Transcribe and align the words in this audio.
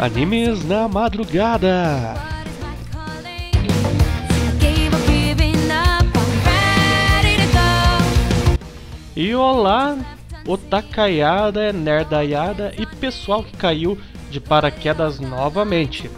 Animes 0.00 0.64
na 0.64 0.88
madrugada. 0.88 2.14
E 9.14 9.34
olá, 9.34 9.98
otakaiada, 10.46 11.70
nerdaiada 11.74 12.72
e 12.78 12.86
pessoal 12.86 13.44
que 13.44 13.54
caiu 13.58 13.98
de 14.30 14.40
paraquedas 14.40 15.20
novamente. 15.20 16.10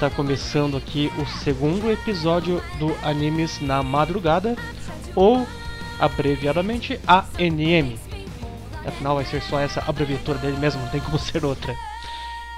Tá 0.00 0.08
começando 0.08 0.78
aqui 0.78 1.12
o 1.18 1.26
segundo 1.26 1.92
episódio 1.92 2.62
do 2.78 2.96
Animes 3.02 3.60
na 3.60 3.82
Madrugada, 3.82 4.56
ou 5.14 5.46
abreviadamente 6.00 6.98
ANM. 7.06 7.98
Afinal, 8.86 9.16
vai 9.16 9.26
ser 9.26 9.42
só 9.42 9.60
essa 9.60 9.84
abreviatura 9.86 10.38
dele 10.38 10.56
mesmo, 10.56 10.80
não 10.80 10.88
tem 10.88 11.02
como 11.02 11.18
ser 11.18 11.44
outra. 11.44 11.76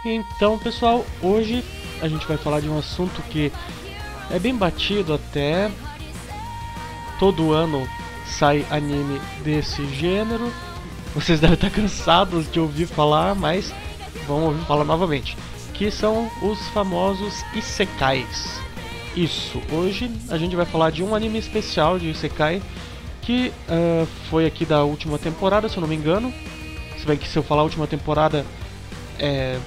Então, 0.09 0.57
pessoal, 0.57 1.05
hoje 1.21 1.65
a 2.01 2.07
gente 2.07 2.25
vai 2.29 2.37
falar 2.37 2.61
de 2.61 2.69
um 2.69 2.79
assunto 2.79 3.21
que 3.23 3.51
é 4.31 4.39
bem 4.39 4.55
batido 4.55 5.13
até. 5.13 5.69
Todo 7.19 7.53
ano 7.53 7.89
sai 8.25 8.65
anime 8.71 9.21
desse 9.43 9.85
gênero. 9.95 10.53
Vocês 11.13 11.41
devem 11.43 11.55
estar 11.55 11.71
cansados 11.71 12.49
de 12.53 12.61
ouvir 12.61 12.87
falar, 12.87 13.35
mas 13.35 13.75
vão 14.29 14.45
ouvir 14.45 14.65
falar 14.65 14.85
novamente. 14.85 15.37
Que 15.75 15.91
são 15.91 16.31
os 16.41 16.61
famosos 16.69 17.45
Isekais. 17.53 18.61
Isso, 19.17 19.61
hoje 19.73 20.09
a 20.29 20.39
gente 20.39 20.55
vai 20.55 20.67
falar 20.67 20.91
de 20.91 21.03
um 21.03 21.17
anime 21.17 21.41
especial 21.41 21.99
de 21.99 22.11
Isekai 22.11 22.63
que 23.23 23.53
uh, 23.69 24.07
foi 24.31 24.47
aqui 24.47 24.65
da 24.65 24.85
última 24.85 25.19
temporada, 25.19 25.69
se 25.69 25.77
eu 25.77 25.81
não 25.81 25.89
me 25.89 25.97
engano. 25.97 26.33
Se 26.97 27.05
bem 27.05 27.17
que 27.19 27.27
se 27.27 27.37
eu 27.37 27.43
falar 27.43 27.65
última 27.65 27.89
temporada, 27.89 28.47
é, 29.19 29.59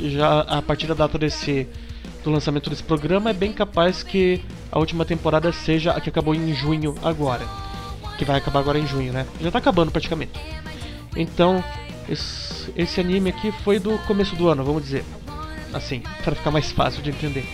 já 0.00 0.40
a 0.40 0.62
partir 0.62 0.86
da 0.86 0.94
data 0.94 1.18
desse 1.18 1.66
do 2.22 2.30
lançamento 2.30 2.68
desse 2.68 2.82
programa 2.82 3.30
é 3.30 3.32
bem 3.32 3.52
capaz 3.52 4.02
que 4.02 4.42
a 4.70 4.78
última 4.78 5.04
temporada 5.04 5.52
seja 5.52 5.92
a 5.92 6.00
que 6.00 6.08
acabou 6.08 6.34
em 6.34 6.52
junho 6.52 6.94
agora, 7.02 7.46
que 8.18 8.24
vai 8.24 8.36
acabar 8.36 8.60
agora 8.60 8.78
em 8.78 8.86
junho, 8.86 9.12
né? 9.12 9.26
Já 9.40 9.50
tá 9.50 9.58
acabando 9.58 9.90
praticamente. 9.90 10.32
Então 11.16 11.62
esse, 12.08 12.72
esse 12.76 13.00
anime 13.00 13.30
aqui 13.30 13.52
foi 13.64 13.78
do 13.78 13.98
começo 14.06 14.34
do 14.34 14.48
ano, 14.48 14.64
vamos 14.64 14.82
dizer, 14.82 15.04
assim, 15.72 16.02
para 16.24 16.34
ficar 16.34 16.50
mais 16.50 16.70
fácil 16.72 17.02
de 17.02 17.10
entender. 17.10 17.46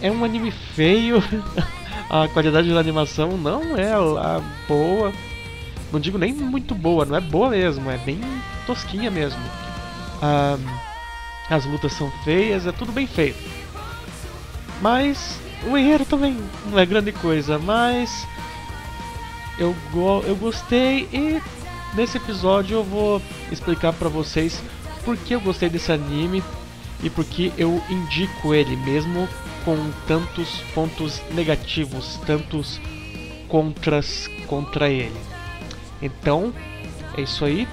É 0.00 0.10
um 0.10 0.24
anime 0.24 0.50
feio, 0.50 1.22
a 2.10 2.28
qualidade 2.28 2.72
da 2.72 2.80
animação 2.80 3.36
não 3.36 3.76
é 3.76 3.96
lá 3.96 4.42
boa. 4.68 5.12
Não 5.92 6.00
digo 6.00 6.18
nem 6.18 6.32
muito 6.32 6.74
boa, 6.74 7.04
não 7.04 7.16
é 7.16 7.20
boa 7.20 7.50
mesmo, 7.50 7.90
é 7.90 7.96
bem 7.98 8.18
tosquinha 8.66 9.10
mesmo. 9.10 9.40
Ah, 10.20 10.58
as 11.48 11.64
lutas 11.64 11.92
são 11.92 12.10
feias, 12.24 12.66
é 12.66 12.72
tudo 12.72 12.92
bem 12.92 13.06
feito. 13.06 13.38
Mas 14.80 15.38
o 15.66 15.76
enredo 15.76 16.04
também 16.04 16.36
não 16.66 16.78
é 16.78 16.86
grande 16.86 17.12
coisa, 17.12 17.58
mas 17.58 18.26
eu, 19.58 19.74
go 19.92 20.22
eu 20.26 20.36
gostei 20.36 21.08
e 21.12 21.40
nesse 21.94 22.16
episódio 22.16 22.78
eu 22.78 22.84
vou 22.84 23.22
explicar 23.50 23.92
para 23.92 24.08
vocês 24.08 24.60
por 25.04 25.16
que 25.16 25.34
eu 25.34 25.40
gostei 25.40 25.68
desse 25.68 25.92
anime 25.92 26.42
e 27.02 27.10
por 27.10 27.24
que 27.24 27.52
eu 27.56 27.82
indico 27.90 28.54
ele 28.54 28.76
mesmo 28.76 29.28
com 29.64 29.76
tantos 30.06 30.60
pontos 30.74 31.22
negativos, 31.32 32.18
tantos 32.26 32.80
contras 33.48 34.28
contra 34.46 34.88
ele. 34.88 35.18
Então, 36.00 36.52
é 37.16 37.22
isso 37.22 37.44
aí. 37.44 37.68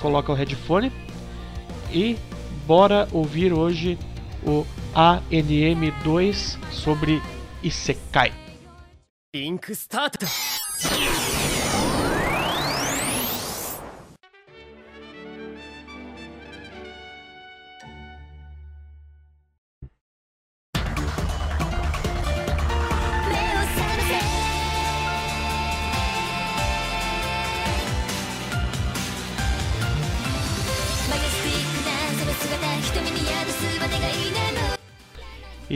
Coloca 0.00 0.32
o 0.32 0.34
headphone 0.34 0.92
e 1.90 2.16
bora 2.66 3.08
ouvir 3.12 3.52
hoje 3.52 3.98
o 4.46 4.64
ANM2 4.94 6.34
sobre 6.70 7.20
Isekai. 7.62 8.32
Link 9.34 9.70
start! 9.72 10.24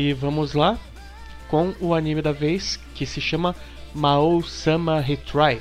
E 0.06 0.12
vamos 0.12 0.55
lá 0.55 0.78
com 1.49 1.75
o 1.81 1.93
anime 1.93 2.22
da 2.22 2.31
vez 2.31 2.77
que 2.94 3.05
se 3.05 3.21
chama 3.21 3.56
Mao 3.93 4.41
Sama 4.41 5.00
Retry. 5.00 5.61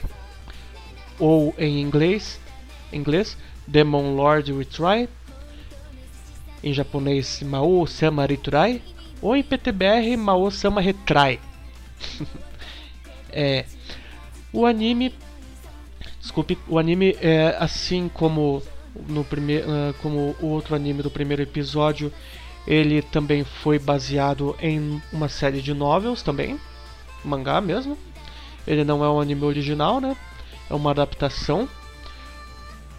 Ou 1.17 1.51
em 1.57 1.81
inglês, 1.81 2.39
inglês 2.94 3.35
Demon 3.66 4.13
Lord 4.13 4.53
Retry, 4.53 5.09
em 6.63 6.72
japonês 6.72 7.41
Mao 7.41 7.88
Sama 7.88 8.23
Retry. 8.28 8.84
Ou 9.19 9.35
em 9.35 9.41
PTBR 9.41 10.16
Mao 10.16 10.51
Sama 10.51 10.79
Retry. 10.79 11.39
é, 13.34 13.66
o 14.53 14.63
anime, 14.67 15.11
desculpe, 16.22 16.55
o 16.67 16.78
anime 16.78 17.17
é 17.19 17.57
assim 17.57 18.07
como 18.13 18.61
no 19.09 19.23
primeiro, 19.23 19.67
uh, 19.67 19.94
como 20.03 20.35
o 20.39 20.50
outro 20.50 20.75
anime 20.75 21.01
do 21.01 21.09
primeiro 21.09 21.41
episódio, 21.41 22.13
ele 22.68 23.02
também 23.02 23.44
foi 23.44 23.78
baseado 23.78 24.56
em 24.59 25.02
uma 25.12 25.30
série 25.30 25.62
de 25.62 25.74
novels 25.74 26.22
também, 26.22 26.59
mangá 27.24 27.62
mesmo. 27.62 27.98
Ele 28.66 28.84
não 28.84 29.03
é 29.03 29.09
um 29.09 29.20
anime 29.20 29.44
original, 29.44 30.02
né? 30.02 30.16
É 30.70 30.74
uma 30.74 30.92
adaptação. 30.92 31.70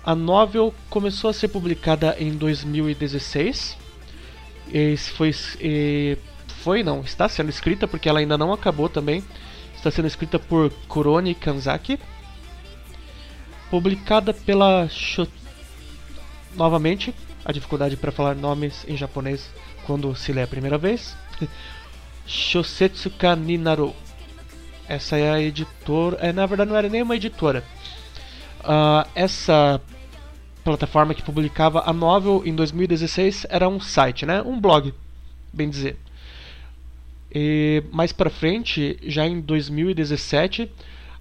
A 0.04 0.14
novel 0.14 0.72
começou 0.88 1.30
a 1.30 1.32
ser 1.32 1.48
publicada 1.48 2.16
em 2.18 2.30
2016. 2.32 3.76
E 4.72 4.96
foi, 4.96 5.34
e 5.60 6.16
foi 6.62 6.82
não, 6.82 7.00
está 7.00 7.28
sendo 7.28 7.50
escrita 7.50 7.88
porque 7.88 8.08
ela 8.08 8.20
ainda 8.20 8.38
não 8.38 8.52
acabou 8.52 8.88
também. 8.88 9.24
Está 9.74 9.90
sendo 9.90 10.06
escrita 10.06 10.38
por 10.38 10.70
Kuroni 10.86 11.34
Kanzaki. 11.34 11.98
Publicada 13.68 14.32
pela 14.32 14.88
Shoten 14.88 15.46
novamente, 16.54 17.14
a 17.46 17.52
dificuldade 17.52 17.96
para 17.96 18.10
falar 18.10 18.34
nomes 18.34 18.84
em 18.88 18.96
japonês 18.96 19.48
quando 19.86 20.12
se 20.16 20.32
lê 20.32 20.42
a 20.42 20.48
primeira 20.48 20.76
vez. 20.76 21.16
Shosetsuka 22.26 23.36
Ninaru. 23.36 23.94
Essa 24.88 25.16
é 25.16 25.30
a 25.30 25.40
editora. 25.40 26.16
É, 26.20 26.32
na 26.32 26.44
verdade, 26.44 26.68
não 26.68 26.76
era 26.76 26.88
nem 26.88 27.02
uma 27.02 27.14
editora. 27.14 27.62
Uh, 28.62 29.08
essa 29.14 29.80
plataforma 30.64 31.14
que 31.14 31.22
publicava 31.22 31.88
a 31.88 31.92
novel 31.92 32.42
em 32.44 32.52
2016 32.52 33.46
era 33.48 33.68
um 33.68 33.78
site, 33.78 34.26
né? 34.26 34.42
Um 34.42 34.60
blog, 34.60 34.92
bem 35.52 35.70
dizer. 35.70 35.96
E 37.32 37.84
mais 37.92 38.10
para 38.10 38.28
frente, 38.28 38.98
já 39.04 39.24
em 39.24 39.40
2017, 39.40 40.68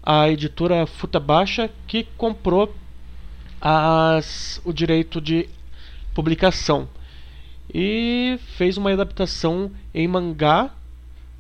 a 0.01 0.27
editora 0.27 0.87
Futabasha 0.87 1.69
que 1.85 2.07
comprou 2.17 2.73
as, 3.61 4.59
o 4.65 4.73
direito 4.73 5.21
de 5.21 5.47
publicação 6.15 6.87
e 7.71 8.39
fez 8.57 8.77
uma 8.77 8.91
adaptação 8.91 9.69
em 9.93 10.07
mangá 10.07 10.71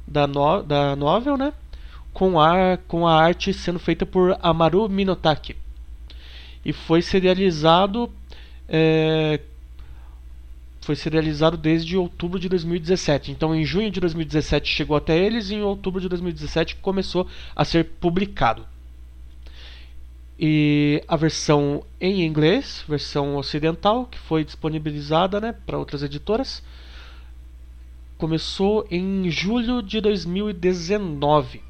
da, 0.05 0.27
no, 0.27 0.61
da 0.61 0.95
novel, 0.95 1.37
né? 1.37 1.53
Com 2.13 2.39
a, 2.39 2.77
com 2.87 3.07
a 3.07 3.15
arte 3.15 3.53
sendo 3.53 3.79
feita 3.79 4.05
por 4.05 4.37
Amaru 4.41 4.87
Minotaki. 4.87 5.55
E 6.63 6.73
foi 6.73 7.01
serializado 7.01 8.11
é, 8.67 9.39
foi 10.81 10.95
serializado 10.95 11.57
desde 11.57 11.97
outubro 11.97 12.39
de 12.39 12.47
2017. 12.47 13.31
Então, 13.31 13.55
em 13.55 13.63
junho 13.63 13.89
de 13.89 13.99
2017 13.99 14.69
chegou 14.69 14.95
até 14.95 15.17
eles 15.17 15.49
e 15.49 15.55
em 15.55 15.63
outubro 15.63 15.99
de 15.99 16.07
2017 16.07 16.75
começou 16.75 17.27
a 17.55 17.65
ser 17.65 17.85
publicado 17.85 18.65
e 20.37 21.01
a 21.07 21.15
versão 21.15 21.83
em 21.99 22.25
inglês, 22.25 22.83
versão 22.87 23.37
ocidental, 23.37 24.05
que 24.05 24.19
foi 24.19 24.43
disponibilizada 24.43 25.39
né, 25.39 25.55
para 25.65 25.77
outras 25.77 26.03
editoras, 26.03 26.61
começou 28.17 28.85
em 28.91 29.29
julho 29.29 29.81
de 29.81 30.01
2019 30.01 31.61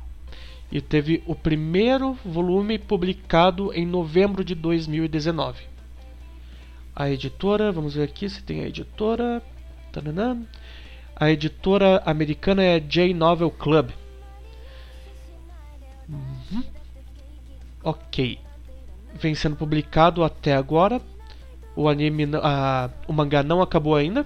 e 0.72 0.82
teve 0.82 1.24
o 1.28 1.36
primeiro 1.36 2.14
volume 2.26 2.80
publicado 2.80 3.72
em 3.74 3.86
novembro 3.86 4.44
de 4.44 4.56
2019. 4.56 5.64
A 6.96 7.10
editora, 7.10 7.72
vamos 7.72 7.94
ver 7.94 8.04
aqui 8.04 8.28
se 8.28 8.42
tem 8.42 8.62
a 8.62 8.68
editora. 8.68 9.44
Tananã. 9.92 10.42
A 11.16 11.30
editora 11.30 12.02
americana 12.06 12.64
é 12.64 12.80
J 12.80 13.14
Novel 13.14 13.52
Club. 13.52 13.92
Uhum. 16.10 16.64
Ok 17.84 18.45
vem 19.16 19.34
sendo 19.34 19.56
publicado 19.56 20.24
até 20.24 20.54
agora 20.56 21.02
o 21.76 21.90
anime, 21.90 22.26
a, 22.42 22.90
o 23.08 23.14
mangá 23.14 23.44
não 23.44 23.62
acabou 23.62 23.96
ainda. 23.96 24.26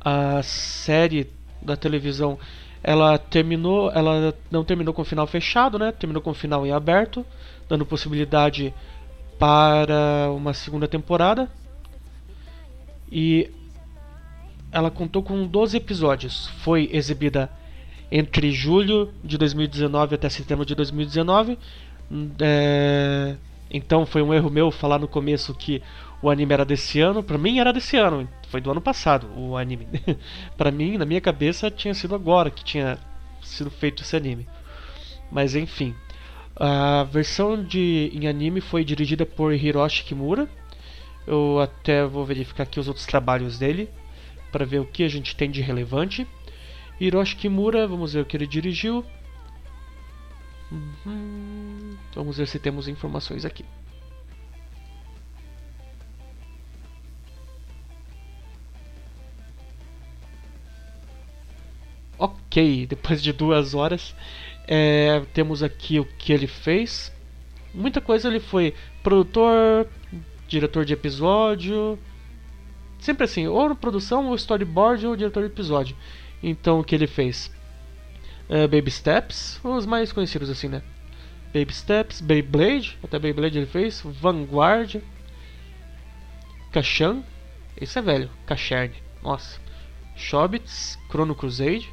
A 0.00 0.42
série 0.42 1.30
da 1.60 1.76
televisão, 1.76 2.38
ela 2.82 3.18
terminou, 3.18 3.90
ela 3.92 4.34
não 4.50 4.64
terminou 4.64 4.94
com 4.94 5.02
o 5.02 5.04
final 5.04 5.26
fechado, 5.26 5.78
né? 5.78 5.92
Terminou 5.92 6.22
com 6.22 6.30
o 6.30 6.34
final 6.34 6.66
em 6.66 6.72
aberto, 6.72 7.24
dando 7.68 7.84
possibilidade 7.84 8.74
para 9.38 10.30
uma 10.34 10.54
segunda 10.54 10.88
temporada. 10.88 11.48
E 13.10 13.50
ela 14.72 14.90
contou 14.90 15.22
com 15.22 15.46
12 15.46 15.76
episódios. 15.76 16.48
Foi 16.62 16.88
exibida 16.90 17.50
entre 18.10 18.50
julho 18.50 19.12
de 19.22 19.36
2019 19.36 20.14
até 20.14 20.28
setembro 20.28 20.64
de 20.64 20.74
2019. 20.74 21.58
É... 22.40 23.36
Então 23.70 24.04
foi 24.04 24.22
um 24.22 24.34
erro 24.34 24.50
meu 24.50 24.70
falar 24.70 24.98
no 24.98 25.08
começo 25.08 25.54
que 25.54 25.82
o 26.20 26.28
anime 26.30 26.52
era 26.52 26.64
desse 26.64 27.00
ano. 27.00 27.22
Pra 27.22 27.38
mim 27.38 27.58
era 27.58 27.72
desse 27.72 27.96
ano, 27.96 28.28
foi 28.48 28.60
do 28.60 28.70
ano 28.70 28.80
passado 28.80 29.28
o 29.36 29.56
anime. 29.56 29.88
pra 30.56 30.70
mim, 30.70 30.98
na 30.98 31.06
minha 31.06 31.20
cabeça, 31.20 31.70
tinha 31.70 31.94
sido 31.94 32.14
agora 32.14 32.50
que 32.50 32.62
tinha 32.62 32.98
sido 33.42 33.70
feito 33.70 34.02
esse 34.02 34.14
anime. 34.14 34.46
Mas 35.30 35.54
enfim. 35.54 35.94
A 36.54 37.04
versão 37.04 37.64
de, 37.64 38.10
em 38.14 38.28
anime 38.28 38.60
foi 38.60 38.84
dirigida 38.84 39.24
por 39.24 39.54
Hiroshi 39.54 40.04
Kimura. 40.04 40.48
Eu 41.26 41.60
até 41.60 42.04
vou 42.04 42.26
verificar 42.26 42.64
aqui 42.64 42.78
os 42.78 42.88
outros 42.88 43.06
trabalhos 43.06 43.58
dele 43.58 43.88
para 44.50 44.66
ver 44.66 44.80
o 44.80 44.84
que 44.84 45.02
a 45.02 45.08
gente 45.08 45.34
tem 45.34 45.50
de 45.50 45.62
relevante. 45.62 46.26
Hiroshi 47.00 47.36
Kimura, 47.36 47.86
vamos 47.86 48.12
ver 48.12 48.20
o 48.20 48.24
que 48.26 48.36
ele 48.36 48.46
dirigiu. 48.46 49.02
Uhum. 50.70 51.51
Vamos 52.14 52.36
ver 52.36 52.46
se 52.46 52.58
temos 52.58 52.88
informações 52.88 53.44
aqui. 53.44 53.64
Ok, 62.18 62.86
depois 62.88 63.22
de 63.22 63.32
duas 63.32 63.74
horas, 63.74 64.14
é, 64.68 65.22
temos 65.32 65.62
aqui 65.62 65.98
o 65.98 66.04
que 66.04 66.32
ele 66.32 66.46
fez. 66.46 67.12
Muita 67.74 68.00
coisa 68.00 68.28
ele 68.28 68.40
foi 68.40 68.74
produtor, 69.02 69.88
diretor 70.46 70.84
de 70.84 70.92
episódio, 70.92 71.98
sempre 72.98 73.24
assim, 73.24 73.46
ou 73.46 73.74
produção, 73.74 74.26
ou 74.26 74.34
storyboard, 74.34 75.06
ou 75.06 75.16
diretor 75.16 75.40
de 75.40 75.46
episódio. 75.46 75.96
Então 76.42 76.80
o 76.80 76.84
que 76.84 76.94
ele 76.94 77.06
fez? 77.06 77.50
uh, 78.52 78.68
Baby 78.68 78.90
Steps, 78.90 79.60
os 79.64 79.86
mais 79.86 80.12
conhecidos 80.12 80.50
assim, 80.50 80.68
né? 80.68 80.82
Baby 81.52 81.72
Steps, 81.72 82.20
Beyblade, 82.20 82.98
até 83.02 83.18
Beyblade 83.18 83.58
ele 83.58 83.66
fez, 83.66 84.00
Vanguard, 84.02 85.02
Kashan, 86.72 87.22
esse 87.78 87.98
é 87.98 88.02
velho, 88.02 88.30
Kashern, 88.46 88.92
nossa, 89.22 89.60
Shobits, 90.16 90.98
Chrono 91.10 91.34
Crusade, 91.34 91.92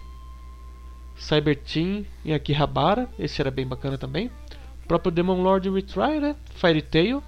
Cyber 1.17 1.57
Team 1.57 2.05
e 2.23 2.33
Akihabara, 2.33 3.09
esse 3.19 3.41
era 3.41 3.51
bem 3.51 3.67
bacana 3.67 3.97
também, 3.97 4.31
o 4.83 4.87
próprio 4.87 5.11
Demon 5.11 5.41
Lord 5.41 5.69
Retry, 5.69 6.19
né? 6.19 6.35
Fairy 6.55 6.81
Tail, 6.81 7.21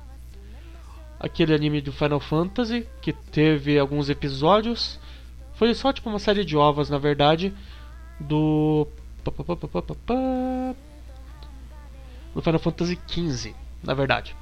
aquele 1.20 1.54
anime 1.54 1.82
do 1.82 1.92
Final 1.92 2.20
Fantasy 2.22 2.88
que 3.02 3.12
teve 3.12 3.78
alguns 3.78 4.10
episódios, 4.10 5.00
foi 5.54 5.74
só 5.74 5.92
tipo 5.92 6.10
uma 6.10 6.20
série 6.20 6.46
de 6.46 6.56
ovas 6.56 6.90
na 6.90 6.98
verdade 6.98 7.54
do 8.20 8.88
no 12.36 12.42
Final 12.42 12.60
Fantasy 12.60 13.00
XV, 13.08 13.54
na 13.84 13.94
verdade. 13.94 14.36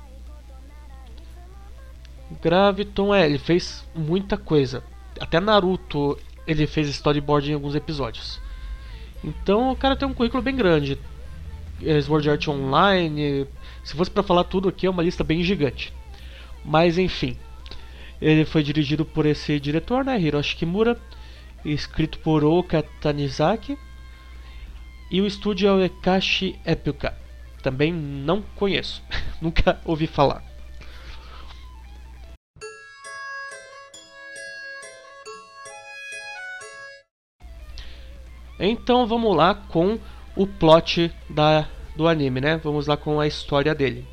Graviton, 2.41 3.13
é, 3.13 3.25
ele 3.25 3.39
fez 3.39 3.86
muita 3.95 4.38
coisa. 4.38 4.83
Até 5.19 5.39
Naruto 5.39 6.18
ele 6.45 6.65
fez 6.65 6.88
storyboard 6.89 7.51
em 7.51 7.53
alguns 7.53 7.75
episódios. 7.75 8.41
Então 9.24 9.71
o 9.71 9.75
cara 9.75 9.95
tem 9.95 10.07
um 10.07 10.13
currículo 10.13 10.41
bem 10.41 10.56
grande. 10.56 10.97
Sword 12.03 12.30
Art 12.30 12.47
Online, 12.47 13.47
se 13.83 13.95
fosse 13.95 14.12
para 14.12 14.24
falar 14.24 14.44
tudo 14.44 14.68
aqui 14.68 14.85
é 14.85 14.89
uma 14.89 15.03
lista 15.03 15.24
bem 15.24 15.44
gigante. 15.44 15.94
Mas 16.65 16.97
enfim, 16.97 17.38
ele 18.21 18.45
foi 18.45 18.63
dirigido 18.63 19.06
por 19.06 19.25
esse 19.25 19.59
diretor, 19.59 20.03
né, 20.03 20.19
Hiroshi 20.19 20.56
Kimura, 20.56 21.00
escrito 21.63 22.19
por 22.19 22.44
Oka 22.44 22.83
Tanizaki 23.00 23.77
e 25.09 25.21
o 25.21 25.27
estúdio 25.27 25.69
é 25.69 25.74
o 25.74 25.83
Ekashi 25.83 26.59
Epica. 26.65 27.18
Também 27.61 27.91
não 27.91 28.41
conheço, 28.56 29.03
nunca 29.41 29.79
ouvi 29.85 30.07
falar. 30.07 30.44
Então 38.59 39.07
vamos 39.07 39.35
lá 39.35 39.56
com 39.56 39.97
o 40.35 40.45
plot 40.45 41.11
da, 41.29 41.67
do 41.95 42.07
anime, 42.07 42.41
né? 42.41 42.57
Vamos 42.57 42.88
lá 42.88 42.97
com 42.97 43.19
a 43.19 43.25
história 43.25 43.73
dele. 43.73 44.06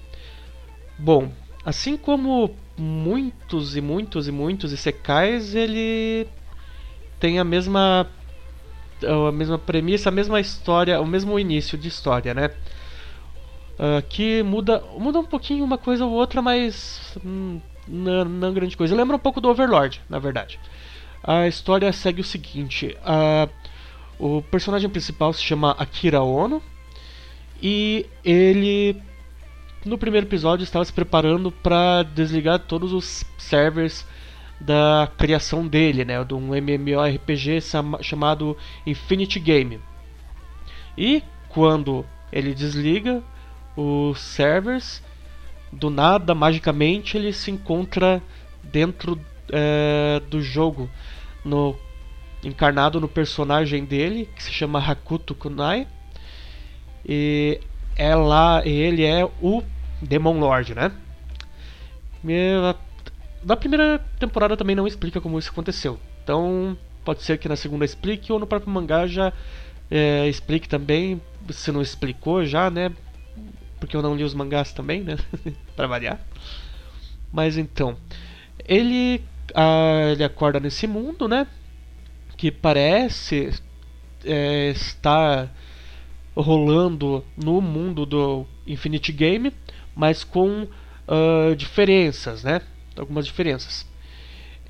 Bom, 0.98 1.32
assim 1.64 1.96
como 1.96 2.54
muitos 2.76 3.76
e 3.76 3.80
muitos 3.80 4.28
e 4.28 4.32
muitos 4.32 4.72
isekais, 4.72 5.54
ele 5.54 6.28
tem 7.18 7.38
a 7.38 7.44
mesma 7.44 8.08
a 9.04 9.32
mesma 9.32 9.58
premissa, 9.58 10.08
a 10.08 10.12
mesma 10.12 10.40
história, 10.40 11.00
o 11.00 11.06
mesmo 11.06 11.38
início 11.38 11.76
de 11.76 11.88
história, 11.88 12.32
né? 12.32 12.50
Uh, 13.78 14.00
que 14.08 14.42
muda, 14.42 14.82
muda 14.98 15.20
um 15.20 15.24
pouquinho 15.24 15.62
uma 15.62 15.76
coisa 15.76 16.06
ou 16.06 16.12
outra, 16.12 16.40
mas 16.40 17.16
hum, 17.24 17.60
não, 17.86 18.52
grande 18.52 18.76
coisa. 18.76 18.96
Lembra 18.96 19.16
um 19.16 19.20
pouco 19.20 19.40
do 19.40 19.48
Overlord, 19.48 20.00
na 20.08 20.18
verdade. 20.18 20.58
A 21.22 21.46
história 21.46 21.92
segue 21.92 22.20
o 22.20 22.24
seguinte: 22.24 22.96
uh, 23.02 23.50
o 24.18 24.42
personagem 24.42 24.88
principal 24.88 25.32
se 25.32 25.42
chama 25.42 25.72
Akira 25.72 26.22
Ono 26.22 26.62
e 27.62 28.06
ele 28.24 28.96
no 29.84 29.96
primeiro 29.96 30.26
episódio 30.26 30.64
estava 30.64 30.84
se 30.84 30.92
preparando 30.92 31.52
para 31.52 32.02
desligar 32.02 32.58
todos 32.58 32.92
os 32.92 33.24
servers 33.38 34.04
da 34.60 35.08
criação 35.16 35.66
dele, 35.66 36.04
né, 36.04 36.22
de 36.24 36.34
um 36.34 36.54
MMORPG 36.54 37.60
chamado 38.02 38.56
Infinity 38.86 39.38
Game. 39.38 39.80
E 40.96 41.22
quando 41.48 42.04
ele 42.32 42.54
desliga 42.54 43.22
os 43.76 44.20
servers, 44.20 45.02
do 45.72 45.90
nada, 45.90 46.34
magicamente, 46.34 47.16
ele 47.16 47.32
se 47.32 47.50
encontra 47.50 48.22
dentro 48.62 49.20
é, 49.52 50.20
do 50.28 50.40
jogo, 50.40 50.90
no, 51.44 51.76
encarnado 52.42 53.00
no 53.00 53.08
personagem 53.08 53.84
dele, 53.84 54.28
que 54.34 54.42
se 54.42 54.52
chama 54.52 54.78
Hakuto 54.78 55.34
Kunai. 55.34 55.86
E 57.04 57.60
é 57.96 58.14
lá, 58.14 58.62
ele 58.66 59.04
é 59.04 59.24
o 59.40 59.62
Demon 60.00 60.38
Lord, 60.38 60.74
né? 60.74 60.92
da 63.42 63.56
primeira 63.56 64.04
temporada 64.18 64.56
também 64.56 64.74
não 64.74 64.86
explica 64.86 65.20
como 65.20 65.38
isso 65.38 65.50
aconteceu. 65.50 66.00
Então, 66.24 66.76
pode 67.04 67.22
ser 67.22 67.38
que 67.38 67.48
na 67.48 67.54
segunda 67.54 67.84
explique 67.84 68.32
ou 68.32 68.40
no 68.40 68.46
próprio 68.46 68.72
mangá 68.72 69.06
já 69.06 69.32
é, 69.88 70.26
explique 70.28 70.68
também, 70.68 71.20
se 71.50 71.70
não 71.70 71.80
explicou 71.80 72.44
já, 72.44 72.68
né? 72.68 72.90
Porque 73.78 73.96
eu 73.96 74.02
não 74.02 74.16
li 74.16 74.24
os 74.24 74.34
mangás 74.34 74.72
também, 74.72 75.02
né? 75.02 75.16
para 75.76 75.86
variar. 75.86 76.20
Mas 77.32 77.56
então, 77.56 77.96
ele, 78.66 79.22
ele 80.10 80.24
acorda 80.24 80.58
nesse 80.58 80.86
mundo, 80.86 81.28
né? 81.28 81.46
Que 82.36 82.50
parece 82.50 83.52
é, 84.24 84.70
estar 84.70 85.52
rolando 86.34 87.24
no 87.36 87.60
mundo 87.60 88.04
do 88.06 88.46
Infinite 88.66 89.12
Game, 89.12 89.52
mas 89.94 90.24
com 90.24 90.62
uh, 90.62 91.56
diferenças, 91.56 92.42
né? 92.42 92.60
algumas 93.00 93.26
diferenças. 93.26 93.86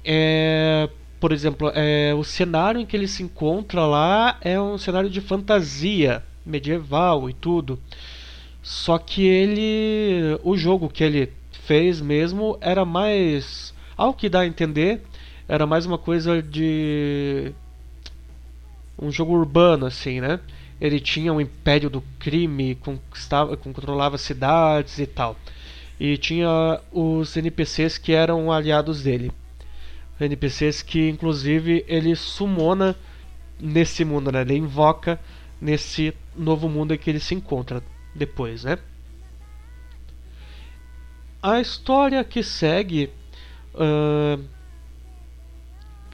É, 0.04 0.88
por 1.18 1.32
exemplo, 1.32 1.70
é, 1.75 2.14
o 2.14 2.22
cenário 2.22 2.80
em 2.80 2.86
que 2.86 2.96
ele 2.96 3.08
se 3.08 3.22
encontra 3.22 3.84
lá 3.84 4.38
é 4.40 4.60
um 4.60 4.78
cenário 4.78 5.10
de 5.10 5.20
fantasia 5.20 6.22
medieval 6.44 7.28
e 7.28 7.32
tudo. 7.32 7.80
Só 8.66 8.99
que 8.99 9.25
ele. 9.25 10.40
O 10.42 10.56
jogo 10.56 10.88
que 10.88 11.04
ele 11.04 11.32
fez 11.66 12.00
mesmo 12.00 12.58
era 12.61 12.85
mais. 12.85 13.73
Ao 13.96 14.12
que 14.12 14.28
dá 14.28 14.40
a 14.40 14.46
entender, 14.46 15.02
era 15.46 15.64
mais 15.64 15.87
uma 15.87 15.96
coisa 15.96 16.42
de. 16.42 17.52
Um 19.00 19.12
jogo 19.12 19.35
urbano, 19.35 19.87
assim, 19.87 20.20
né? 20.20 20.40
Ele 20.80 20.99
tinha 20.99 21.32
um 21.32 21.40
império 21.40 21.88
do 21.88 22.02
crime, 22.18 22.75
conquistava, 22.75 23.56
controlava 23.56 24.18
cidades 24.18 24.99
e 24.99 25.06
tal 25.06 25.37
e 26.00 26.16
tinha 26.18 26.80
os 26.92 27.37
NPCs 27.37 27.99
que 27.99 28.12
eram 28.12 28.50
aliados 28.52 29.04
dele. 29.04 29.30
NPCs 30.20 30.82
que 30.82 31.08
inclusive 31.08 31.85
ele 31.87 32.16
sumona 32.16 32.96
nesse 33.61 34.04
mundo, 34.04 34.32
né? 34.32 34.40
Ele 34.40 34.56
invoca 34.56 35.20
nesse 35.61 36.12
novo 36.37 36.68
mundo 36.68 36.92
em 36.92 36.99
que 36.99 37.08
ele 37.08 37.20
se 37.20 37.35
encontra 37.35 37.80
depois, 38.16 38.64
né? 38.64 38.78
A 41.42 41.61
história 41.61 42.25
que 42.25 42.42
segue 42.42 43.12
Uh, 43.76 44.42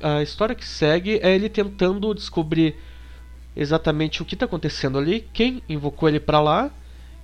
a 0.03 0.21
história 0.21 0.53
que 0.53 0.67
segue 0.67 1.21
é 1.23 1.33
ele 1.33 1.49
tentando 1.49 2.13
descobrir 2.13 2.77
exatamente 3.55 4.21
o 4.21 4.25
que 4.25 4.35
está 4.35 4.47
acontecendo 4.47 4.99
ali, 4.99 5.29
quem 5.33 5.63
invocou 5.69 6.09
ele 6.09 6.19
para 6.19 6.41
lá 6.41 6.71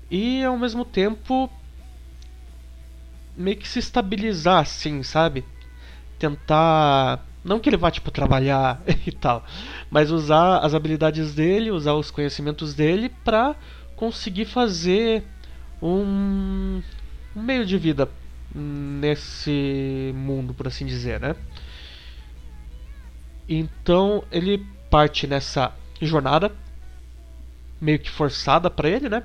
e 0.09 0.45
ao 0.45 0.57
mesmo 0.57 0.85
tempo 0.85 1.51
meio 3.37 3.57
que 3.57 3.67
se 3.67 3.81
estabilizar 3.81 4.63
assim, 4.63 5.03
sabe? 5.03 5.45
Tentar 6.21 7.27
não 7.45 7.59
que 7.59 7.69
ele 7.69 7.77
vá 7.77 7.91
tipo 7.91 8.13
trabalhar 8.13 8.81
e 9.05 9.11
tal, 9.11 9.45
mas 9.91 10.13
usar 10.13 10.59
as 10.59 10.73
habilidades 10.73 11.35
dele, 11.35 11.73
usar 11.73 11.95
os 11.95 12.13
conhecimentos 12.13 12.75
dele 12.75 13.09
para 13.25 13.57
conseguir 13.99 14.45
fazer 14.45 15.25
um, 15.83 16.81
um 17.35 17.43
meio 17.43 17.67
de 17.67 17.77
vida 17.77 18.09
nesse 18.55 20.13
mundo, 20.15 20.55
por 20.55 20.69
assim 20.69 20.87
dizer, 20.87 21.19
né? 21.19 21.35
Então 23.49 24.23
ele 24.31 24.65
parte 24.89 25.27
nessa 25.27 25.75
jornada 26.01 26.53
meio 27.81 27.99
que 27.99 28.09
forçada 28.09 28.71
para 28.71 28.89
ele, 28.89 29.09
né? 29.09 29.25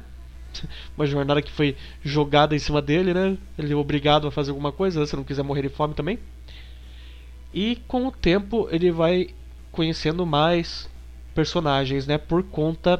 Uma 0.98 1.06
jornada 1.06 1.42
que 1.42 1.51
foi 1.51 1.77
jogada 2.03 2.56
em 2.56 2.60
cima 2.60 2.82
dele, 2.82 3.13
né? 3.13 3.38
Ele 3.58 3.74
é 3.74 3.75
obrigado 3.75 4.27
a 4.27 4.32
fazer 4.32 4.50
alguma 4.50 4.72
coisa, 4.72 5.06
se 5.06 5.15
não 5.15 5.24
quiser 5.24 5.44
morrer 5.44 5.62
de 5.62 5.70
fome 5.70 5.94
também. 5.94 6.18
E 7.53 7.75
com 7.88 8.08
o 8.08 8.12
tempo 8.12 8.68
ele 8.72 8.92
vai 8.92 9.30
conhecendo 9.72 10.25
mais 10.25 10.89
personagens, 11.36 12.08
né? 12.08 12.18
Por 12.18 12.42
conta 12.42 13.00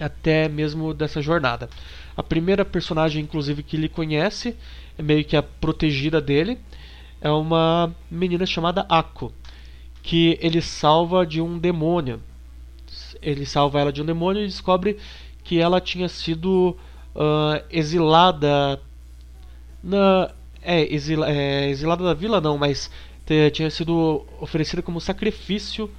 até 0.00 0.48
mesmo 0.48 0.92
dessa 0.92 1.20
jornada. 1.22 1.68
A 2.16 2.22
primeira 2.22 2.64
personagem, 2.64 3.22
inclusive, 3.22 3.62
que 3.62 3.76
ele 3.76 3.88
conhece 3.88 4.56
é 4.98 5.02
meio 5.02 5.24
que 5.24 5.36
a 5.36 5.42
protegida 5.42 6.20
dele. 6.20 6.58
É 7.20 7.30
uma 7.30 7.94
menina 8.10 8.44
chamada 8.44 8.86
Ako, 8.88 9.32
que 10.02 10.38
ele 10.40 10.60
salva 10.60 11.26
de 11.26 11.40
um 11.40 11.58
demônio. 11.58 12.20
Ele 13.22 13.46
salva 13.46 13.80
ela 13.80 13.92
de 13.92 14.02
um 14.02 14.04
demônio 14.04 14.42
e 14.42 14.46
descobre 14.46 14.98
que 15.42 15.58
ela 15.58 15.80
tinha 15.80 16.08
sido 16.08 16.76
uh, 17.14 17.64
exilada 17.70 18.80
na 19.82 20.30
é, 20.62 20.92
exila, 20.92 21.30
é, 21.30 21.68
exilada 21.68 22.02
da 22.02 22.14
vila 22.14 22.40
não, 22.40 22.56
mas 22.56 22.90
tinha 23.52 23.70
sido 23.70 24.24
oferecida 24.40 24.82
como 24.82 25.00
sacrifício 25.00 25.90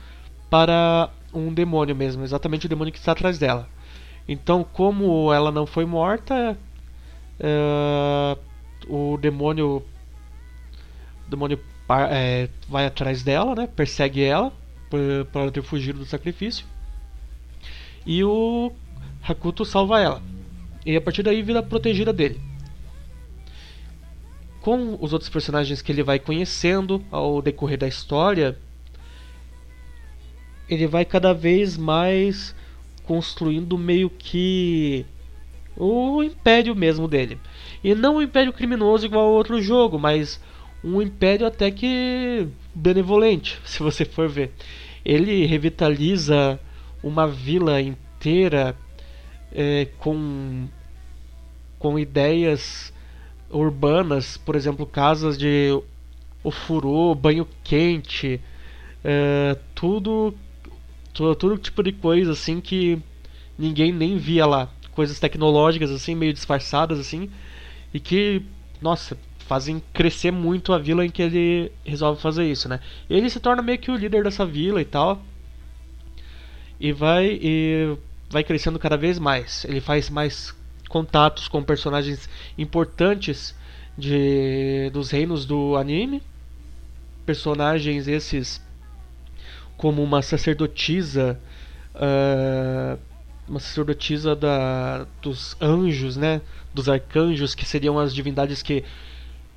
para 0.49 1.09
um 1.33 1.53
demônio 1.53 1.95
mesmo, 1.95 2.23
exatamente 2.23 2.65
o 2.65 2.69
demônio 2.69 2.93
que 2.93 2.99
está 2.99 3.11
atrás 3.11 3.37
dela. 3.37 3.67
Então, 4.27 4.63
como 4.63 5.31
ela 5.31 5.51
não 5.51 5.65
foi 5.65 5.85
morta, 5.85 6.57
uh, 7.39 8.39
o 8.87 9.17
demônio, 9.17 9.83
o 11.25 11.29
demônio 11.29 11.59
é, 12.09 12.49
vai 12.67 12.85
atrás 12.85 13.23
dela, 13.23 13.53
né? 13.55 13.67
Persegue 13.67 14.23
ela 14.23 14.51
para 15.31 15.41
ela 15.41 15.51
ter 15.51 15.61
fugido 15.61 15.99
do 15.99 16.05
sacrifício. 16.05 16.65
E 18.05 18.23
o 18.23 18.71
Hakuto 19.27 19.65
salva 19.65 20.01
ela. 20.01 20.21
E 20.85 20.95
a 20.95 21.01
partir 21.01 21.23
daí 21.23 21.41
vira 21.41 21.61
protegida 21.61 22.13
dele. 22.13 22.39
Com 24.61 24.97
os 24.99 25.13
outros 25.13 25.29
personagens 25.29 25.81
que 25.81 25.91
ele 25.91 26.03
vai 26.03 26.17
conhecendo 26.17 27.03
ao 27.11 27.41
decorrer 27.41 27.77
da 27.77 27.87
história, 27.87 28.57
ele 30.67 30.87
vai 30.87 31.05
cada 31.05 31.33
vez 31.33 31.77
mais 31.77 32.55
construindo 33.05 33.77
meio 33.77 34.09
que 34.09 35.05
o 35.77 36.23
império 36.23 36.75
mesmo 36.75 37.07
dele. 37.07 37.39
E 37.83 37.93
não 37.93 38.17
um 38.17 38.21
império 38.21 38.53
criminoso 38.53 39.05
igual 39.05 39.25
ao 39.27 39.33
outro 39.33 39.61
jogo, 39.61 39.99
mas 39.99 40.39
um 40.83 41.01
império 41.01 41.45
até 41.45 41.71
que 41.71 42.47
benevolente, 42.73 43.59
se 43.65 43.81
você 43.81 44.05
for 44.05 44.29
ver. 44.29 44.51
Ele 45.03 45.45
revitaliza 45.45 46.59
uma 47.03 47.27
vila 47.27 47.81
inteira 47.81 48.75
é, 49.51 49.87
com, 49.99 50.67
com 51.77 51.99
ideias 51.99 52.93
urbanas, 53.49 54.37
por 54.37 54.55
exemplo, 54.55 54.85
casas 54.85 55.37
de 55.37 55.79
ofurô, 56.43 57.13
banho 57.13 57.47
quente, 57.63 58.41
é, 59.03 59.57
tudo 59.73 60.33
todo, 61.15 61.35
todo 61.35 61.57
tipo 61.57 61.81
de 61.81 61.91
coisa 61.93 62.33
assim 62.33 62.61
que 62.61 63.01
ninguém 63.57 63.91
nem 63.91 64.17
via 64.17 64.45
lá. 64.45 64.69
Coisas 64.91 65.19
tecnológicas 65.19 65.89
assim, 65.89 66.13
meio 66.13 66.33
disfarçadas 66.33 66.99
assim, 66.99 67.29
e 67.93 67.99
que, 67.99 68.43
nossa, 68.81 69.17
fazem 69.39 69.81
crescer 69.93 70.31
muito 70.31 70.73
a 70.73 70.77
vila 70.77 71.05
em 71.05 71.09
que 71.09 71.21
ele 71.21 71.71
resolve 71.83 72.21
fazer 72.21 72.49
isso, 72.49 72.69
né? 72.69 72.79
Ele 73.09 73.29
se 73.29 73.39
torna 73.39 73.61
meio 73.61 73.79
que 73.79 73.91
o 73.91 73.95
líder 73.95 74.23
dessa 74.23 74.45
vila 74.45 74.81
e 74.81 74.85
tal. 74.85 75.21
E 76.79 76.91
vai 76.91 77.39
e 77.41 77.97
vai 78.29 78.43
crescendo 78.43 78.79
cada 78.79 78.97
vez 78.97 79.17
mais. 79.17 79.65
Ele 79.65 79.79
faz 79.79 80.09
mais 80.09 80.53
contatos 80.89 81.47
com 81.47 81.63
personagens 81.63 82.29
importantes 82.57 83.55
de 83.97 84.89
dos 84.91 85.11
reinos 85.11 85.45
do 85.45 85.75
anime. 85.75 86.21
Personagens 87.25 88.07
esses 88.07 88.64
como 89.77 90.03
uma 90.03 90.21
sacerdotisa, 90.21 91.39
uh, 91.95 92.99
uma 93.47 93.59
sacerdotisa 93.59 94.35
da, 94.35 95.05
dos 95.21 95.55
anjos, 95.61 96.17
né? 96.17 96.41
Dos 96.73 96.89
arcanjos, 96.89 97.53
que 97.53 97.65
seriam 97.65 97.99
as 97.99 98.13
divindades 98.13 98.61
que 98.61 98.83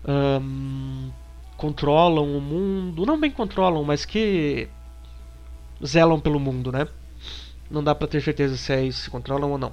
um, 0.06 1.10
controlam 1.56 2.37
o 2.37 2.40
mundo, 2.40 3.04
não 3.04 3.18
bem 3.18 3.30
controlam, 3.30 3.82
mas 3.84 4.04
que 4.04 4.68
zelam 5.84 6.20
pelo 6.20 6.38
mundo, 6.38 6.70
né? 6.72 6.87
Não 7.70 7.82
dá 7.82 7.94
para 7.94 8.08
ter 8.08 8.22
certeza 8.22 8.56
se 8.56 8.72
é 8.72 8.84
isso, 8.84 9.02
se 9.02 9.10
controlam 9.10 9.50
ou 9.50 9.58
não. 9.58 9.72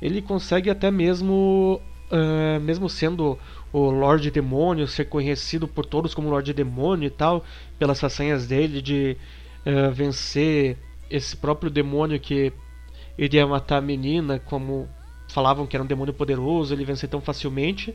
Ele 0.00 0.20
consegue 0.20 0.68
até 0.68 0.90
mesmo, 0.90 1.80
uh, 2.10 2.60
mesmo 2.60 2.88
sendo 2.88 3.38
o 3.72 3.90
Lorde 3.90 4.30
Demônio, 4.30 4.86
ser 4.86 5.04
conhecido 5.06 5.68
por 5.68 5.86
todos 5.86 6.14
como 6.14 6.28
Lorde 6.28 6.52
Demônio 6.52 7.06
e 7.06 7.10
tal, 7.10 7.44
pelas 7.78 8.00
façanhas 8.00 8.46
dele 8.46 8.82
de 8.82 9.16
uh, 9.66 9.92
vencer 9.92 10.78
esse 11.10 11.36
próprio 11.36 11.70
demônio 11.70 12.18
que 12.18 12.52
iria 13.16 13.46
matar 13.46 13.78
a 13.78 13.80
menina, 13.80 14.38
como 14.38 14.88
falavam 15.28 15.66
que 15.66 15.76
era 15.76 15.82
um 15.82 15.86
demônio 15.86 16.14
poderoso, 16.14 16.74
ele 16.74 16.84
vencer 16.84 17.08
tão 17.08 17.20
facilmente, 17.20 17.94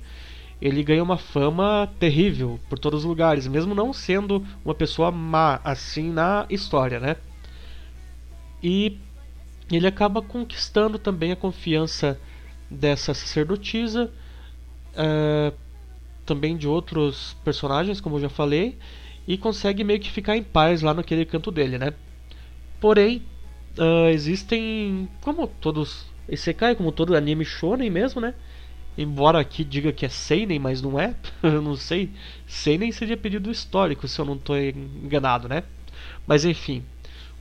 ele 0.62 0.84
ganha 0.84 1.04
uma 1.04 1.18
fama 1.18 1.90
terrível 2.00 2.60
por 2.70 2.80
todos 2.80 3.02
os 3.02 3.06
lugares, 3.06 3.48
mesmo 3.48 3.76
não 3.76 3.94
sendo 3.94 4.46
uma 4.66 4.74
pessoa 4.74 5.12
má 5.12 5.60
assim 5.64 6.12
na 6.12 6.46
história, 6.50 7.00
né? 7.00 7.16
E 8.62 8.98
ele 9.72 9.86
acaba 9.86 10.22
conquistando 10.22 10.98
também 10.98 11.32
a 11.32 11.36
confiança 11.36 12.20
dessa 12.70 13.14
sacerdotisa, 13.14 14.12
uh, 14.94 15.56
também 16.26 16.58
de 16.58 16.68
outros 16.68 17.36
personagens, 17.44 18.02
como 18.02 18.18
eu 18.18 18.22
já 18.22 18.30
falei, 18.30 18.78
e 19.28 19.38
consegue 19.38 19.84
meio 19.84 20.00
que 20.00 20.10
ficar 20.10 20.38
em 20.38 20.44
paz 20.44 20.82
lá 20.82 20.94
naquele 20.94 21.26
canto 21.26 21.52
dele, 21.52 21.78
né? 21.78 21.94
Porém, 22.80 23.24
uh, 23.78 24.10
existem, 24.10 25.10
como 25.22 25.48
todos 25.48 26.06
Isekai, 26.30 26.76
como 26.76 26.92
todo 26.92 27.16
anime 27.16 27.44
shonen 27.44 27.90
mesmo, 27.90 28.22
né? 28.22 28.34
Embora 28.98 29.40
aqui 29.40 29.64
diga 29.64 29.92
que 29.92 30.06
é 30.06 30.10
seinen, 30.10 30.60
mas 30.60 30.82
não 30.82 31.00
é, 31.00 31.16
eu 31.44 31.62
não 31.62 31.76
sei. 31.76 32.10
Seinen 32.48 32.92
seria 32.92 33.18
pedido 33.18 33.52
histórico, 33.52 34.08
se 34.08 34.20
eu 34.20 34.26
não 34.26 34.36
estou 34.36 34.58
enganado, 34.58 35.48
né? 35.48 35.64
Mas 36.26 36.46
enfim, 36.46 36.84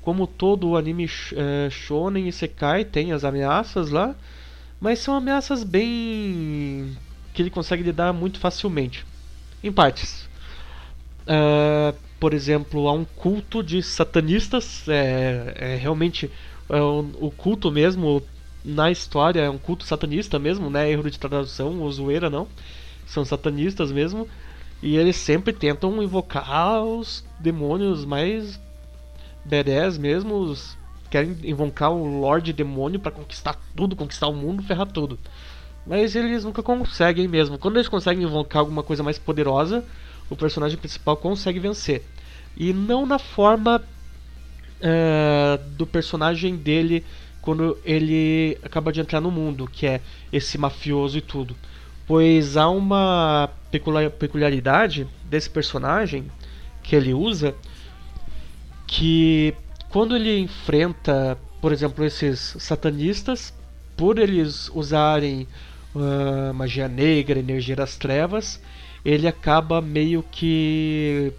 como 0.02 0.26
todo 0.26 0.76
anime 0.76 1.07
uh, 1.07 1.71
shonen 1.71 2.28
Isekai 2.28 2.85
tem 2.85 3.12
as 3.12 3.25
ameaças 3.25 3.90
lá, 3.90 4.14
mas 4.81 4.99
são 4.99 5.14
ameaças 5.14 5.64
bem 5.64 6.97
que 7.33 7.43
ele 7.43 7.50
consegue 7.50 7.83
lidar 7.83 8.12
muito 8.12 8.38
facilmente, 8.38 9.05
em 9.62 9.73
partes. 9.73 10.25
Uh, 11.26 11.97
por 12.21 12.33
exemplo, 12.33 12.88
há 12.88 12.92
um 12.92 13.04
culto 13.04 13.62
de 13.62 13.83
satanistas, 13.83 14.88
é, 14.88 15.54
é 15.56 15.76
realmente 15.76 16.30
é 16.68 16.80
um, 16.80 17.12
o 17.21 17.30
culto 17.30 17.71
mesmo 17.71 18.23
na 18.64 18.90
história 18.90 19.42
é 19.42 19.50
um 19.50 19.59
culto 19.59 19.85
satanista 19.85 20.38
mesmo, 20.38 20.68
né? 20.68 20.90
Erro 20.90 21.09
de 21.09 21.18
tradução 21.18 21.80
ou 21.80 21.90
zoeira 21.90 22.28
não, 22.28 22.49
são 23.06 23.25
satanistas 23.25 23.92
mesmo 23.92 24.28
e 24.83 24.97
eles 24.97 25.16
sempre 25.16 25.52
tentam 25.52 26.02
invocar 26.02 26.83
os 26.83 27.25
demônios 27.38 28.04
mais 28.04 28.61
badass 29.45 29.97
mesmo, 29.97 30.35
os, 30.35 30.76
querem 31.09 31.37
invocar 31.45 31.92
o 31.92 32.21
Lorde 32.21 32.52
Demônio 32.52 32.99
para 32.99 33.12
conquistar 33.12 33.56
tudo, 33.76 33.95
conquistar 33.95 34.26
o 34.26 34.35
mundo, 34.35 34.62
ferrar 34.62 34.87
tudo. 34.87 35.18
Mas 35.87 36.16
eles 36.16 36.45
nunca 36.45 36.64
conseguem 36.64 37.28
mesmo. 37.28 37.59
Quando 37.59 37.76
eles 37.76 37.88
conseguem 37.88 38.25
invocar 38.25 38.59
alguma 38.59 38.83
coisa 38.83 39.04
mais 39.04 39.18
poderosa, 39.18 39.85
o 40.30 40.37
personagem 40.37 40.78
principal 40.78 41.16
consegue 41.16 41.59
vencer. 41.59 42.02
E 42.56 42.73
não 42.73 43.04
na 43.06 43.18
forma 43.18 43.83
uh, 44.80 45.71
do 45.76 45.87
personagem 45.87 46.56
dele 46.56 47.04
quando 47.40 47.78
ele 47.85 48.59
acaba 48.62 48.92
de 48.92 49.00
entrar 49.00 49.21
no 49.21 49.30
mundo, 49.30 49.68
que 49.71 49.87
é 49.87 50.00
esse 50.33 50.59
mafioso 50.59 51.18
e 51.18 51.21
tudo. 51.21 51.56
Pois 52.06 52.56
há 52.56 52.68
uma 52.68 53.50
peculiaridade 54.18 55.06
desse 55.25 55.49
personagem 55.50 56.30
que 56.83 56.97
ele 56.97 57.12
usa 57.12 57.54
que 58.87 59.54
quando 59.88 60.16
ele 60.16 60.38
enfrenta, 60.38 61.38
por 61.61 61.73
exemplo, 61.73 62.04
esses 62.04 62.56
satanistas, 62.59 63.52
por 63.97 64.18
eles 64.18 64.68
usarem 64.75 65.47
uh, 65.95 66.52
magia 66.54 66.88
negra, 66.88 67.38
energia 67.38 67.75
das 67.75 67.97
trevas, 67.97 68.61
ele 69.07 69.29
acaba 69.29 69.81
meio 69.81 70.25
que 70.33 71.33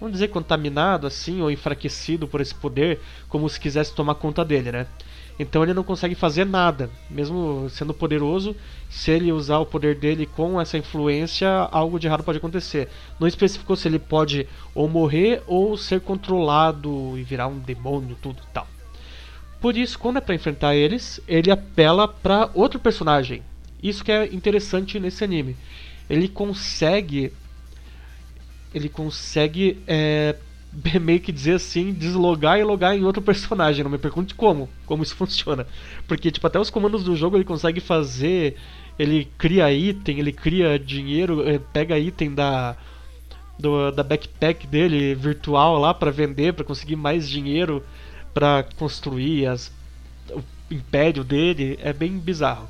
vamos 0.00 0.14
dizer 0.14 0.26
contaminado 0.28 1.06
assim 1.06 1.40
ou 1.40 1.52
enfraquecido 1.52 2.26
por 2.26 2.40
esse 2.40 2.52
poder, 2.52 3.00
como 3.28 3.48
se 3.48 3.60
quisesse 3.60 3.94
tomar 3.94 4.16
conta 4.16 4.44
dele, 4.44 4.72
né? 4.72 4.86
Então 5.38 5.62
ele 5.62 5.72
não 5.72 5.84
consegue 5.84 6.16
fazer 6.16 6.44
nada, 6.44 6.90
mesmo 7.08 7.68
sendo 7.70 7.94
poderoso. 7.94 8.56
Se 8.90 9.12
ele 9.12 9.30
usar 9.30 9.58
o 9.58 9.66
poder 9.66 9.94
dele 9.94 10.26
com 10.26 10.60
essa 10.60 10.76
influência, 10.76 11.48
algo 11.70 11.96
de 11.96 12.08
errado 12.08 12.24
pode 12.24 12.38
acontecer. 12.38 12.88
Não 13.20 13.28
especificou 13.28 13.76
se 13.76 13.86
ele 13.86 14.00
pode 14.00 14.48
ou 14.74 14.88
morrer 14.88 15.44
ou 15.46 15.76
ser 15.76 16.00
controlado 16.00 17.16
e 17.16 17.22
virar 17.22 17.46
um 17.46 17.60
demônio, 17.60 18.16
tudo 18.20 18.42
e 18.42 18.52
tal. 18.52 18.66
Por 19.60 19.76
isso, 19.76 19.96
quando 19.96 20.16
é 20.16 20.20
para 20.20 20.34
enfrentar 20.34 20.74
eles, 20.74 21.20
ele 21.28 21.52
apela 21.52 22.08
para 22.08 22.50
outro 22.52 22.80
personagem. 22.80 23.44
Isso 23.80 24.02
que 24.02 24.10
é 24.10 24.26
interessante 24.26 24.98
nesse 24.98 25.22
anime. 25.22 25.56
Ele 26.08 26.28
consegue, 26.28 27.32
ele 28.74 28.88
consegue 28.88 29.82
é, 29.86 30.36
meio 31.00 31.20
que 31.20 31.32
dizer 31.32 31.54
assim, 31.54 31.92
deslogar 31.92 32.58
e 32.58 32.64
logar 32.64 32.96
em 32.96 33.04
outro 33.04 33.22
personagem. 33.22 33.82
Não 33.82 33.90
me 33.90 33.98
pergunte 33.98 34.34
como, 34.34 34.68
como 34.86 35.02
isso 35.02 35.14
funciona. 35.16 35.66
Porque, 36.06 36.30
tipo, 36.30 36.46
até 36.46 36.58
os 36.58 36.70
comandos 36.70 37.04
do 37.04 37.16
jogo 37.16 37.36
ele 37.36 37.44
consegue 37.44 37.80
fazer. 37.80 38.56
Ele 38.98 39.28
cria 39.38 39.72
item, 39.72 40.18
ele 40.18 40.32
cria 40.32 40.78
dinheiro, 40.78 41.48
eh, 41.48 41.60
pega 41.72 41.98
item 41.98 42.34
da. 42.34 42.76
Do, 43.58 43.90
da 43.90 44.04
backpack 44.04 44.68
dele 44.68 45.16
virtual 45.16 45.80
lá 45.80 45.92
para 45.92 46.12
vender, 46.12 46.52
para 46.52 46.64
conseguir 46.64 46.94
mais 46.94 47.28
dinheiro 47.28 47.82
para 48.32 48.64
construir 48.76 49.46
as, 49.46 49.72
o 50.30 50.40
império 50.70 51.24
dele. 51.24 51.76
É 51.82 51.92
bem 51.92 52.16
bizarro. 52.18 52.68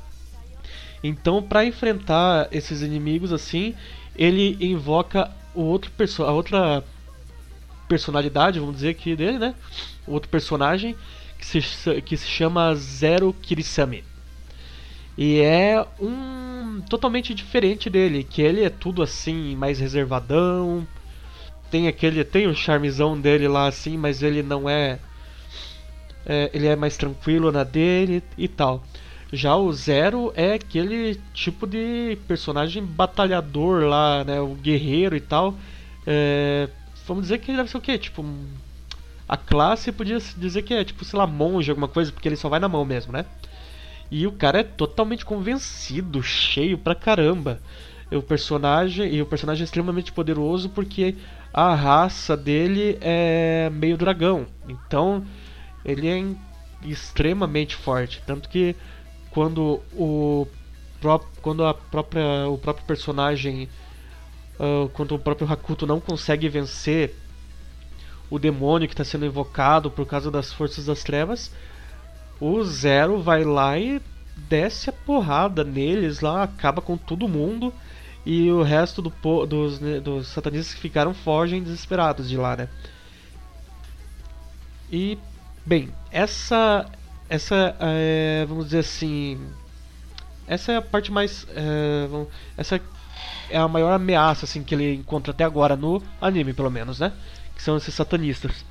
Então, 1.03 1.41
para 1.41 1.65
enfrentar 1.65 2.47
esses 2.51 2.81
inimigos 2.81 3.31
assim, 3.31 3.73
ele 4.15 4.57
invoca 4.59 5.31
o 5.53 5.61
outro 5.61 5.91
a 6.19 6.31
outra 6.31 6.83
personalidade, 7.87 8.59
vamos 8.59 8.75
dizer 8.75 8.89
aqui 8.89 9.15
dele, 9.15 9.39
né? 9.39 9.55
O 10.05 10.13
outro 10.13 10.29
personagem 10.29 10.95
que 11.37 11.45
se, 11.45 12.01
que 12.01 12.17
se 12.17 12.27
chama 12.27 12.75
Zero 12.75 13.33
Kirisame. 13.41 14.03
E 15.17 15.39
é 15.39 15.85
um 15.99 16.81
totalmente 16.89 17.33
diferente 17.33 17.89
dele, 17.89 18.23
que 18.23 18.41
ele 18.41 18.63
é 18.63 18.69
tudo 18.69 19.01
assim, 19.01 19.55
mais 19.55 19.79
reservadão. 19.79 20.87
Tem 21.69 21.87
aquele, 21.87 22.23
tem 22.23 22.47
o 22.47 22.55
charmezão 22.55 23.19
dele 23.19 23.47
lá 23.47 23.67
assim, 23.67 23.97
mas 23.97 24.23
ele 24.23 24.41
não 24.41 24.69
é, 24.69 24.99
é 26.25 26.49
ele 26.53 26.67
é 26.67 26.75
mais 26.75 26.95
tranquilo 26.95 27.51
na 27.51 27.63
dele 27.63 28.23
e 28.37 28.47
tal. 28.47 28.83
Já 29.31 29.55
o 29.55 29.71
Zero 29.71 30.33
é 30.35 30.53
aquele 30.53 31.19
tipo 31.33 31.67
de 31.67 32.17
personagem 32.27 32.83
batalhador 32.83 33.83
lá, 33.83 34.23
né, 34.23 34.41
o 34.41 34.55
guerreiro 34.55 35.15
e 35.15 35.21
tal. 35.21 35.55
É, 36.05 36.67
Vamos 37.09 37.23
dizer 37.23 37.39
que 37.39 37.49
ele 37.49 37.57
deve 37.57 37.71
ser 37.71 37.77
o 37.77 37.81
quê? 37.81 37.97
Tipo. 37.97 38.23
A 39.27 39.35
classe 39.35 39.91
podia 39.91 40.19
dizer 40.37 40.61
que 40.61 40.73
é 40.73 40.83
tipo, 40.83 41.03
sei 41.03 41.17
lá, 41.17 41.25
monge, 41.25 41.69
alguma 41.69 41.87
coisa, 41.87 42.11
porque 42.11 42.27
ele 42.27 42.35
só 42.35 42.49
vai 42.49 42.59
na 42.59 42.69
mão 42.69 42.85
mesmo, 42.85 43.11
né? 43.11 43.25
E 44.11 44.25
o 44.25 44.31
cara 44.31 44.59
é 44.59 44.63
totalmente 44.63 45.25
convencido, 45.25 46.21
cheio 46.21 46.77
pra 46.77 46.95
caramba. 46.95 47.59
E 48.11 48.15
o 48.15 48.23
personagem, 48.23 49.13
e 49.13 49.21
o 49.21 49.25
personagem 49.25 49.61
é 49.61 49.65
extremamente 49.65 50.11
poderoso 50.11 50.69
porque 50.69 51.15
a 51.53 51.75
raça 51.75 52.35
dele 52.37 52.97
é 53.01 53.69
meio 53.71 53.97
dragão. 53.97 54.47
Então, 54.67 55.23
ele 55.85 56.07
é 56.07 56.87
extremamente 56.87 57.75
forte, 57.75 58.21
tanto 58.25 58.49
que 58.49 58.75
quando 59.31 59.81
o 59.93 60.47
quando 61.41 61.65
a 61.65 61.73
própria 61.73 62.47
o 62.49 62.57
próprio 62.57 62.85
personagem 62.85 63.69
uh, 64.59 64.89
quando 64.89 65.15
o 65.15 65.19
próprio 65.19 65.49
Hakuto 65.49 65.87
não 65.87 65.99
consegue 65.99 66.49
vencer 66.49 67.15
o 68.29 68.37
demônio 68.37 68.87
que 68.87 68.93
está 68.93 69.03
sendo 69.03 69.25
invocado 69.25 69.89
por 69.89 70.05
causa 70.05 70.29
das 70.29 70.53
forças 70.53 70.85
das 70.85 71.03
trevas, 71.03 71.51
o 72.39 72.63
Zero 72.63 73.21
vai 73.21 73.43
lá 73.43 73.79
e 73.79 74.01
desce 74.47 74.89
a 74.89 74.93
porrada 74.93 75.63
neles 75.63 76.19
lá, 76.19 76.43
acaba 76.43 76.81
com 76.81 76.95
todo 76.95 77.27
mundo 77.27 77.73
e 78.25 78.51
o 78.51 78.61
resto 78.61 79.01
do, 79.01 79.11
dos, 79.45 79.79
né, 79.79 79.99
dos 79.99 80.27
satanistas 80.27 80.75
que 80.75 80.81
ficaram 80.81 81.13
fogem 81.13 81.63
desesperados 81.63 82.29
de 82.29 82.37
lá, 82.37 82.55
né? 82.55 82.69
E 84.91 85.17
bem, 85.65 85.89
essa 86.11 86.85
essa 87.29 87.75
é, 87.79 88.45
vamos 88.47 88.65
dizer 88.65 88.79
assim, 88.79 89.39
essa 90.47 90.71
é 90.71 90.77
a 90.77 90.81
parte 90.81 91.11
mais 91.11 91.45
é, 91.55 92.07
essa 92.57 92.81
é 93.49 93.57
a 93.57 93.67
maior 93.67 93.93
ameaça 93.93 94.45
assim 94.45 94.63
que 94.63 94.73
ele 94.73 94.95
encontra 94.95 95.31
até 95.31 95.43
agora 95.43 95.75
no 95.75 96.01
anime, 96.19 96.53
pelo 96.53 96.71
menos, 96.71 96.99
né? 96.99 97.13
Que 97.55 97.61
são 97.61 97.77
esses 97.77 97.93
satanistas. 97.93 98.65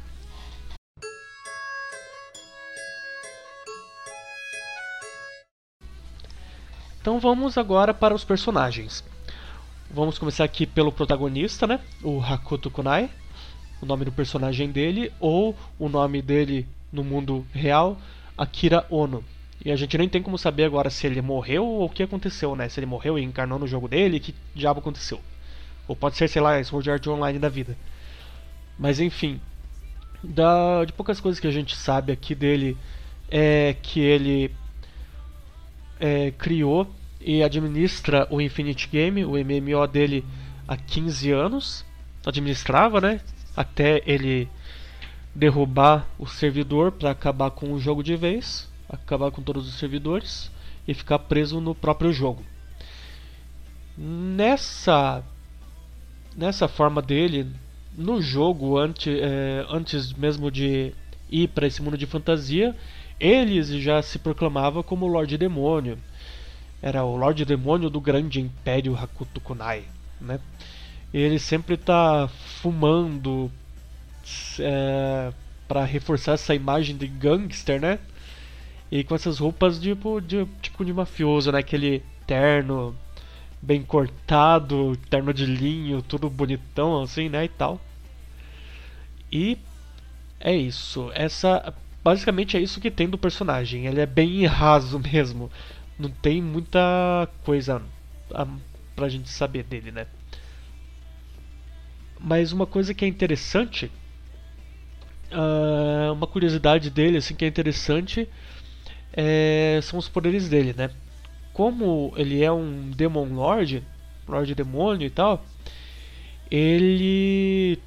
Então 7.01 7.21
vamos 7.21 7.57
agora 7.57 7.95
para 7.95 8.15
os 8.15 8.25
personagens. 8.25 9.05
Vamos 9.91 10.19
começar 10.19 10.45
aqui 10.45 10.67
pelo 10.67 10.93
protagonista, 10.93 11.67
né? 11.67 11.81
O 12.03 12.21
Hakuto 12.21 12.71
Kunai, 12.71 13.09
o 13.81 13.87
nome 13.87 14.05
do 14.05 14.13
personagem 14.13 14.71
dele, 14.71 15.13
ou 15.19 15.57
o 15.79 15.89
nome 15.89 16.21
dele 16.21 16.67
no 16.93 17.03
mundo 17.03 17.47
real, 17.53 17.99
Akira 18.39 18.87
Ono. 18.89 19.25
E 19.65 19.73
a 19.73 19.77
gente 19.77 19.99
nem 19.99 20.09
tem 20.09 20.23
como 20.23 20.39
saber 20.39 20.65
agora 20.65 20.89
se 20.89 21.07
ele 21.07 21.21
morreu 21.21 21.67
ou 21.67 21.87
o 21.87 21.91
que 21.91 22.03
aconteceu, 22.03 22.55
né? 22.55 22.69
Se 22.69 22.79
ele 22.79 22.87
morreu 22.87 23.19
e 23.19 23.25
encarnou 23.25 23.59
no 23.59 23.67
jogo 23.67 23.89
dele, 23.89 24.21
que 24.21 24.35
diabo 24.55 24.79
aconteceu. 24.79 25.21
Ou 25.89 25.97
pode 25.97 26.17
ser, 26.17 26.29
sei 26.29 26.41
lá, 26.41 26.63
Sword 26.63 26.91
Art 26.91 27.07
Online 27.09 27.39
da 27.39 27.49
vida. 27.49 27.77
Mas 28.79 29.01
enfim, 29.01 29.41
da, 30.23 30.85
de 30.85 30.93
poucas 30.93 31.21
coisas 31.21 31.41
que 31.41 31.47
a 31.49 31.51
gente 31.51 31.75
sabe 31.75 32.13
aqui 32.13 32.35
dele 32.35 32.77
é 33.29 33.75
que 33.83 34.01
ele 34.01 34.55
é, 35.99 36.31
criou 36.31 36.89
e 37.21 37.43
administra 37.43 38.29
o 38.31 38.41
Infinite 38.41 38.89
Game, 38.89 39.25
o 39.25 39.33
MMO 39.33 39.87
dele, 39.89 40.25
há 40.67 40.77
15 40.77 41.33
anos. 41.33 41.85
Administrava, 42.25 43.01
né? 43.01 43.21
Até 43.57 44.03
ele 44.07 44.49
derrubar 45.39 46.07
o 46.19 46.27
servidor 46.27 46.93
para 46.93 47.13
acabar 47.13 47.51
com 47.51 47.73
o 47.73 47.79
jogo 47.79 48.03
de 48.03 48.17
vez 48.17 48.69
acabar 48.89 49.31
com 49.31 49.43
todos 49.43 49.69
os 49.69 49.75
servidores 49.79 50.51
e 50.87 50.95
ficar 50.95 51.19
preso 51.19 51.61
no 51.61 51.75
próprio 51.75 52.13
jogo. 52.13 52.43
Nessa 53.97 55.23
nessa 56.35 56.69
forma 56.69 57.03
dele, 57.03 57.51
no 57.97 58.23
jogo 58.23 58.79
antes, 58.79 59.13
é, 59.21 59.67
antes 59.69 60.13
mesmo 60.13 60.51
de 60.51 60.95
ir 61.29 61.49
para 61.49 61.67
esse 61.67 61.83
mundo 61.83 61.99
de 61.99 62.07
fantasia, 62.07 62.75
ele 63.19 63.61
já 63.81 64.01
se 64.01 64.19
proclamava 64.21 64.83
como 64.83 65.07
Lorde 65.07 65.37
Demônio. 65.37 65.99
Era 66.81 67.05
o 67.05 67.17
Lorde 67.17 67.45
Demônio 67.45 67.91
do 67.91 68.01
grande 68.01 68.41
Império 68.41 68.97
Hakuto 68.97 69.41
Kunai, 69.41 69.85
né? 70.21 70.39
Ele 71.13 71.39
sempre 71.39 71.75
está 71.75 72.29
fumando 72.29 73.51
é, 74.61 75.33
para 75.67 75.85
reforçar 75.85 76.33
essa 76.33 76.55
imagem 76.55 76.97
de 76.97 77.07
gangster, 77.07 77.81
né? 77.81 77.99
E 78.91 79.05
com 79.05 79.15
essas 79.15 79.39
roupas 79.39 79.79
tipo 79.79 80.21
de, 80.21 80.47
tipo 80.63 80.85
de 80.85 80.93
mafioso, 80.93 81.53
né? 81.53 81.59
Aquele 81.59 82.03
terno 82.27 82.97
bem 83.61 83.83
cortado, 83.83 84.97
terno 85.11 85.33
de 85.35 85.45
linho, 85.45 86.03
tudo 86.03 86.31
bonitão 86.31 87.03
assim, 87.03 87.29
né? 87.29 87.45
E 87.45 87.49
tal. 87.49 87.81
E 89.31 89.59
é 90.41 90.55
isso. 90.57 91.11
Essa 91.15 91.75
basicamente 92.03 92.57
é 92.57 92.61
isso 92.61 92.81
que 92.81 92.91
tem 92.91 93.09
do 93.09 93.19
personagem. 93.19 93.87
Ele 93.87 94.01
é 94.01 94.07
bem 94.07 94.45
raso 94.47 94.99
mesmo. 94.99 95.51
Não 95.99 96.11
tem 96.11 96.41
muita 96.41 97.29
coisa 97.45 97.83
a, 98.33 98.47
pra 98.95 99.09
gente 99.09 99.29
saber 99.29 99.65
dele, 99.65 99.91
né? 99.91 100.07
Mas 102.21 102.53
uma 102.53 102.67
coisa 102.67 102.95
que 102.95 103.05
é 103.05 103.09
interessante, 103.09 103.91
uh, 105.33 106.13
uma 106.13 106.27
curiosidade 106.27 106.91
dele 106.91 107.19
assim 107.19 107.35
que 107.35 107.45
é 107.45 107.49
interessante 107.49 108.29
é, 109.13 109.81
são 109.83 109.99
os 109.99 110.09
poderes 110.09 110.49
dele, 110.49 110.75
né? 110.77 110.91
Como 111.53 112.13
ele 112.17 112.43
é 112.43 112.53
um 112.53 112.91
Demon 112.91 113.35
Lord, 113.35 113.83
Lord 114.29 114.55
Demônio 114.55 115.07
e 115.07 115.11
tal, 115.11 115.45
ele 116.51 117.79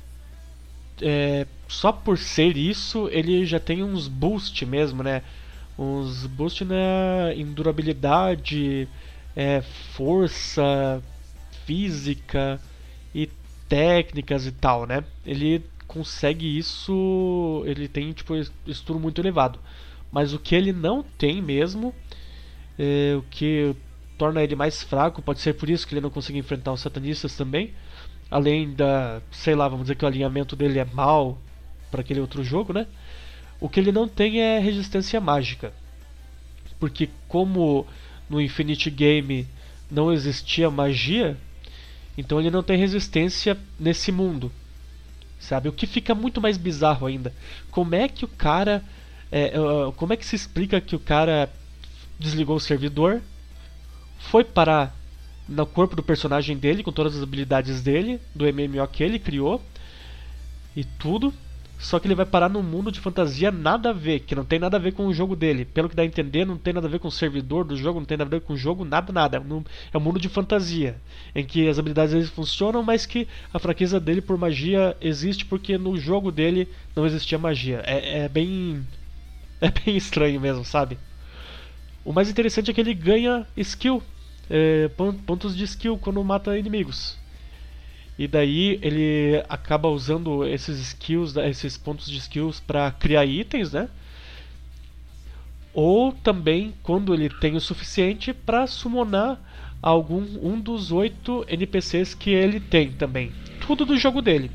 é, 1.02 1.48
só 1.68 1.92
por 1.92 2.18
ser 2.18 2.58
isso, 2.58 3.08
ele 3.12 3.46
já 3.46 3.60
tem 3.60 3.82
uns 3.84 4.08
boost 4.08 4.66
mesmo, 4.66 5.04
né? 5.04 5.22
Uns 5.78 6.28
boost 6.28 6.66
na 6.66 7.34
endurabilidade, 7.36 8.88
é, 9.36 9.62
força, 9.94 11.02
física 11.66 12.60
e 13.16 13.30
técnicas 13.70 14.46
e 14.46 14.52
tal, 14.52 14.86
né? 14.86 15.04
Ele 15.26 15.64
consegue 15.92 16.58
isso, 16.58 17.64
ele 17.66 17.86
tem 17.86 18.14
tipo 18.14 18.34
estudo 18.66 18.98
muito 18.98 19.20
elevado. 19.20 19.60
Mas 20.10 20.34
o 20.34 20.40
que 20.40 20.56
ele 20.56 20.72
não 20.72 21.04
tem 21.04 21.42
mesmo, 21.42 21.94
é, 22.80 23.14
o 23.18 23.24
que 23.24 23.76
torna 24.18 24.42
ele 24.42 24.56
mais 24.56 24.82
fraco, 24.82 25.22
pode 25.22 25.42
ser 25.42 25.54
por 25.54 25.70
isso 25.70 25.86
que 25.86 25.94
ele 25.94 26.00
não 26.00 26.10
consegue 26.10 26.40
enfrentar 26.40 26.72
os 26.72 26.80
satanistas 26.80 27.36
também. 27.36 27.74
Além 28.30 28.74
da, 28.74 29.22
sei 29.32 29.54
lá, 29.54 29.68
vamos 29.68 29.84
dizer 29.84 29.96
que 29.96 30.06
o 30.06 30.08
alinhamento 30.08 30.56
dele 30.56 30.80
é 30.80 30.86
mal 30.86 31.38
para 31.90 32.00
aquele 32.00 32.22
outro 32.22 32.42
jogo, 32.42 32.72
né? 32.72 32.88
O 33.60 33.68
que 33.68 33.78
ele 33.78 33.92
não 33.92 34.08
tem 34.08 34.40
é 34.40 34.60
resistência 34.60 35.20
mágica. 35.20 35.74
Porque 36.80 37.10
como 37.28 37.86
no 38.30 38.40
Infinity 38.40 38.90
Game 38.90 39.46
não 39.90 40.14
existia 40.14 40.72
magia, 40.72 41.38
então 42.18 42.40
ele 42.40 42.50
não 42.50 42.64
tem 42.64 42.78
resistência 42.78 43.58
nesse 43.78 44.10
mundo. 44.10 44.50
Sabe? 45.42 45.68
O 45.68 45.74
que 45.74 45.88
fica 45.88 46.14
muito 46.14 46.40
mais 46.40 46.56
bizarro 46.56 47.08
ainda. 47.08 47.34
Como 47.72 47.96
é 47.96 48.08
que 48.08 48.24
o 48.24 48.28
cara. 48.28 48.84
É, 49.32 49.52
como 49.98 50.14
é 50.14 50.18
que 50.18 50.26
se 50.26 50.36
explica 50.36 50.80
que 50.80 50.96
o 50.96 51.00
cara 51.00 51.50
desligou 52.20 52.56
o 52.56 52.60
servidor, 52.60 53.22
foi 54.20 54.44
parar 54.44 54.96
no 55.50 55.66
corpo 55.66 55.96
do 55.96 56.04
personagem 56.04 56.56
dele, 56.56 56.84
com 56.84 56.92
todas 56.92 57.16
as 57.16 57.24
habilidades 57.24 57.82
dele, 57.82 58.22
do 58.36 58.46
MMO 58.46 58.88
que 58.88 59.04
ele 59.04 59.18
criou, 59.18 59.62
e 60.76 60.84
tudo. 60.84 61.34
Só 61.82 62.00
que 62.00 62.06
ele 62.06 62.14
vai 62.14 62.28
parar 62.28 62.48
num 62.48 62.62
mundo 62.62 62.92
de 62.92 63.00
fantasia 63.00 63.52
nada 63.52 63.90
a 63.90 63.94
ver, 63.94 64.20
que 64.20 64.36
não 64.36 64.46
tem 64.46 64.60
nada 64.60 64.78
a 64.78 64.80
ver 64.80 64.94
com 64.94 65.08
o 65.08 65.14
jogo 65.14 65.36
dele. 65.36 65.66
Pelo 65.66 65.90
que 65.90 65.96
dá 65.96 66.04
a 66.04 66.06
entender, 66.06 66.46
não 66.46 66.56
tem 66.56 66.74
nada 66.74 66.88
a 66.88 66.90
ver 66.90 67.00
com 67.00 67.08
o 67.08 67.12
servidor 67.12 67.66
do 67.66 67.76
jogo, 67.76 68.00
não 68.00 68.06
tem 68.06 68.18
nada 68.18 68.30
a 68.30 68.40
ver 68.40 68.46
com 68.46 68.54
o 68.54 68.58
jogo, 68.58 68.86
nada, 68.86 69.12
nada. 69.12 69.44
É 69.92 69.98
um 69.98 70.02
mundo 70.02 70.20
de 70.20 70.30
fantasia, 70.30 70.96
em 71.34 71.44
que 71.44 71.68
as 71.68 71.80
habilidades 71.80 72.14
dele 72.14 72.28
funcionam, 72.28 72.84
mas 72.84 73.08
que 73.08 73.28
a 73.52 73.58
fraqueza 73.58 74.00
dele 74.00 74.22
por 74.22 74.38
magia 74.38 74.96
existe 75.02 75.44
porque 75.44 75.76
no 75.76 75.98
jogo 75.98 76.32
dele 76.32 76.70
não 76.96 77.04
existia 77.04 77.40
magia. 77.40 77.82
É, 77.86 78.26
é 78.26 78.30
bem. 78.30 78.86
É 79.64 79.70
bem 79.70 79.96
estranho 79.96 80.42
mesmo, 80.42 80.66
sabe? 80.66 80.98
O 82.04 82.12
mais 82.12 82.28
interessante 82.32 82.72
é 82.72 82.74
que 82.74 82.82
ele 82.82 82.96
ganha 82.96 83.46
skill, 83.56 84.02
é, 84.50 84.90
pontos 85.28 85.56
de 85.56 85.64
skill 85.66 86.00
quando 86.00 86.24
mata 86.24 86.58
inimigos. 86.58 87.21
E 88.22 88.28
daí 88.28 88.78
ele 88.84 89.44
acaba 89.50 89.90
usando 89.90 90.46
esses 90.46 90.80
skills, 90.80 91.36
esses 91.38 91.76
pontos 91.76 92.08
de 92.08 92.20
skills 92.20 92.60
para 92.60 92.92
criar 92.92 93.26
itens, 93.26 93.74
né? 93.74 93.90
Ou 95.74 96.12
também 96.12 96.72
quando 96.84 97.16
ele 97.16 97.32
tem 97.32 97.56
o 97.56 97.60
suficiente 97.60 98.32
para 98.32 98.68
summonar 98.68 99.42
algum 99.82 100.22
um 100.40 100.60
dos 100.60 100.92
oito 100.92 101.44
NPCs 101.48 102.14
que 102.14 102.30
ele 102.30 102.60
tem 102.60 102.92
também. 102.92 103.32
Tudo 103.66 103.88
do 103.88 103.98
jogo 103.98 104.22
dele. 104.22 104.52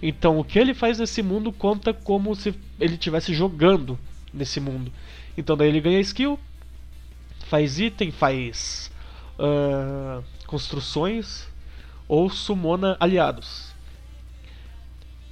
Então 0.00 0.38
o 0.38 0.44
que 0.44 0.56
ele 0.56 0.72
faz 0.72 1.00
nesse 1.00 1.20
mundo 1.20 1.50
conta 1.50 1.92
como 1.92 2.36
se 2.36 2.54
ele 2.78 2.94
estivesse 2.94 3.34
jogando 3.34 3.98
nesse 4.32 4.60
mundo. 4.60 4.92
Então 5.36 5.56
daí 5.56 5.70
ele 5.70 5.80
ganha 5.80 5.98
skill, 5.98 6.38
faz 7.48 7.80
item, 7.80 8.12
faz 8.12 8.92
uh, 9.40 10.22
construções, 10.46 11.48
ou 12.08 12.30
sumona 12.30 12.96
aliados. 12.98 13.72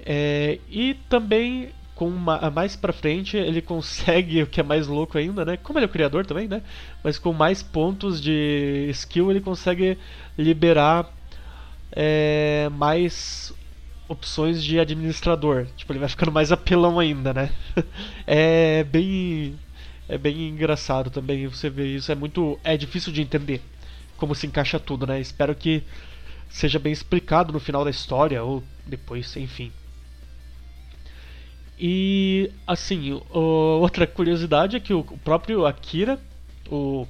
É, 0.05 0.61
e 0.69 0.95
também 1.09 1.73
com 1.97 2.07
uma, 2.09 2.51
mais 2.51 2.77
pra 2.77 2.93
frente 2.93 3.37
ele 3.37 3.63
consegue 3.63 4.41
o 4.45 4.47
que 4.47 4.61
é 4.61 4.63
mais 4.63 4.87
louco 4.87 5.19
ainda, 5.19 5.45
né? 5.45 5.57
Como 5.57 5.79
ele 5.79 5.87
é 5.87 5.89
o 5.89 5.93
criador 5.93 6.25
também, 6.27 6.47
né? 6.47 6.63
Mas 7.03 7.19
com 7.19 7.33
mais 7.33 7.63
pontos 7.63 8.21
de 8.21 8.87
skill 8.91 9.31
ele 9.31 9.41
consegue 9.41 9.99
liberar 10.39 11.11
é, 11.91 12.69
mais 12.73 13.53
opções 14.09 14.63
de 14.63 14.79
administrador. 14.79 15.67
Tipo, 15.77 15.93
ele 15.93 15.99
vai 15.99 16.09
ficando 16.09 16.31
mais 16.31 16.53
apelão 16.53 17.01
ainda, 17.01 17.33
né? 17.33 17.51
é 18.27 18.85
bem 18.85 19.59
é 20.09 20.17
bem 20.17 20.49
engraçado 20.49 21.11
também 21.11 21.49
você 21.49 21.69
ver 21.69 21.87
isso. 21.87 22.13
É 22.13 22.15
muito 22.15 22.59
é 22.63 22.77
difícil 22.77 23.13
de 23.13 23.23
entender 23.23 23.61
como 24.17 24.35
se 24.35 24.47
encaixa 24.47 24.79
tudo, 24.79 25.07
né? 25.07 25.21
Espero 25.21 25.55
que 25.55 25.83
seja 26.57 26.79
bem 26.79 26.91
explicado 26.91 27.53
no 27.53 27.61
final 27.61 27.85
da 27.85 27.91
história 27.91 28.43
ou 28.43 28.65
depois, 28.87 29.37
enfim. 29.37 29.71
E 31.79 32.51
assim, 32.67 33.21
outra 33.31 34.07
curiosidade 34.07 34.75
é 34.75 34.81
que 34.81 34.95
o 34.95 35.05
próprio 35.23 35.67
Akira, 35.67 36.19
o 36.71 37.07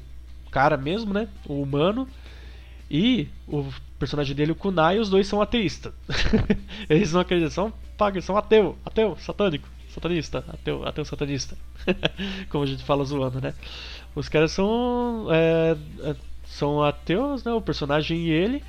cara 0.51 0.77
mesmo, 0.77 1.15
né, 1.15 1.29
o 1.47 1.63
humano, 1.63 2.09
e 2.91 3.29
o 3.47 3.73
personagem 4.01 4.35
dele, 4.35 4.51
o 4.51 4.57
Kunai, 4.57 4.99
os 4.99 5.09
dois 5.09 5.29
são 5.29 5.41
ateístas. 5.41 5.95
eles 6.91 7.13
não 7.13 7.21
acreditam, 7.21 7.51
são, 7.53 7.73
eles 8.09 8.25
são 8.25 8.37
ateu, 8.37 8.77
ateu, 8.85 9.17
satânico, 9.17 9.69
satanista, 9.89 10.45
ateu, 10.49 10.85
ateu 10.85 11.05
satanista. 11.05 11.57
Como 12.51 12.65
a 12.65 12.67
gente 12.67 12.83
fala 12.83 13.05
zoando, 13.05 13.41
né? 13.41 13.55
Os 14.13 14.29
caras 14.29 14.51
são 14.51 15.29
é, 15.31 15.77
é 16.01 16.17
são 16.47 16.83
ateus, 16.83 17.45
né, 17.45 17.53
o 17.53 17.61
personagem 17.61 18.19
e 18.27 18.31
ele, 18.31 18.63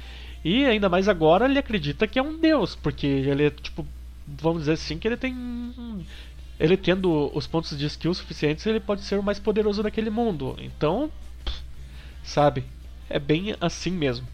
e 0.48 0.66
ainda 0.66 0.88
mais 0.88 1.10
agora 1.10 1.44
ele 1.44 1.60
acredita 1.60 2.08
que 2.08 2.18
é 2.18 2.22
um 2.22 2.40
deus, 2.40 2.74
porque 2.74 3.06
ele 3.06 3.48
é 3.48 3.50
tipo, 3.50 3.86
vamos 4.26 4.62
dizer 4.62 4.74
assim, 4.74 4.98
que 4.98 5.06
ele 5.06 5.18
tem 5.18 5.36
ele 6.58 6.78
tendo 6.78 7.30
os 7.36 7.46
pontos 7.46 7.78
de 7.78 7.86
skill 7.86 8.14
suficientes, 8.14 8.66
ele 8.66 8.80
pode 8.80 9.02
ser 9.02 9.20
o 9.20 9.24
mais 9.24 9.40
poderoso 9.40 9.84
daquele 9.84 10.10
mundo. 10.10 10.56
Então, 10.60 11.12
sabe, 12.24 12.64
é 13.10 13.20
bem 13.20 13.58
assim 13.60 13.92
mesmo. 13.92 14.26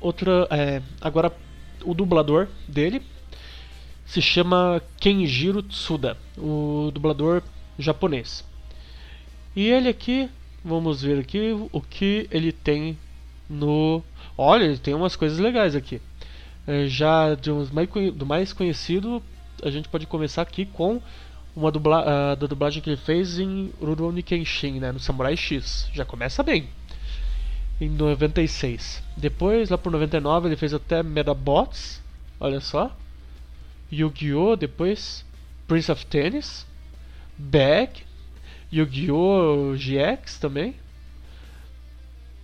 Outra, 0.00 0.48
é, 0.50 0.82
agora 1.00 1.32
o 1.84 1.94
dublador 1.94 2.48
dele 2.66 3.00
se 4.04 4.20
chama 4.20 4.82
Kenjiro 4.98 5.62
Tsuda, 5.62 6.18
o 6.36 6.90
dublador 6.92 7.40
japonês. 7.78 8.44
E 9.54 9.68
ele 9.68 9.88
aqui 9.88 10.28
Vamos 10.66 11.00
ver 11.00 11.20
aqui 11.20 11.52
o 11.70 11.80
que 11.80 12.26
ele 12.28 12.50
tem 12.50 12.98
no. 13.48 14.02
Olha, 14.36 14.64
ele 14.64 14.78
tem 14.78 14.94
umas 14.94 15.14
coisas 15.14 15.38
legais 15.38 15.76
aqui. 15.76 16.02
É, 16.66 16.88
já 16.88 17.38
mais, 17.72 17.88
do 18.12 18.26
mais 18.26 18.52
conhecido, 18.52 19.22
a 19.62 19.70
gente 19.70 19.88
pode 19.88 20.08
começar 20.08 20.42
aqui 20.42 20.66
com 20.66 21.00
uma 21.54 21.70
dubla, 21.70 22.02
uh, 22.02 22.36
da 22.36 22.48
dublagem 22.48 22.82
que 22.82 22.90
ele 22.90 22.96
fez 22.96 23.38
em 23.38 23.72
Rurouni 23.80 24.24
Kenshin, 24.24 24.80
né, 24.80 24.90
no 24.90 24.98
Samurai 24.98 25.36
X. 25.36 25.88
Já 25.92 26.04
começa 26.04 26.42
bem. 26.42 26.68
Em 27.80 27.88
96. 27.88 29.04
Depois, 29.16 29.70
lá 29.70 29.78
por 29.78 29.92
99, 29.92 30.48
ele 30.48 30.56
fez 30.56 30.74
até 30.74 31.00
Medabots. 31.00 32.02
Olha 32.40 32.60
só. 32.60 32.90
Yu-Gi-Oh! 33.92 34.56
Depois 34.56 35.24
Prince 35.68 35.92
of 35.92 36.04
Tennis. 36.06 36.66
Bag. 37.38 38.02
Yu-Gi-Oh! 38.72 39.74
GX 39.76 40.38
também. 40.38 40.74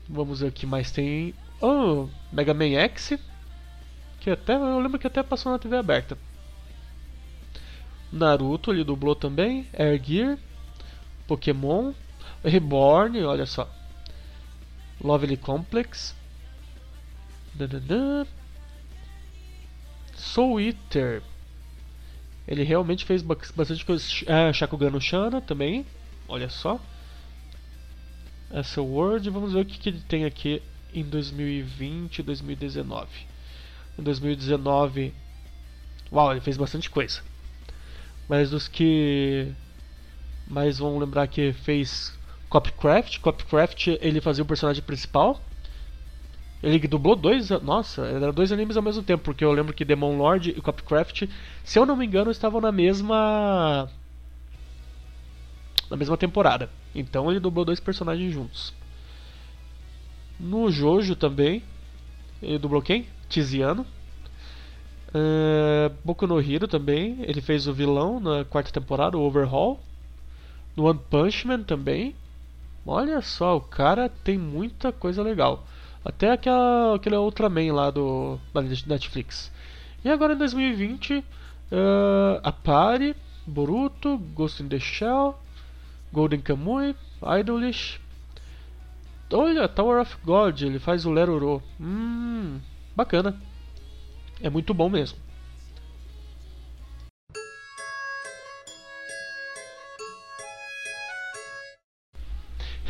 Vamos 0.09 0.41
ver 0.41 0.49
o 0.49 0.53
que 0.53 0.67
mais 0.67 0.91
tem. 0.91 1.35
Oh, 1.61 2.09
Mega 2.33 2.55
Man 2.55 2.73
X. 2.75 3.15
Que 4.21 4.31
até 4.31 4.55
eu 4.55 4.79
lembro 4.79 4.99
que 4.99 5.07
até 5.07 5.23
passou 5.23 5.51
na 5.51 5.59
TV 5.59 5.77
aberta. 5.77 6.17
Naruto 8.13 8.71
ele 8.71 8.85
dublou 8.85 9.17
também. 9.17 9.67
Air 9.73 10.03
Gear. 10.03 10.39
Pokémon. 11.27 11.93
Reborn, 12.45 13.25
olha 13.25 13.47
só. 13.47 13.69
Lovely 15.03 15.37
Complex. 15.37 16.15
Soul 20.15 20.61
Eater. 20.61 21.23
Ele 22.47 22.63
realmente 22.63 23.05
fez 23.05 23.23
bastante 23.23 23.85
coisa. 23.85 24.05
Ah, 24.29 24.53
Shakugan 24.53 24.91
no 24.91 25.01
Shana 25.01 25.41
também. 25.41 25.87
Olha 26.29 26.49
só. 26.49 26.81
Essa 28.51 28.81
é 28.81 28.83
Word, 28.83 29.31
vamos 29.31 29.55
ver 29.55 29.61
o 29.61 29.65
que, 29.65 29.79
que 29.79 29.89
ele 29.89 30.01
tem 30.01 30.25
aqui 30.25 30.63
em 30.93 31.03
2020 31.03 32.19
e 32.19 32.23
2019. 32.23 33.09
Em 33.99 34.03
2019, 34.03 35.15
uau, 36.13 36.33
ele 36.33 36.41
fez 36.41 36.57
bastante 36.57 36.91
coisa. 36.91 37.23
Mas 38.29 38.51
dos 38.51 38.69
que 38.69 39.53
mais 40.47 40.79
vão 40.79 40.99
lembrar 40.99 41.27
que 41.29 41.53
fez 41.53 42.19
Copycraft, 42.49 43.21
Copycraft 43.21 43.87
ele 44.01 44.21
fazia 44.21 44.45
o 44.45 44.47
personagem 44.47 44.83
principal. 44.83 45.41
Ele 46.63 46.79
dublou 46.87 47.17
dois, 47.17 47.49
nossa, 47.63 48.03
eram 48.03 48.33
dois 48.33 48.53
animes 48.53 48.77
ao 48.77 48.83
mesmo 48.83 49.03
tempo, 49.03 49.25
porque 49.25 49.45
eu 49.45 49.51
lembro 49.51 49.75
que 49.75 49.85
Demon 49.85 50.17
Lord 50.17 50.51
e 50.51 50.61
Copycraft, 50.61 51.25
se 51.65 51.79
eu 51.79 51.85
não 51.85 51.97
me 51.97 52.07
engano, 52.07 52.31
estavam 52.31 52.61
na 52.61 52.71
mesma 52.71 53.91
na 55.93 55.97
mesma 55.99 56.17
temporada. 56.17 56.71
Então 56.95 57.31
ele 57.31 57.39
dublou 57.39 57.67
dois 57.67 57.79
personagens 57.79 58.33
juntos. 58.33 58.73
No 60.41 60.71
Jojo 60.71 61.15
também, 61.15 61.63
ele 62.43 62.59
dublou 62.59 62.81
quem? 62.81 63.07
Tiziano. 63.29 63.87
Uh, 65.15 65.95
Boku 66.03 66.27
no 66.27 66.41
Hero 66.41 66.67
também, 66.67 67.19
ele 67.21 67.43
fez 67.43 67.69
o 67.69 67.75
vilão 67.75 68.19
na 68.19 68.43
quarta 68.43 68.73
temporada, 68.73 69.19
o 69.19 69.21
Overhaul. 69.21 69.79
No 70.75 70.85
One 70.85 70.99
Punch 71.11 71.47
Man 71.47 71.63
também. 71.63 72.17
Olha 72.87 73.21
só, 73.21 73.55
o 73.59 73.61
cara 73.61 74.09
tem 74.09 74.39
muita 74.39 74.91
coisa 74.93 75.23
legal. 75.23 75.67
Até 76.03 76.33
aquela, 76.33 76.97
aquele 76.97 77.17
Ultraman 77.17 77.71
lá 77.71 77.91
do 77.91 78.41
da 78.55 78.63
Netflix. 78.63 79.53
E 80.03 80.09
agora 80.09 80.33
em 80.33 80.39
2020, 80.39 81.19
uh, 81.19 81.25
a 82.43 82.51
Party, 82.51 83.15
Boruto, 83.47 84.17
Ghost 84.35 84.63
in 84.63 84.69
the 84.69 84.81
Shell, 84.81 85.37
Golden 86.12 86.40
Kamuy, 86.40 86.94
Idolish. 87.40 88.01
Olha, 89.33 89.66
Tower 89.66 90.01
of 90.01 90.16
God, 90.22 90.61
ele 90.61 90.79
faz 90.79 91.07
o 91.07 91.11
Leroro. 91.11 91.62
Hum, 91.81 92.61
bacana. 92.94 93.40
É 94.42 94.51
muito 94.51 94.75
bom 94.75 94.90
mesmo. 94.90 95.18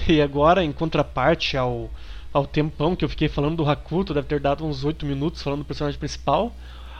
E 0.08 0.20
agora, 0.20 0.64
em 0.64 0.72
contraparte 0.72 1.56
ao, 1.56 1.88
ao 2.32 2.44
tempão 2.44 2.96
que 2.96 3.04
eu 3.04 3.08
fiquei 3.08 3.28
falando 3.28 3.58
do 3.58 3.70
Hakuto, 3.70 4.12
deve 4.12 4.26
ter 4.26 4.40
dado 4.40 4.66
uns 4.66 4.84
8 4.84 5.06
minutos 5.06 5.40
falando 5.40 5.60
do 5.60 5.64
personagem 5.64 5.98
principal, 5.98 6.52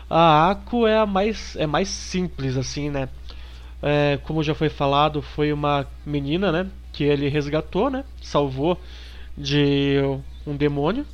a 0.09 0.51
Ako 0.51 0.87
é 0.87 0.99
a 0.99 1.07
mais, 1.07 1.57
é 1.57 1.67
mais 1.67 1.89
simples, 1.89 2.57
assim, 2.57 2.91
né? 2.91 3.09
É, 3.83 4.19
como 4.23 4.43
já 4.43 4.55
foi 4.55 4.69
falado, 4.69 5.21
foi 5.21 5.53
uma 5.53 5.87
menina, 6.07 6.53
né? 6.53 6.71
Que 6.93 7.05
ele 7.05 7.29
resgatou, 7.29 7.91
né? 7.91 8.05
Salvou 8.21 8.81
de 9.37 9.97
um 10.47 10.57
demônio. 10.57 11.07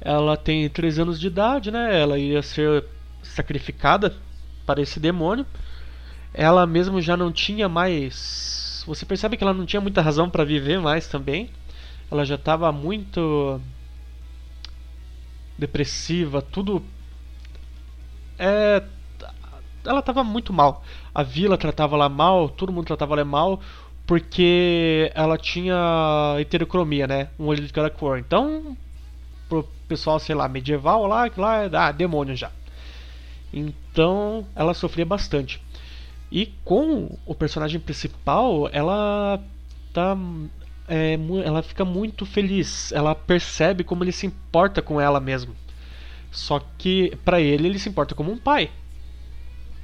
Ela 0.00 0.36
tem 0.36 0.68
3 0.68 0.98
anos 0.98 1.18
de 1.18 1.26
idade, 1.26 1.70
né? 1.70 1.98
Ela 1.98 2.18
ia 2.18 2.42
ser 2.42 2.84
sacrificada 3.22 4.14
para 4.66 4.82
esse 4.82 5.00
demônio. 5.00 5.46
Ela 6.34 6.66
mesmo 6.66 7.00
já 7.00 7.16
não 7.16 7.32
tinha 7.32 7.68
mais 7.68 8.40
você 8.86 9.04
percebe 9.04 9.36
que 9.36 9.44
ela 9.44 9.54
não 9.54 9.66
tinha 9.66 9.80
muita 9.80 10.02
razão 10.02 10.28
para 10.28 10.44
viver 10.44 10.80
mais 10.80 11.06
também. 11.06 11.50
Ela 12.10 12.24
já 12.24 12.34
estava 12.34 12.72
muito 12.72 13.60
depressiva, 15.58 16.40
tudo 16.40 16.82
é 18.38 18.82
ela 19.84 20.00
estava 20.00 20.22
muito 20.24 20.52
mal. 20.52 20.82
A 21.14 21.22
vila 21.22 21.56
tratava 21.56 21.96
ela 21.96 22.08
mal, 22.08 22.48
todo 22.48 22.72
mundo 22.72 22.86
tratava 22.86 23.14
ela 23.14 23.24
mal, 23.24 23.60
porque 24.06 25.10
ela 25.14 25.38
tinha 25.38 26.36
heterocromia, 26.38 27.06
né? 27.06 27.28
Um 27.38 27.46
olho 27.46 27.66
de 27.66 27.72
cada 27.72 27.90
cor. 27.90 28.18
Então, 28.18 28.76
pro 29.48 29.68
pessoal, 29.88 30.18
sei 30.18 30.34
lá, 30.34 30.48
medieval 30.48 31.06
lá, 31.06 31.28
que 31.28 31.40
lá 31.40 31.64
é 31.64 31.70
ah, 31.72 31.92
demônio 31.92 32.36
já. 32.36 32.50
Então, 33.52 34.46
ela 34.54 34.74
sofria 34.74 35.04
bastante. 35.04 35.60
E 36.30 36.46
com 36.64 37.18
o 37.26 37.34
personagem 37.34 37.80
principal, 37.80 38.68
ela 38.72 39.40
tá 39.92 40.16
é, 40.88 41.16
ela 41.44 41.62
fica 41.62 41.84
muito 41.84 42.26
feliz. 42.26 42.90
Ela 42.92 43.14
percebe 43.14 43.84
como 43.84 44.02
ele 44.02 44.12
se 44.12 44.26
importa 44.26 44.82
com 44.82 45.00
ela 45.00 45.20
mesmo. 45.20 45.54
Só 46.32 46.60
que 46.78 47.16
para 47.24 47.40
ele 47.40 47.68
ele 47.68 47.78
se 47.78 47.88
importa 47.88 48.14
como 48.14 48.32
um 48.32 48.38
pai. 48.38 48.70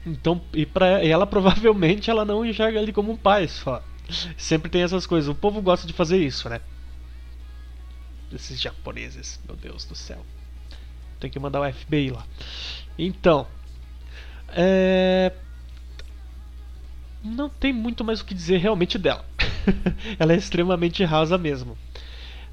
Então, 0.06 0.40
e 0.52 0.64
para 0.64 1.04
ela 1.04 1.26
provavelmente 1.28 2.08
ela 2.08 2.24
não 2.24 2.44
enxerga 2.44 2.80
ele 2.80 2.92
como 2.92 3.12
um 3.12 3.16
pai 3.16 3.48
só. 3.48 3.82
Sempre 4.36 4.70
tem 4.70 4.82
essas 4.82 5.04
coisas. 5.04 5.28
O 5.28 5.34
povo 5.34 5.60
gosta 5.60 5.86
de 5.86 5.92
fazer 5.92 6.18
isso, 6.18 6.48
né? 6.48 6.60
Esses 8.32 8.60
japoneses, 8.60 9.40
meu 9.44 9.56
Deus 9.56 9.84
do 9.84 9.96
céu. 9.96 10.24
Tem 11.18 11.28
que 11.28 11.38
mandar 11.38 11.60
o 11.60 11.72
FBI 11.72 12.10
lá. 12.10 12.24
Então, 12.96 13.46
é, 14.48 15.32
não 17.22 17.48
tem 17.48 17.72
muito 17.72 18.04
mais 18.04 18.20
o 18.20 18.24
que 18.24 18.34
dizer 18.34 18.58
realmente 18.58 18.98
dela. 18.98 19.24
ela 20.18 20.32
é 20.32 20.36
extremamente 20.36 21.02
rasa 21.04 21.36
mesmo. 21.36 21.76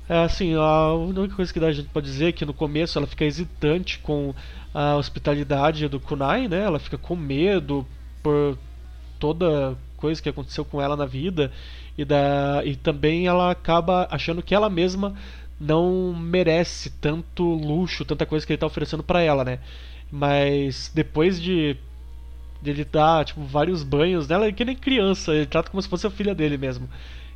É, 0.10 0.24
assim, 0.24 0.54
a 0.56 0.94
única 0.94 1.36
coisa 1.36 1.54
que 1.54 1.60
a 1.60 1.72
gente 1.72 1.90
pode 1.90 2.08
dizer 2.08 2.30
é 2.30 2.32
que 2.32 2.46
no 2.46 2.54
começo 2.54 2.98
ela 2.98 3.08
fica 3.08 3.24
hesitante 3.24 4.00
com 4.00 4.34
a 4.74 4.96
hospitalidade 4.96 5.88
do 5.88 6.00
Kunai, 6.00 6.48
né? 6.48 6.64
Ela 6.64 6.80
fica 6.80 6.98
com 6.98 7.16
medo 7.16 7.86
por 8.22 8.58
toda 9.20 9.78
coisa 9.98 10.22
que 10.22 10.30
aconteceu 10.30 10.66
com 10.66 10.82
ela 10.82 10.98
na 10.98 11.06
vida 11.06 11.52
e, 11.98 12.04
da, 12.04 12.62
e 12.66 12.76
também 12.76 13.28
ela 13.28 13.52
acaba 13.52 14.08
achando 14.10 14.42
que 14.42 14.56
ela 14.56 14.70
mesma 14.70 15.14
não 15.60 16.14
merece 16.14 16.90
tanto 16.90 17.44
luxo, 17.44 18.04
tanta 18.04 18.26
coisa 18.26 18.46
que 18.46 18.52
ele 18.52 18.58
está 18.58 18.68
oferecendo 18.68 19.04
para 19.04 19.22
ela, 19.22 19.44
né? 19.44 19.60
Mas 20.12 20.92
depois 20.94 21.42
de 21.42 21.78
ele 22.66 22.86
dá, 22.86 23.24
tipo, 23.24 23.42
vários 23.44 23.84
banhos 23.84 24.28
nela, 24.28 24.52
que 24.52 24.64
nem 24.64 24.76
criança, 24.76 25.34
ele 25.34 25.46
trata 25.46 25.70
como 25.70 25.82
se 25.82 25.90
fosse 25.90 26.08
a 26.08 26.10
filha 26.10 26.34
dele 26.34 26.58
mesmo. 26.58 26.88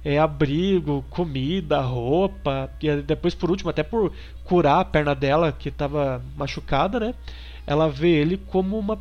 É 0.10 0.18
abrigo, 0.18 1.04
comida, 1.10 1.82
roupa, 1.82 2.72
e 2.82 3.02
depois 3.02 3.36
por 3.36 3.52
último, 3.52 3.70
até 3.70 3.84
por 3.84 4.14
curar 4.46 4.80
a 4.80 4.86
perna 4.86 5.14
dela 5.14 5.52
que 5.52 5.68
estava 5.68 6.24
machucada, 6.38 6.98
né? 6.98 7.14
Ela 7.66 7.90
vê 7.90 8.12
ele 8.12 8.38
como 8.38 8.80
uma 8.80 8.98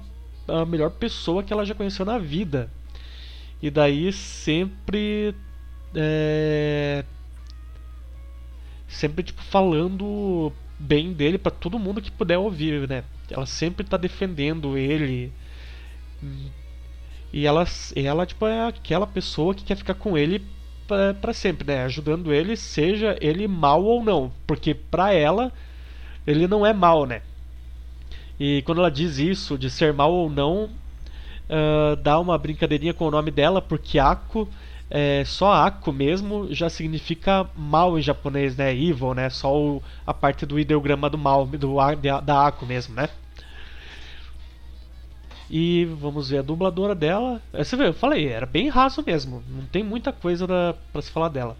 a 0.48 0.64
melhor 0.64 0.90
pessoa 0.90 1.44
que 1.44 1.52
ela 1.52 1.64
já 1.64 1.76
conheceu 1.76 2.04
na 2.04 2.18
vida. 2.18 2.68
E 3.62 3.70
daí 3.70 4.12
sempre 4.12 5.32
é, 5.94 7.04
sempre 8.88 9.22
tipo 9.22 9.42
falando 9.44 10.52
bem 10.76 11.12
dele 11.12 11.38
para 11.38 11.52
todo 11.52 11.78
mundo 11.78 12.02
que 12.02 12.10
puder 12.10 12.38
ouvir, 12.38 12.88
né? 12.88 13.04
Ela 13.30 13.46
sempre 13.46 13.86
tá 13.86 13.96
defendendo 13.96 14.76
ele, 14.76 15.32
e 17.32 17.46
ela, 17.46 17.64
ela 17.94 18.26
tipo, 18.26 18.44
é 18.44 18.66
aquela 18.66 19.06
pessoa 19.06 19.54
que 19.54 19.62
quer 19.62 19.76
ficar 19.76 19.94
com 19.94 20.18
ele 20.18 20.44
para 20.86 21.32
sempre, 21.32 21.66
né? 21.66 21.84
Ajudando 21.84 22.32
ele, 22.32 22.56
seja 22.56 23.16
ele 23.20 23.46
mal 23.46 23.82
ou 23.82 24.02
não. 24.02 24.32
Porque 24.46 24.74
pra 24.74 25.12
ela, 25.12 25.52
ele 26.26 26.46
não 26.46 26.64
é 26.64 26.72
mal, 26.72 27.06
né? 27.06 27.22
E 28.38 28.62
quando 28.62 28.78
ela 28.78 28.90
diz 28.90 29.18
isso, 29.18 29.56
de 29.56 29.70
ser 29.70 29.92
mal 29.92 30.12
ou 30.12 30.28
não, 30.28 30.64
uh, 30.64 31.96
dá 32.02 32.18
uma 32.18 32.36
brincadeirinha 32.36 32.92
com 32.92 33.06
o 33.06 33.10
nome 33.10 33.30
dela, 33.30 33.62
porque 33.62 33.98
Ako, 33.98 34.48
é, 34.90 35.24
só 35.24 35.52
Ako 35.52 35.92
mesmo 35.92 36.52
já 36.52 36.68
significa 36.68 37.48
mal 37.56 37.98
em 37.98 38.02
japonês, 38.02 38.56
né? 38.56 38.72
Evil, 38.74 39.14
né? 39.14 39.30
Só 39.30 39.56
o, 39.56 39.82
a 40.06 40.14
parte 40.14 40.46
do 40.46 40.58
ideograma 40.58 41.08
do 41.10 41.18
mal, 41.18 41.46
do, 41.46 41.76
da 42.22 42.46
Ako 42.46 42.66
mesmo, 42.66 42.94
né? 42.94 43.08
E 45.48 45.84
vamos 45.84 46.30
ver 46.30 46.38
a 46.38 46.42
dubladora 46.42 46.94
dela. 46.94 47.40
É, 47.52 47.62
você 47.62 47.76
vê, 47.76 47.88
eu 47.88 47.94
falei, 47.94 48.28
era 48.28 48.46
bem 48.46 48.68
raso 48.68 49.02
mesmo. 49.06 49.42
Não 49.48 49.64
tem 49.66 49.82
muita 49.82 50.12
coisa 50.12 50.46
para 50.92 51.02
se 51.02 51.10
falar 51.10 51.28
dela. 51.28 51.56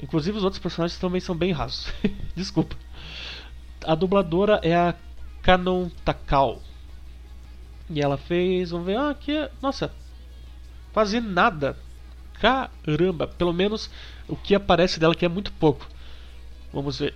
Inclusive 0.00 0.36
os 0.36 0.44
outros 0.44 0.60
personagens 0.60 0.98
também 0.98 1.20
são 1.20 1.36
bem 1.36 1.52
rasos. 1.52 1.92
Desculpa. 2.36 2.76
A 3.84 3.94
dubladora 3.94 4.60
é 4.62 4.74
a 4.74 4.94
Kanon 5.42 5.88
Takao. 6.04 6.62
E 7.90 8.00
ela 8.00 8.18
fez, 8.18 8.70
vamos 8.70 8.86
ver, 8.86 8.98
ah, 8.98 9.10
aqui, 9.10 9.32
nossa, 9.62 9.90
quase 10.92 11.20
nada. 11.20 11.76
Caramba, 12.34 13.26
pelo 13.26 13.52
menos 13.52 13.90
o 14.28 14.36
que 14.36 14.54
aparece 14.54 15.00
dela 15.00 15.14
que 15.14 15.24
é 15.24 15.28
muito 15.28 15.50
pouco. 15.52 15.88
Vamos 16.72 16.98
ver. 16.98 17.14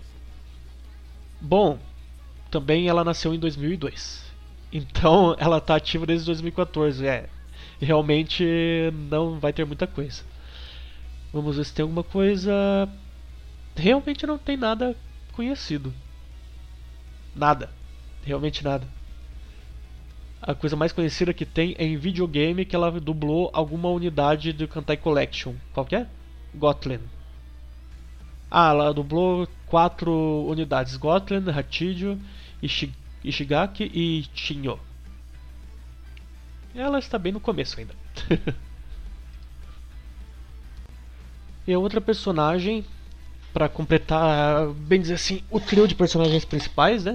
Bom, 1.40 1.78
também 2.50 2.88
ela 2.88 3.04
nasceu 3.04 3.34
em 3.34 3.38
2002. 3.38 4.31
Então 4.72 5.36
ela 5.38 5.60
tá 5.60 5.76
ativa 5.76 6.06
desde 6.06 6.26
2014. 6.26 7.06
É, 7.06 7.28
realmente 7.80 8.44
não 9.10 9.38
vai 9.38 9.52
ter 9.52 9.66
muita 9.66 9.86
coisa. 9.86 10.22
Vamos 11.32 11.56
ver 11.56 11.64
se 11.64 11.74
tem 11.74 11.82
alguma 11.82 12.02
coisa. 12.02 12.88
Realmente 13.76 14.26
não 14.26 14.38
tem 14.38 14.56
nada 14.56 14.96
conhecido. 15.32 15.92
Nada. 17.34 17.70
Realmente 18.24 18.64
nada. 18.64 18.86
A 20.40 20.54
coisa 20.54 20.74
mais 20.74 20.92
conhecida 20.92 21.32
que 21.32 21.46
tem 21.46 21.74
é 21.78 21.84
em 21.84 21.96
videogame 21.96 22.64
que 22.64 22.74
ela 22.74 22.90
dublou 23.00 23.50
alguma 23.52 23.88
unidade 23.90 24.52
do 24.52 24.66
Kantai 24.66 24.96
Collection. 24.96 25.54
Qual 25.72 25.86
que 25.86 25.96
é? 25.96 26.06
Gotland. 26.54 27.04
Ah, 28.50 28.70
ela 28.70 28.92
dublou 28.92 29.48
quatro 29.66 30.12
unidades: 30.48 30.96
Gotland, 30.96 31.48
Hachidio, 31.50 32.20
Ishig 32.62 32.92
Ishigaki 33.24 33.90
e 33.92 34.24
Chinho. 34.34 34.78
Ela 36.74 36.98
está 36.98 37.18
bem 37.18 37.32
no 37.32 37.40
começo 37.40 37.78
ainda. 37.78 37.94
e 41.66 41.72
a 41.72 41.78
outra 41.78 42.00
personagem, 42.00 42.84
para 43.52 43.68
completar, 43.68 44.68
bem 44.68 45.00
dizer 45.00 45.14
assim, 45.14 45.42
o 45.50 45.60
trio 45.60 45.86
de 45.86 45.94
personagens 45.94 46.44
principais, 46.44 47.04
né? 47.04 47.14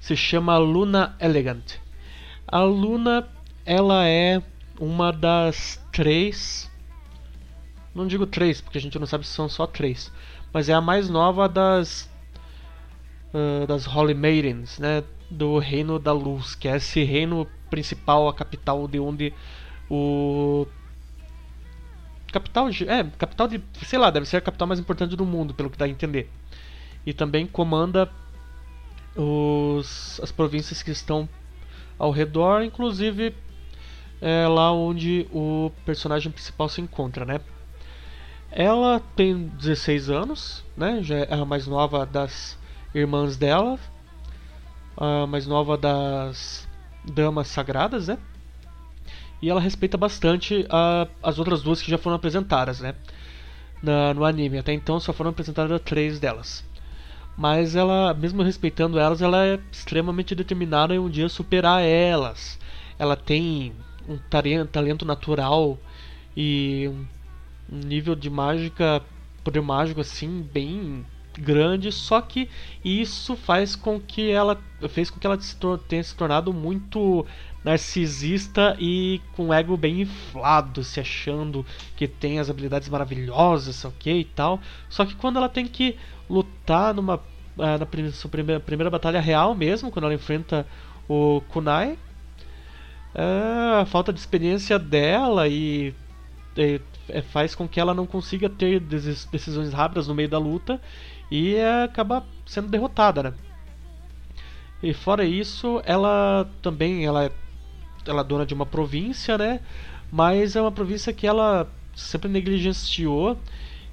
Se 0.00 0.16
chama 0.16 0.56
Luna 0.56 1.16
Elegant. 1.20 1.78
A 2.46 2.60
Luna, 2.60 3.28
ela 3.64 4.06
é 4.06 4.40
uma 4.78 5.12
das 5.12 5.80
três. 5.90 6.70
Não 7.92 8.06
digo 8.06 8.24
três, 8.24 8.60
porque 8.60 8.78
a 8.78 8.80
gente 8.80 8.98
não 8.98 9.06
sabe 9.06 9.26
se 9.26 9.32
são 9.32 9.48
só 9.48 9.66
três. 9.66 10.12
Mas 10.52 10.68
é 10.68 10.74
a 10.74 10.80
mais 10.80 11.08
nova 11.08 11.48
das. 11.48 12.08
Uh, 13.34 13.66
das 13.66 13.86
Holy 13.86 14.14
Maidens, 14.14 14.78
né? 14.78 15.02
Do 15.30 15.58
Reino 15.58 15.98
da 15.98 16.12
Luz, 16.12 16.54
que 16.54 16.68
é 16.68 16.76
esse 16.76 17.02
reino 17.04 17.46
principal, 17.70 18.28
a 18.28 18.34
capital 18.34 18.86
de 18.86 18.98
onde 18.98 19.32
o 19.90 20.66
capital, 22.32 22.68
é, 22.68 23.04
capital 23.18 23.48
de, 23.48 23.62
sei 23.82 23.98
lá, 23.98 24.10
deve 24.10 24.26
ser 24.26 24.36
a 24.38 24.40
capital 24.40 24.68
mais 24.68 24.80
importante 24.80 25.16
do 25.16 25.24
mundo, 25.24 25.54
pelo 25.54 25.70
que 25.70 25.78
dá 25.78 25.84
a 25.84 25.88
entender. 25.88 26.30
e 27.04 27.12
também 27.12 27.46
comanda 27.46 28.10
os, 29.16 30.20
as 30.22 30.32
províncias 30.32 30.82
que 30.82 30.90
estão 30.90 31.28
ao 31.98 32.10
redor, 32.10 32.62
inclusive 32.62 33.34
é, 34.20 34.46
lá 34.46 34.72
onde 34.72 35.26
o 35.32 35.70
personagem 35.84 36.32
principal 36.32 36.68
se 36.68 36.80
encontra, 36.80 37.24
né? 37.24 37.40
Ela 38.50 39.00
tem 39.14 39.48
16 39.48 40.10
anos, 40.10 40.64
né? 40.76 41.00
Já 41.02 41.16
é 41.16 41.34
a 41.34 41.44
mais 41.44 41.66
nova 41.66 42.04
das 42.06 42.58
irmãs 42.94 43.36
dela, 43.36 43.78
a 44.96 45.26
mais 45.26 45.46
nova 45.46 45.76
das 45.76 46.66
damas 47.04 47.48
sagradas, 47.48 48.08
né? 48.08 48.18
E 49.40 49.50
ela 49.50 49.60
respeita 49.60 49.96
bastante 49.98 50.66
a, 50.70 51.06
as 51.22 51.38
outras 51.38 51.62
duas 51.62 51.82
que 51.82 51.90
já 51.90 51.98
foram 51.98 52.16
apresentadas, 52.16 52.80
né? 52.80 52.94
Na, 53.82 54.14
no 54.14 54.24
anime. 54.24 54.58
Até 54.58 54.72
então 54.72 54.98
só 54.98 55.12
foram 55.12 55.30
apresentadas 55.30 55.80
três 55.82 56.18
delas. 56.18 56.64
Mas 57.36 57.76
ela, 57.76 58.14
mesmo 58.14 58.42
respeitando 58.42 58.98
elas, 58.98 59.20
ela 59.20 59.44
é 59.46 59.60
extremamente 59.70 60.34
determinada 60.34 60.94
em 60.94 60.98
um 60.98 61.10
dia 61.10 61.28
superar 61.28 61.82
elas. 61.82 62.58
Ela 62.98 63.14
tem 63.14 63.74
um 64.08 64.16
talento 64.66 65.04
natural 65.04 65.78
e 66.34 66.90
um 67.70 67.76
nível 67.78 68.14
de 68.14 68.30
mágica, 68.30 69.02
poder 69.44 69.60
mágico 69.60 70.00
assim, 70.00 70.40
bem 70.40 71.04
grande, 71.40 71.92
só 71.92 72.20
que 72.20 72.48
isso 72.84 73.36
faz 73.36 73.76
com 73.76 74.00
que 74.00 74.30
ela 74.30 74.60
fez 74.88 75.10
com 75.10 75.18
que 75.18 75.26
ela 75.26 75.38
tenha 75.88 76.02
se 76.02 76.14
tornado 76.14 76.52
muito 76.52 77.26
narcisista 77.64 78.76
e 78.78 79.20
com 79.34 79.52
ego 79.52 79.76
bem 79.76 80.02
inflado, 80.02 80.84
se 80.84 81.00
achando 81.00 81.66
que 81.96 82.06
tem 82.06 82.38
as 82.38 82.48
habilidades 82.48 82.88
maravilhosas, 82.88 83.84
ok 83.84 84.20
e 84.20 84.24
tal. 84.24 84.60
Só 84.88 85.04
que 85.04 85.16
quando 85.16 85.36
ela 85.36 85.48
tem 85.48 85.66
que 85.66 85.96
lutar 86.28 86.94
numa 86.94 87.20
ah, 87.58 87.78
na 87.78 87.86
primeira, 87.86 88.60
primeira 88.60 88.90
batalha 88.90 89.20
real 89.20 89.54
mesmo, 89.54 89.90
quando 89.90 90.04
ela 90.04 90.14
enfrenta 90.14 90.66
o 91.08 91.40
Kunai, 91.48 91.98
é, 93.14 93.80
a 93.80 93.86
falta 93.86 94.12
de 94.12 94.20
experiência 94.20 94.78
dela 94.78 95.48
e, 95.48 95.94
e 96.56 96.80
é, 97.08 97.22
faz 97.22 97.54
com 97.54 97.66
que 97.66 97.80
ela 97.80 97.94
não 97.94 98.06
consiga 98.06 98.48
ter 98.48 98.78
decisões 98.78 99.72
rápidas 99.72 100.06
no 100.06 100.14
meio 100.14 100.28
da 100.28 100.38
luta 100.38 100.80
e 101.30 101.54
é, 101.54 101.84
acaba 101.84 102.24
sendo 102.44 102.68
derrotada, 102.68 103.22
né? 103.22 103.34
E 104.82 104.92
fora 104.92 105.24
isso, 105.24 105.80
ela 105.84 106.48
também 106.62 107.04
ela 107.04 107.24
é, 107.24 107.30
ela 108.06 108.20
é 108.20 108.24
dona 108.24 108.46
de 108.46 108.54
uma 108.54 108.66
província, 108.66 109.36
né? 109.38 109.60
Mas 110.12 110.54
é 110.54 110.60
uma 110.60 110.70
província 110.70 111.12
que 111.12 111.26
ela 111.26 111.68
sempre 111.94 112.28
negligenciou 112.28 113.38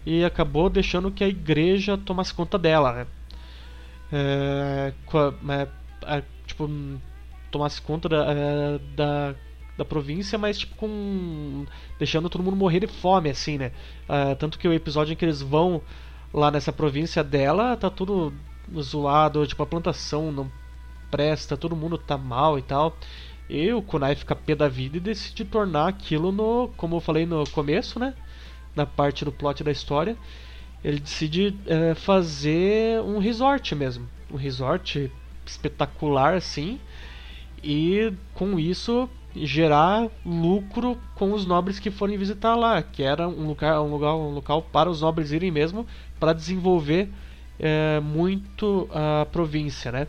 e 0.05 0.23
acabou 0.23 0.69
deixando 0.69 1.09
que 1.09 1.23
a 1.23 1.27
igreja 1.27 1.97
tomasse 1.97 2.33
conta 2.33 2.59
dela, 2.59 2.93
né? 2.93 3.07
É, 4.11 4.93
é, 6.05 6.23
tipo, 6.45 6.69
tomasse 7.49 7.81
conta 7.81 8.09
da, 8.09 8.25
é, 8.29 8.79
da, 8.95 9.35
da 9.77 9.85
província, 9.85 10.37
mas 10.37 10.59
tipo 10.59 10.75
com 10.75 11.65
deixando 11.97 12.29
todo 12.29 12.43
mundo 12.43 12.57
morrer 12.57 12.81
de 12.81 12.87
fome, 12.87 13.29
assim, 13.29 13.57
né? 13.57 13.71
Tanto 14.37 14.59
que 14.59 14.67
o 14.67 14.73
episódio 14.73 15.13
em 15.13 15.15
que 15.15 15.25
eles 15.25 15.41
vão 15.41 15.81
lá 16.33 16.49
nessa 16.49 16.73
província 16.73 17.23
dela 17.23 17.77
tá 17.77 17.89
tudo 17.89 18.33
zoado, 18.79 19.45
tipo 19.45 19.61
a 19.61 19.67
plantação 19.67 20.31
não 20.31 20.51
presta, 21.11 21.55
todo 21.55 21.75
mundo 21.75 21.97
tá 21.97 22.17
mal 22.17 22.57
e 22.57 22.61
tal. 22.61 22.97
E 23.49 23.71
o 23.71 23.81
Kunai 23.81 24.15
fica 24.15 24.35
pé 24.35 24.55
da 24.55 24.67
vida 24.67 24.97
e 24.97 25.01
decide 25.01 25.45
tornar 25.45 25.87
aquilo 25.87 26.31
no, 26.31 26.69
como 26.75 26.95
eu 26.95 26.99
falei 26.99 27.25
no 27.25 27.47
começo, 27.51 27.99
né? 27.99 28.15
Na 28.75 28.85
parte 28.85 29.23
do 29.23 29.31
plot 29.31 29.63
da 29.63 29.71
história, 29.71 30.17
ele 30.83 30.99
decide 30.99 31.55
é, 31.67 31.93
fazer 31.93 32.99
um 33.01 33.19
resort 33.19 33.75
mesmo, 33.75 34.09
um 34.31 34.37
resort 34.37 35.11
espetacular 35.45 36.33
assim 36.33 36.79
e 37.63 38.11
com 38.33 38.59
isso 38.59 39.09
gerar 39.35 40.09
lucro 40.25 40.97
com 41.15 41.33
os 41.33 41.45
nobres 41.45 41.79
que 41.79 41.89
forem 41.89 42.17
visitar 42.17 42.55
lá, 42.55 42.81
que 42.81 43.01
era 43.01 43.27
um 43.27 43.47
lugar, 43.47 43.81
um 43.81 43.89
lugar, 43.89 44.15
um 44.15 44.29
local 44.29 44.61
para 44.61 44.89
os 44.89 45.01
nobres 45.01 45.31
irem 45.31 45.51
mesmo 45.51 45.87
para 46.19 46.33
desenvolver 46.33 47.09
é, 47.59 47.99
muito 47.99 48.87
a 48.91 49.25
província, 49.25 49.91
né? 49.91 50.07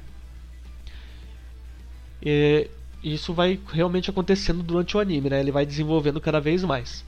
E 2.22 2.70
isso 3.02 3.34
vai 3.34 3.58
realmente 3.72 4.08
acontecendo 4.08 4.62
durante 4.62 4.96
o 4.96 5.00
anime, 5.00 5.28
né? 5.30 5.40
Ele 5.40 5.52
vai 5.52 5.66
desenvolvendo 5.66 6.20
cada 6.20 6.40
vez 6.40 6.64
mais. 6.64 7.04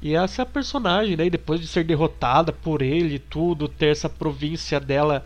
E 0.00 0.14
essa 0.14 0.46
personagem, 0.46 1.16
né? 1.16 1.28
depois 1.28 1.60
de 1.60 1.66
ser 1.66 1.84
derrotada 1.84 2.52
por 2.52 2.82
ele 2.82 3.16
e 3.16 3.18
tudo, 3.18 3.66
ter 3.68 3.88
essa 3.88 4.08
província 4.08 4.78
dela 4.78 5.24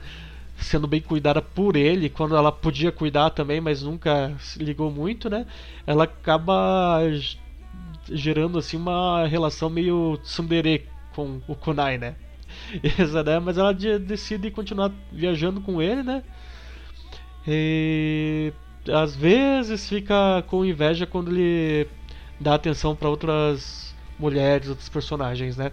sendo 0.63 0.87
bem 0.87 1.01
cuidada 1.01 1.43
por 1.43 1.77
ele, 1.77 2.09
quando 2.09 2.37
ela 2.37 2.53
podia 2.53 2.93
cuidar 2.93 3.31
também, 3.31 3.61
mas 3.61 3.83
nunca 3.83 4.35
se 4.39 4.59
ligou 4.63 4.91
muito, 4.91 5.29
né? 5.29 5.47
Ela 5.87 6.05
acaba 6.05 7.01
gerando 8.09 8.59
assim 8.59 8.77
uma 8.77 9.27
relação 9.27 9.69
meio 9.71 10.19
tsundere 10.23 10.87
com 11.15 11.41
o 11.47 11.55
Kunai, 11.55 11.99
né? 11.99 12.15
Essa, 12.99 13.23
né? 13.23 13.39
Mas 13.39 13.59
ela 13.59 13.73
decide 13.73 14.51
continuar 14.51 14.93
viajando 15.11 15.61
com 15.61 15.81
ele, 15.81 16.03
né? 16.03 16.23
E 17.47 18.53
às 18.93 19.15
vezes 19.15 19.89
fica 19.89 20.43
com 20.47 20.65
inveja 20.65 21.07
quando 21.07 21.31
ele 21.31 21.89
dá 22.41 22.55
atenção 22.55 22.95
para 22.97 23.09
outras 23.09 23.95
mulheres, 24.19 24.69
outros 24.69 24.89
personagens, 24.89 25.57
né? 25.57 25.73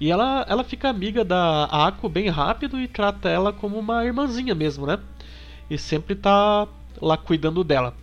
E 0.00 0.10
ela, 0.10 0.44
ela 0.48 0.64
fica 0.64 0.88
amiga 0.88 1.24
da 1.24 1.64
Ako 1.64 2.08
bem 2.08 2.28
rápido 2.28 2.80
e 2.80 2.88
trata 2.88 3.28
ela 3.28 3.52
como 3.52 3.78
uma 3.78 4.04
irmãzinha 4.04 4.54
mesmo, 4.54 4.86
né? 4.86 4.98
E 5.70 5.78
sempre 5.78 6.14
tá 6.14 6.66
lá 7.00 7.16
cuidando 7.16 7.62
dela. 7.64 7.94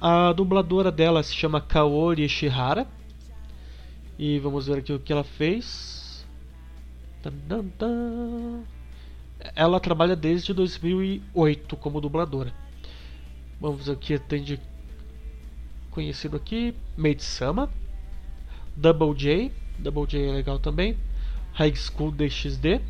A 0.00 0.32
dubladora 0.32 0.90
dela 0.90 1.22
se 1.22 1.34
chama 1.34 1.60
Kaori 1.60 2.28
Shihara. 2.28 2.86
E 4.18 4.38
vamos 4.38 4.66
ver 4.66 4.78
aqui 4.78 4.92
o 4.92 4.98
que 4.98 5.12
ela 5.12 5.24
fez. 5.24 6.26
Ela 9.54 9.80
trabalha 9.80 10.16
desde 10.16 10.52
2008 10.54 11.76
como 11.76 12.00
dubladora. 12.00 12.52
Vamos 13.60 13.88
aqui, 13.88 14.18
tem 14.18 14.42
de 14.42 14.60
conhecido 15.90 16.36
aqui, 16.36 16.74
Maid 16.96 17.22
Sama, 17.22 17.70
Double 18.76 19.14
J, 19.14 19.50
Double 19.78 20.06
J 20.06 20.28
é 20.28 20.32
legal 20.32 20.58
também. 20.58 20.96
High 21.54 21.74
School 21.76 22.12
DXD. 22.12 22.80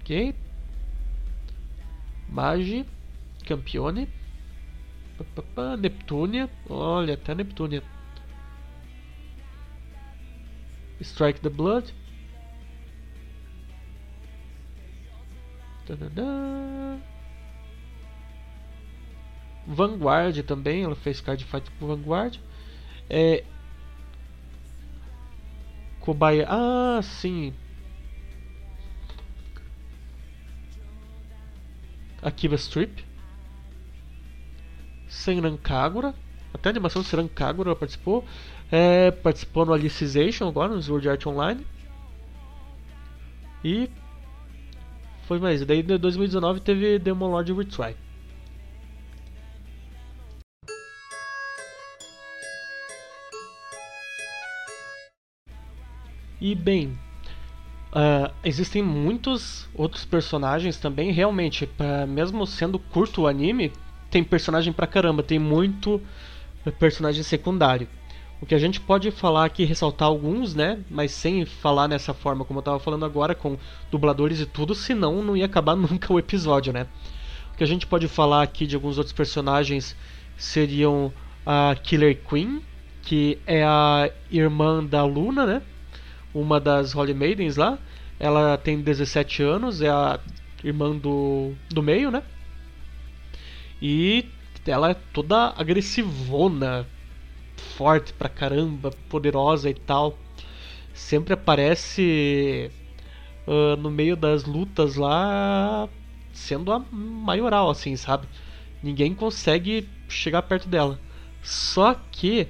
Ok. 0.00 0.34
Magi. 2.28 2.86
Campione. 3.46 4.08
Neptunia. 5.78 6.48
Olha, 6.68 7.14
até 7.14 7.34
Neptunia. 7.34 7.82
Strike 11.00 11.40
the 11.40 11.48
Blood. 11.48 11.94
Tadadá. 15.86 16.98
Vanguard 19.66 20.42
também, 20.44 20.82
ela 20.82 20.96
fez 20.96 21.20
card 21.20 21.44
fight 21.44 21.70
com 21.72 21.86
Vanguard. 21.86 22.38
É, 23.08 23.44
Cobaia. 26.08 26.46
Ah, 26.48 27.02
sim. 27.02 27.52
Akiva 32.22 32.54
Strip. 32.54 33.04
Senran 35.06 35.58
Kagura. 35.58 36.14
Até 36.54 36.70
a 36.70 36.72
animação 36.72 37.02
de 37.02 37.08
Senran 37.08 37.28
Kagura 37.28 37.76
participou. 37.76 38.24
É, 38.72 39.10
participou 39.10 39.66
no 39.66 39.74
Alicization 39.74 40.48
agora, 40.48 40.74
no 40.74 40.80
Sword 40.80 41.10
Art 41.10 41.26
Online. 41.26 41.66
E. 43.62 43.90
Foi 45.26 45.38
mais. 45.38 45.62
Daí 45.66 45.80
em 45.80 45.98
2019 45.98 46.60
teve 46.60 46.98
Demon 46.98 47.32
Lord 47.32 47.52
Retry. 47.52 47.94
E 56.40 56.54
bem, 56.54 56.98
uh, 57.92 58.32
existem 58.44 58.82
muitos 58.82 59.68
outros 59.74 60.04
personagens 60.04 60.76
também. 60.76 61.10
Realmente, 61.10 61.66
pra, 61.66 62.06
mesmo 62.06 62.46
sendo 62.46 62.78
curto 62.78 63.22
o 63.22 63.26
anime, 63.26 63.72
tem 64.10 64.22
personagem 64.22 64.72
pra 64.72 64.86
caramba, 64.86 65.22
tem 65.22 65.38
muito 65.38 66.00
personagem 66.78 67.22
secundário. 67.22 67.88
O 68.40 68.46
que 68.46 68.54
a 68.54 68.58
gente 68.58 68.80
pode 68.80 69.10
falar 69.10 69.44
aqui, 69.44 69.64
ressaltar 69.64 70.06
alguns, 70.06 70.54
né? 70.54 70.78
Mas 70.88 71.10
sem 71.10 71.44
falar 71.44 71.88
nessa 71.88 72.14
forma 72.14 72.44
como 72.44 72.58
eu 72.58 72.62
estava 72.62 72.78
falando 72.78 73.04
agora, 73.04 73.34
com 73.34 73.58
dubladores 73.90 74.40
e 74.40 74.46
tudo, 74.46 74.74
senão 74.74 75.22
não 75.22 75.36
ia 75.36 75.46
acabar 75.46 75.74
nunca 75.76 76.12
o 76.12 76.18
episódio, 76.18 76.72
né? 76.72 76.86
O 77.52 77.56
que 77.56 77.64
a 77.64 77.66
gente 77.66 77.86
pode 77.86 78.06
falar 78.06 78.42
aqui 78.42 78.66
de 78.66 78.76
alguns 78.76 78.96
outros 78.96 79.12
personagens 79.12 79.96
seriam 80.36 81.12
a 81.44 81.74
Killer 81.82 82.16
Queen, 82.28 82.62
que 83.02 83.38
é 83.44 83.64
a 83.64 84.08
irmã 84.30 84.84
da 84.84 85.04
Luna, 85.04 85.44
né? 85.44 85.62
Uma 86.34 86.60
das 86.60 86.94
Holy 86.94 87.14
Maidens 87.14 87.56
lá. 87.56 87.78
ela 88.18 88.56
tem 88.58 88.80
17 88.80 89.42
anos, 89.42 89.80
é 89.80 89.88
a 89.88 90.18
irmã 90.62 90.96
do, 90.96 91.52
do 91.70 91.82
meio, 91.82 92.10
né? 92.10 92.22
E 93.80 94.24
ela 94.66 94.90
é 94.90 94.94
toda 94.94 95.54
agressivona, 95.56 96.86
forte 97.76 98.12
pra 98.12 98.28
caramba, 98.28 98.90
poderosa 99.08 99.70
e 99.70 99.74
tal. 99.74 100.18
Sempre 100.92 101.34
aparece 101.34 102.70
uh, 103.46 103.76
no 103.76 103.90
meio 103.90 104.16
das 104.16 104.44
lutas 104.44 104.96
lá, 104.96 105.88
sendo 106.32 106.72
a 106.72 106.78
maioral, 106.90 107.70
assim, 107.70 107.96
sabe? 107.96 108.26
Ninguém 108.82 109.14
consegue 109.14 109.88
chegar 110.08 110.42
perto 110.42 110.68
dela. 110.68 110.98
Só 111.42 111.94
que 112.10 112.48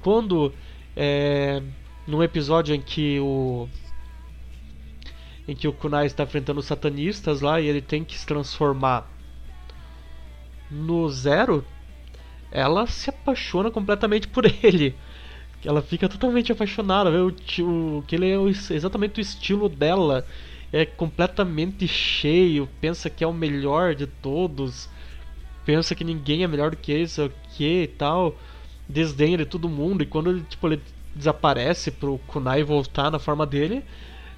quando 0.00 0.52
é, 0.96 1.62
num 2.06 2.22
episódio 2.22 2.74
em 2.74 2.80
que 2.80 3.18
o 3.20 3.68
em 5.46 5.54
que 5.54 5.68
o 5.68 5.72
Kunai 5.72 6.06
está 6.06 6.24
enfrentando 6.24 6.60
os 6.60 6.66
satanistas 6.66 7.40
lá 7.40 7.60
e 7.60 7.66
ele 7.66 7.82
tem 7.82 8.02
que 8.02 8.18
se 8.18 8.26
transformar 8.26 9.06
no 10.70 11.08
Zero, 11.10 11.64
ela 12.50 12.86
se 12.86 13.10
apaixona 13.10 13.70
completamente 13.70 14.26
por 14.26 14.44
ele. 14.62 14.94
Ela 15.64 15.82
fica 15.82 16.08
totalmente 16.08 16.52
apaixonada, 16.52 17.10
vê 17.10 17.18
o, 17.18 17.34
o, 17.98 18.04
que 18.06 18.14
ele 18.14 18.30
é 18.30 18.36
exatamente 18.74 19.18
o 19.18 19.22
estilo 19.22 19.68
dela. 19.68 20.26
É 20.72 20.84
completamente 20.84 21.86
cheio, 21.86 22.68
pensa 22.80 23.08
que 23.08 23.22
é 23.22 23.26
o 23.26 23.32
melhor 23.32 23.94
de 23.94 24.06
todos, 24.06 24.88
pensa 25.64 25.94
que 25.94 26.02
ninguém 26.02 26.42
é 26.42 26.48
melhor 26.48 26.70
do 26.70 26.76
que 26.76 26.90
ele, 26.90 27.08
sei 27.08 27.26
o 27.26 27.32
que 27.56 27.82
e 27.82 27.86
tal. 27.86 28.36
Desdenha 28.88 29.38
de 29.38 29.46
todo 29.46 29.68
mundo, 29.68 30.02
e 30.02 30.06
quando 30.06 30.30
ele, 30.30 30.42
tipo, 30.42 30.66
ele 30.66 30.82
desaparece 31.14 31.90
pro 31.90 32.18
Kunai 32.26 32.62
voltar 32.62 33.10
na 33.10 33.18
forma 33.18 33.46
dele, 33.46 33.84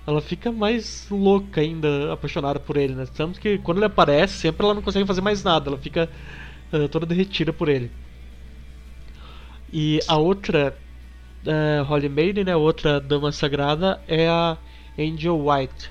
ela 0.07 0.21
fica 0.21 0.53
mais 0.53 1.09
louca 1.11 1.61
ainda, 1.61 2.13
apaixonada 2.13 2.61
por 2.61 2.77
ele, 2.77 2.95
né? 2.95 3.07
Tanto 3.07 3.41
que 3.41 3.59
quando 3.59 3.79
ele 3.79 3.87
aparece, 3.87 4.35
sempre 4.35 4.65
ela 4.65 4.75
não 4.75 4.83
consegue 4.83 5.07
fazer 5.07 5.21
mais 5.21 5.43
nada, 5.43 5.69
ela 5.69 5.79
fica 5.79 6.09
uh, 6.73 6.89
toda 6.89 7.07
derretida 7.07 7.53
por 7.53 7.69
ele. 7.69 7.91
E 9.73 10.01
a 10.07 10.17
outra 10.17 10.77
uh, 11.45 11.93
Holy 11.93 12.09
Maiden, 12.09 12.45
né, 12.45 12.57
outra 12.57 13.01
dama 13.01 13.33
sagrada, 13.33 14.01
é 14.07 14.29
a 14.29 14.57
Angel 14.99 15.39
White, 15.45 15.91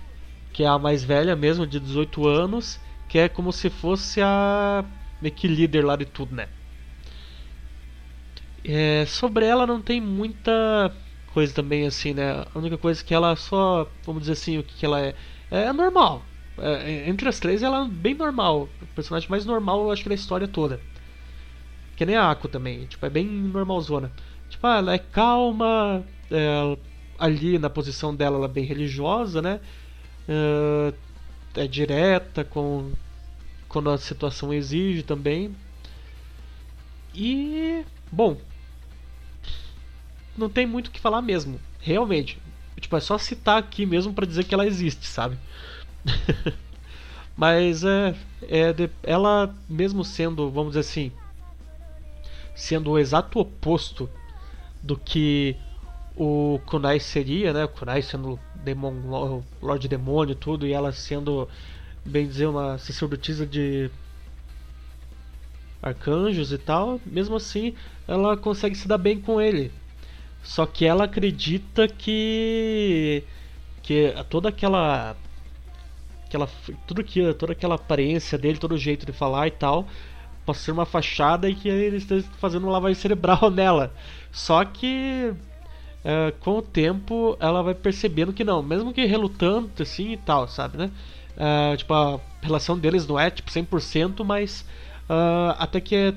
que 0.54 0.64
é 0.64 0.68
a 0.68 0.80
mais 0.80 1.04
velha 1.04 1.36
mesmo, 1.36 1.68
de 1.68 1.80
18 1.80 2.28
anos, 2.28 2.80
que 3.08 3.20
é 3.20 3.28
como 3.28 3.52
se 3.52 3.70
fosse 3.70 4.22
a 4.22 4.86
meio 5.22 5.36
que 5.36 5.48
líder 5.48 5.84
lá 5.86 5.96
de 5.96 6.06
tudo, 6.06 6.36
né? 6.36 6.48
É, 8.68 9.06
sobre 9.06 9.46
ela 9.46 9.68
não 9.68 9.82
tem 9.82 10.02
muita 10.02 10.52
coisa 11.28 11.54
também 11.54 11.86
assim, 11.86 12.14
né? 12.14 12.32
A 12.54 12.58
única 12.58 12.78
coisa 12.78 13.04
que 13.04 13.14
ela 13.14 13.36
só, 13.36 13.92
vamos 14.04 14.22
dizer 14.24 14.34
assim, 14.34 14.58
o 14.58 14.64
que, 14.64 14.86
ela 14.86 15.00
é, 15.02 15.16
é 15.52 15.72
normal. 15.74 16.28
É, 16.58 16.92
é, 16.92 17.10
entre 17.10 17.28
as 17.30 17.40
três 17.40 17.62
ela 17.62 17.86
é 17.86 17.90
bem 17.90 18.16
normal, 18.16 18.74
o 18.82 18.88
personagem 18.88 19.30
mais 19.30 19.46
normal 19.46 19.82
eu 19.82 19.92
acho 19.92 20.02
que 20.04 20.10
da 20.10 20.16
história 20.16 20.48
toda. 20.48 20.82
Que 21.96 22.06
nem 22.06 22.16
a 22.16 22.32
Ako 22.32 22.48
também, 22.48 22.86
tipo, 22.88 23.06
é 23.06 23.10
bem 23.10 23.26
normalzona. 23.26 24.12
Tipo, 24.50 24.68
ah, 24.68 24.78
ela 24.78 24.94
é 24.94 25.00
calma, 25.00 26.06
é, 26.30 26.78
ali 27.18 27.58
na 27.58 27.70
posição 27.70 28.16
dela 28.16 28.38
ela 28.38 28.46
é 28.46 28.50
bem 28.50 28.66
religiosa, 28.66 29.42
né? 29.42 29.62
É, 30.28 30.94
é 31.64 31.68
direta 31.68 32.44
com 32.46 32.94
quando 33.70 33.90
a 33.90 33.98
situação 33.98 34.54
exige 34.54 35.04
também. 35.04 35.56
E 37.14 37.86
bom, 38.12 38.38
não 40.38 40.50
tem 40.50 40.66
muito 40.66 40.88
o 40.88 40.92
que 40.92 41.00
falar 41.00 41.22
mesmo. 41.22 41.60
Realmente. 41.80 42.40
Tipo, 42.80 42.98
é 42.98 43.00
só 43.00 43.18
citar 43.18 43.58
aqui 43.58 43.86
mesmo 43.86 44.14
para 44.14 44.26
dizer 44.26 44.44
que 44.44 44.54
ela 44.54 44.68
existe, 44.68 45.08
sabe? 45.08 45.38
Mas 47.38 47.84
é, 47.84 48.16
é 48.48 48.74
de, 48.74 48.90
ela 49.04 49.54
mesmo 49.68 50.04
sendo, 50.04 50.50
vamos 50.50 50.72
dizer 50.72 50.82
assim, 50.82 51.12
sendo 52.56 52.92
o 52.92 53.00
exato 53.00 53.40
oposto 53.40 54.10
do 54.82 54.98
que 54.98 55.56
o 56.16 56.60
Kunai 56.66 57.00
seria, 57.00 57.52
né? 57.52 57.66
O 57.66 57.70
Kunai 57.70 58.02
sendo 58.02 58.40
demon, 58.56 59.44
Lorde 59.62 59.88
Demônio 59.88 60.34
e 60.34 60.36
tudo, 60.36 60.66
e 60.66 60.72
ela 60.72 60.92
sendo, 60.92 61.48
bem 62.06 62.28
dizer, 62.28 62.48
uma 62.48 62.78
sacerdotisa 62.78 63.46
de 63.46 63.90
arcanjos 65.82 66.52
e 66.52 66.58
tal, 66.58 67.00
mesmo 67.06 67.36
assim 67.36 67.76
ela 68.08 68.38
consegue 68.38 68.76
se 68.76 68.88
dar 68.88 68.98
bem 68.98 69.20
com 69.20 69.42
ele. 69.42 69.72
Só 70.46 70.66
que 70.66 70.86
ela 70.86 71.06
acredita 71.06 71.88
que 71.88 73.24
que 73.82 74.14
toda 74.30 74.50
aquela 74.50 75.16
aquela 76.26 76.48
tudo 76.88 77.04
que 77.04 77.34
toda 77.34 77.54
aquela 77.54 77.76
aparência 77.76 78.38
dele, 78.38 78.60
todo 78.60 78.74
o 78.74 78.78
jeito 78.78 79.06
de 79.08 79.12
falar 79.12 79.48
e 79.48 79.52
tal, 79.52 79.88
pode 80.46 80.60
ser 80.60 80.72
uma 80.72 80.86
fachada 80.86 81.50
e 81.50 81.56
que 81.56 81.68
ele 81.68 81.98
está 81.98 82.16
fazendo 82.40 82.64
uma 82.64 82.74
lavagem 82.74 82.96
cerebral 82.96 83.50
nela. 83.52 83.92
Só 84.32 84.64
que 84.64 85.34
é, 86.04 86.32
com 86.40 86.60
o 86.60 86.62
tempo 86.62 87.36
ela 87.40 87.64
vai 87.64 87.74
percebendo 87.74 88.32
que 88.32 88.44
não, 88.44 88.62
mesmo 88.62 88.94
que 88.94 89.04
relutante 89.06 89.82
assim 89.82 90.14
e 90.14 90.18
tal, 90.18 90.48
sabe, 90.48 90.78
né? 90.78 90.92
É, 91.36 91.76
tipo, 91.76 91.92
a 91.94 92.20
relação 92.42 92.78
deles 92.78 93.08
não 93.08 93.20
é 93.20 93.32
tipo 93.32 93.50
100%, 93.50 94.24
mas 94.24 94.62
uh, 95.10 95.56
até 95.58 95.82
que 95.82 95.96
é, 95.96 96.14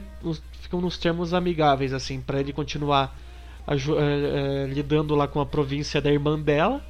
ficam 0.60 0.82
nos 0.82 0.98
termos 0.98 1.32
amigáveis 1.32 1.94
assim 1.94 2.20
para 2.20 2.40
ele 2.40 2.52
continuar 2.52 3.16
lidando 4.72 5.14
lá 5.14 5.28
com 5.28 5.40
a 5.40 5.46
província 5.46 6.00
da 6.00 6.10
irmã 6.10 6.38
dela 6.38 6.82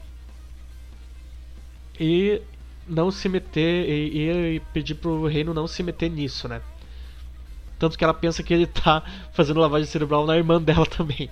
e 1.99 2.41
não 2.87 3.11
se 3.11 3.29
meter 3.29 3.89
e, 3.89 4.57
e 4.57 4.61
pedir 4.72 4.95
pro 4.95 5.26
reino 5.26 5.53
não 5.53 5.66
se 5.66 5.83
meter 5.83 6.11
nisso, 6.11 6.49
né? 6.49 6.62
Tanto 7.79 7.97
que 7.97 8.03
ela 8.03 8.14
pensa 8.14 8.43
que 8.43 8.53
ele 8.53 8.66
tá 8.66 9.03
fazendo 9.33 9.61
lavagem 9.61 9.87
cerebral 9.87 10.26
na 10.26 10.37
irmã 10.37 10.61
dela 10.61 10.87
também. 10.87 11.31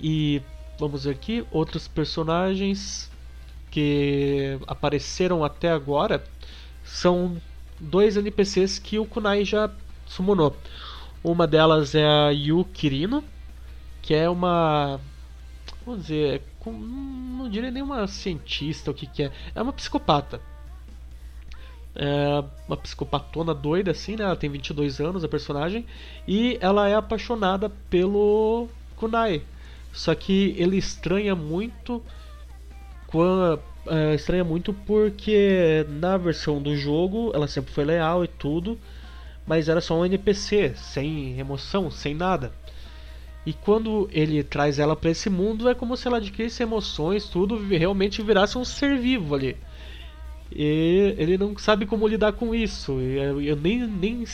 E 0.00 0.42
vamos 0.78 1.04
ver 1.04 1.12
aqui 1.12 1.44
outros 1.50 1.86
personagens 1.86 3.10
que 3.70 4.58
apareceram 4.66 5.44
até 5.44 5.70
agora 5.70 6.22
são 6.84 7.40
dois 7.80 8.16
NPCs 8.16 8.78
que 8.78 8.98
o 8.98 9.06
Kunai 9.06 9.44
já 9.44 9.70
summonou. 10.06 10.56
Uma 11.24 11.46
delas 11.46 11.94
é 11.94 12.04
a 12.04 12.30
Yu 12.30 12.64
Kirino, 12.72 13.22
que 14.00 14.12
é 14.12 14.28
uma. 14.28 15.00
Vamos 15.86 16.02
dizer, 16.02 16.42
não 16.66 17.48
diria 17.48 17.70
nem 17.70 17.82
uma 17.82 18.06
cientista 18.08 18.90
o 18.90 18.94
que, 18.94 19.06
que 19.06 19.22
é. 19.24 19.32
É 19.54 19.62
uma 19.62 19.72
psicopata. 19.72 20.40
É 21.94 22.42
uma 22.66 22.76
psicopatona 22.76 23.54
doida 23.54 23.92
assim, 23.92 24.16
né? 24.16 24.24
Ela 24.24 24.36
tem 24.36 24.50
22 24.50 25.00
anos, 25.00 25.22
a 25.22 25.28
personagem. 25.28 25.86
E 26.26 26.58
ela 26.60 26.88
é 26.88 26.94
apaixonada 26.94 27.70
pelo 27.88 28.68
Kunai. 28.96 29.42
Só 29.92 30.14
que 30.14 30.54
ele 30.58 30.76
estranha 30.76 31.36
muito. 31.36 32.02
Quando, 33.06 33.60
é, 33.86 34.14
estranha 34.14 34.42
muito 34.42 34.72
porque 34.72 35.86
na 35.88 36.16
versão 36.16 36.62
do 36.62 36.74
jogo 36.76 37.30
ela 37.34 37.46
sempre 37.46 37.72
foi 37.72 37.84
leal 37.84 38.24
e 38.24 38.28
tudo 38.28 38.78
mas 39.46 39.68
era 39.68 39.80
só 39.80 39.98
um 39.98 40.06
NPC, 40.06 40.74
sem 40.76 41.38
emoção, 41.38 41.90
sem 41.90 42.14
nada. 42.14 42.52
E 43.44 43.52
quando 43.52 44.08
ele 44.12 44.42
traz 44.42 44.78
ela 44.78 44.94
para 44.94 45.10
esse 45.10 45.28
mundo, 45.28 45.68
é 45.68 45.74
como 45.74 45.96
se 45.96 46.06
ela 46.06 46.18
adquirisse 46.18 46.62
emoções, 46.62 47.24
tudo, 47.24 47.58
realmente 47.58 48.22
virasse 48.22 48.56
um 48.56 48.64
ser 48.64 48.96
vivo 48.98 49.34
ali. 49.34 49.56
E 50.54 51.14
ele 51.18 51.36
não 51.36 51.56
sabe 51.58 51.86
como 51.86 52.06
lidar 52.06 52.34
com 52.34 52.54
isso. 52.54 53.00
Eu, 53.00 53.40
eu 53.40 53.56
nem, 53.56 53.86
nem 53.86 54.24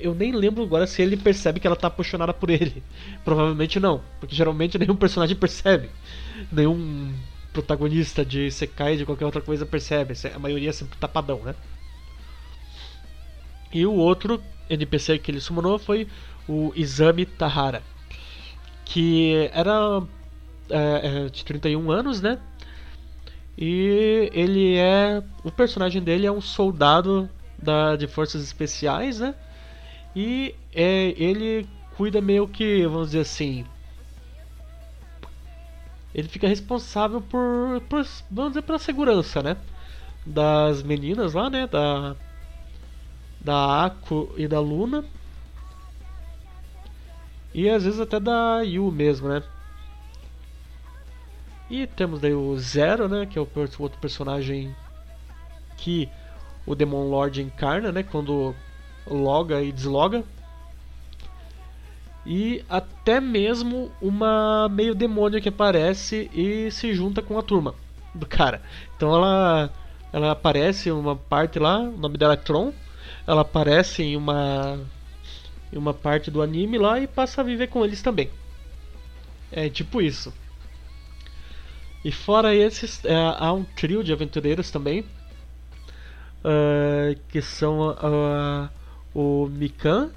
eu, 0.00 0.14
nem 0.14 0.32
lembro 0.32 0.62
agora 0.62 0.86
se 0.86 1.02
ele 1.02 1.16
percebe 1.16 1.60
que 1.60 1.66
ela 1.66 1.76
tá 1.76 1.86
apaixonada 1.86 2.32
por 2.34 2.50
ele. 2.50 2.82
Provavelmente 3.24 3.78
não, 3.78 4.02
porque 4.18 4.34
geralmente 4.34 4.78
nenhum 4.78 4.96
personagem 4.96 5.36
percebe. 5.36 5.88
Nenhum 6.50 7.12
protagonista 7.52 8.24
de 8.24 8.50
Sekai 8.50 8.96
de 8.96 9.06
qualquer 9.06 9.24
outra 9.24 9.40
coisa 9.40 9.64
percebe. 9.64 10.14
A 10.34 10.38
maioria 10.38 10.70
é 10.70 10.72
sempre 10.72 10.98
tapadão, 10.98 11.40
né? 11.44 11.54
E 13.76 13.84
o 13.84 13.92
outro 13.92 14.42
NPC 14.70 15.18
que 15.18 15.30
ele 15.30 15.38
summonou 15.38 15.78
foi 15.78 16.08
o 16.48 16.72
Izami 16.74 17.26
Tahara, 17.26 17.82
que 18.86 19.50
era 19.52 20.02
é, 20.70 21.26
é 21.26 21.28
de 21.28 21.44
31 21.44 21.90
anos, 21.90 22.22
né? 22.22 22.38
E 23.54 24.30
ele 24.32 24.78
é. 24.78 25.22
O 25.44 25.50
personagem 25.50 26.02
dele 26.02 26.26
é 26.26 26.32
um 26.32 26.40
soldado 26.40 27.28
da, 27.58 27.96
de 27.96 28.06
forças 28.06 28.42
especiais, 28.42 29.20
né? 29.20 29.34
E 30.14 30.54
é, 30.74 31.12
ele 31.14 31.68
cuida 31.98 32.22
meio 32.22 32.48
que, 32.48 32.86
vamos 32.86 33.08
dizer 33.08 33.20
assim. 33.20 33.66
Ele 36.14 36.28
fica 36.28 36.48
responsável 36.48 37.20
por, 37.20 37.82
por 37.90 38.06
vamos 38.30 38.52
dizer, 38.52 38.62
pela 38.62 38.78
segurança, 38.78 39.42
né? 39.42 39.54
Das 40.24 40.82
meninas 40.82 41.34
lá, 41.34 41.50
né? 41.50 41.66
Da, 41.66 42.16
da 43.46 43.84
Ako 43.84 44.34
e 44.36 44.48
da 44.48 44.58
Luna. 44.58 45.04
E 47.54 47.70
às 47.70 47.84
vezes 47.84 48.00
até 48.00 48.18
da 48.18 48.60
Yu 48.62 48.90
mesmo, 48.90 49.28
né? 49.28 49.40
E 51.70 51.86
temos 51.86 52.20
daí 52.20 52.34
o 52.34 52.58
Zero, 52.58 53.08
né, 53.08 53.24
que 53.24 53.38
é 53.38 53.42
o 53.42 53.48
outro 53.78 54.00
personagem 54.00 54.74
que 55.76 56.08
o 56.66 56.74
Demon 56.74 57.08
Lord 57.08 57.40
encarna, 57.40 57.92
né, 57.92 58.02
quando 58.02 58.54
loga 59.06 59.62
e 59.62 59.70
desloga. 59.70 60.24
E 62.24 62.64
até 62.68 63.20
mesmo 63.20 63.92
uma 64.02 64.68
meio 64.68 64.94
demônio 64.94 65.40
que 65.40 65.48
aparece 65.48 66.28
e 66.34 66.68
se 66.72 66.92
junta 66.92 67.22
com 67.22 67.38
a 67.38 67.42
turma 67.42 67.74
do 68.12 68.26
cara. 68.26 68.60
Então 68.96 69.14
ela 69.14 69.70
ela 70.12 70.32
aparece 70.32 70.90
uma 70.90 71.14
parte 71.14 71.58
lá, 71.60 71.78
o 71.78 71.96
nome 71.96 72.18
dela 72.18 72.34
é 72.34 72.36
Tron. 72.36 72.72
Ela 73.26 73.42
aparece 73.42 74.02
em 74.02 74.16
uma 74.16 74.78
em 75.72 75.76
uma 75.76 75.92
parte 75.92 76.30
do 76.30 76.42
anime 76.42 76.78
lá 76.78 77.00
e 77.00 77.06
passa 77.06 77.40
a 77.40 77.44
viver 77.44 77.66
com 77.68 77.84
eles 77.84 78.00
também. 78.00 78.30
É 79.50 79.68
tipo 79.68 80.00
isso. 80.00 80.32
E 82.04 82.12
fora 82.12 82.54
esses, 82.54 83.04
é, 83.04 83.14
há 83.14 83.52
um 83.52 83.64
trio 83.64 84.04
de 84.04 84.12
aventureiros 84.12 84.70
também. 84.70 85.04
Uh, 86.44 87.18
que 87.28 87.42
são 87.42 87.90
uh, 87.90 88.70
o 89.12 89.48
Mikan. 89.48 90.10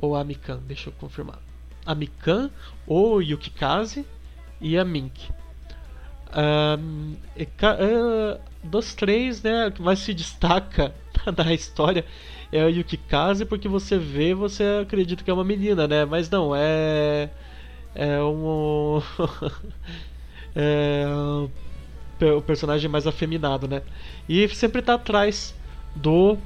Ou 0.00 0.16
a 0.16 0.24
Mikan, 0.24 0.58
deixa 0.66 0.88
eu 0.88 0.92
confirmar. 0.94 1.38
A 1.86 1.94
Mikan, 1.94 2.50
o 2.86 3.20
Yukikaze 3.20 4.04
e 4.60 4.76
a 4.76 4.84
Mink. 4.84 5.30
Uh, 6.30 7.14
dos 8.64 8.94
três, 8.94 9.42
né, 9.42 9.70
que 9.70 9.80
mais 9.80 10.00
se 10.00 10.12
destaca 10.12 10.92
da 11.32 11.52
história 11.52 12.04
é 12.52 12.64
o 12.64 12.68
Yukikaze, 12.68 13.44
porque 13.44 13.68
você 13.68 13.98
vê, 13.98 14.34
você 14.34 14.62
acredita 14.82 15.24
que 15.24 15.30
é 15.30 15.34
uma 15.34 15.44
menina, 15.44 15.86
né? 15.88 16.04
Mas 16.04 16.28
não, 16.30 16.54
é 16.54 17.30
é 17.94 18.22
um 18.22 19.00
é 20.54 21.06
o 22.32 22.42
personagem 22.42 22.88
mais 22.90 23.06
afeminado, 23.06 23.68
né? 23.68 23.82
E 24.28 24.48
sempre 24.48 24.82
tá 24.82 24.94
atrás 24.94 25.54
do 25.94 26.38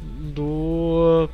do 0.00 1.28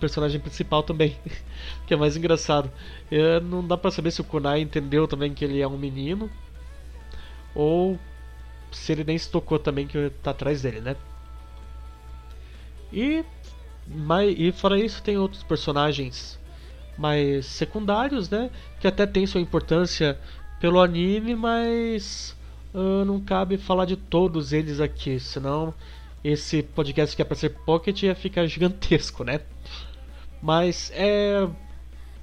personagem 0.00 0.40
principal 0.40 0.82
também, 0.82 1.16
que 1.86 1.94
é 1.94 1.96
mais 1.96 2.16
engraçado. 2.16 2.70
É, 3.10 3.40
não 3.40 3.66
dá 3.66 3.76
para 3.76 3.90
saber 3.90 4.10
se 4.10 4.20
o 4.20 4.24
Kunai 4.24 4.60
entendeu 4.60 5.08
também 5.08 5.32
que 5.34 5.44
ele 5.44 5.60
é 5.60 5.66
um 5.66 5.78
menino 5.78 6.30
ou 7.54 7.98
se 8.70 8.92
ele 8.92 9.04
nem 9.04 9.16
se 9.18 9.30
tocou 9.30 9.58
também 9.58 9.86
que 9.86 10.10
tá 10.22 10.30
atrás 10.30 10.62
dele, 10.62 10.80
né? 10.80 10.96
E 12.92 13.24
mas, 13.86 14.34
e 14.36 14.50
fora 14.50 14.78
isso 14.78 15.02
tem 15.02 15.16
outros 15.16 15.42
personagens 15.42 16.38
mais 16.98 17.46
secundários, 17.46 18.28
né? 18.28 18.50
Que 18.80 18.88
até 18.88 19.06
tem 19.06 19.26
sua 19.26 19.40
importância 19.40 20.18
pelo 20.60 20.80
anime, 20.80 21.34
mas 21.34 22.36
uh, 22.74 23.04
não 23.04 23.20
cabe 23.20 23.58
falar 23.58 23.84
de 23.84 23.96
todos 23.96 24.52
eles 24.52 24.80
aqui, 24.80 25.20
senão 25.20 25.72
esse 26.24 26.62
podcast 26.62 27.14
que 27.14 27.22
é 27.22 27.24
para 27.24 27.36
ser 27.36 27.50
pocket 27.50 28.02
ia 28.02 28.14
ficar 28.14 28.46
gigantesco, 28.48 29.22
né? 29.24 29.40
Mas 30.42 30.90
é 30.94 31.48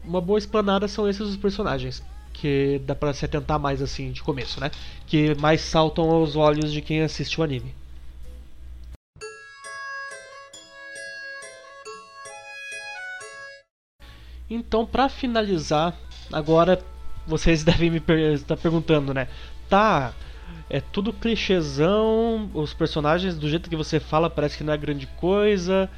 uma 0.03 0.19
boa 0.19 0.37
explanada 0.37 0.87
são 0.87 1.07
esses 1.07 1.21
os 1.21 1.37
personagens 1.37 2.03
que 2.33 2.81
dá 2.85 2.95
para 2.95 3.13
se 3.13 3.23
atentar 3.23 3.59
mais 3.59 3.81
assim 3.81 4.11
de 4.11 4.21
começo, 4.21 4.59
né? 4.59 4.71
Que 5.07 5.35
mais 5.35 5.61
saltam 5.61 6.09
aos 6.09 6.35
olhos 6.35 6.73
de 6.73 6.81
quem 6.81 7.01
assiste 7.01 7.39
o 7.39 7.43
anime. 7.43 7.73
Então, 14.49 14.85
para 14.85 15.09
finalizar, 15.09 15.95
agora 16.31 16.83
vocês 17.25 17.63
devem 17.65 17.89
me 17.89 17.99
per 17.99 18.17
estar 18.33 18.57
perguntando, 18.57 19.13
né? 19.13 19.27
Tá, 19.69 20.13
é 20.69 20.81
tudo 20.81 21.13
clichêzão, 21.13 22.49
os 22.53 22.73
personagens 22.73 23.37
do 23.37 23.49
jeito 23.49 23.69
que 23.69 23.75
você 23.75 23.99
fala 23.99 24.29
parece 24.29 24.57
que 24.57 24.63
não 24.63 24.73
é 24.73 24.77
grande 24.77 25.07
coisa. 25.07 25.89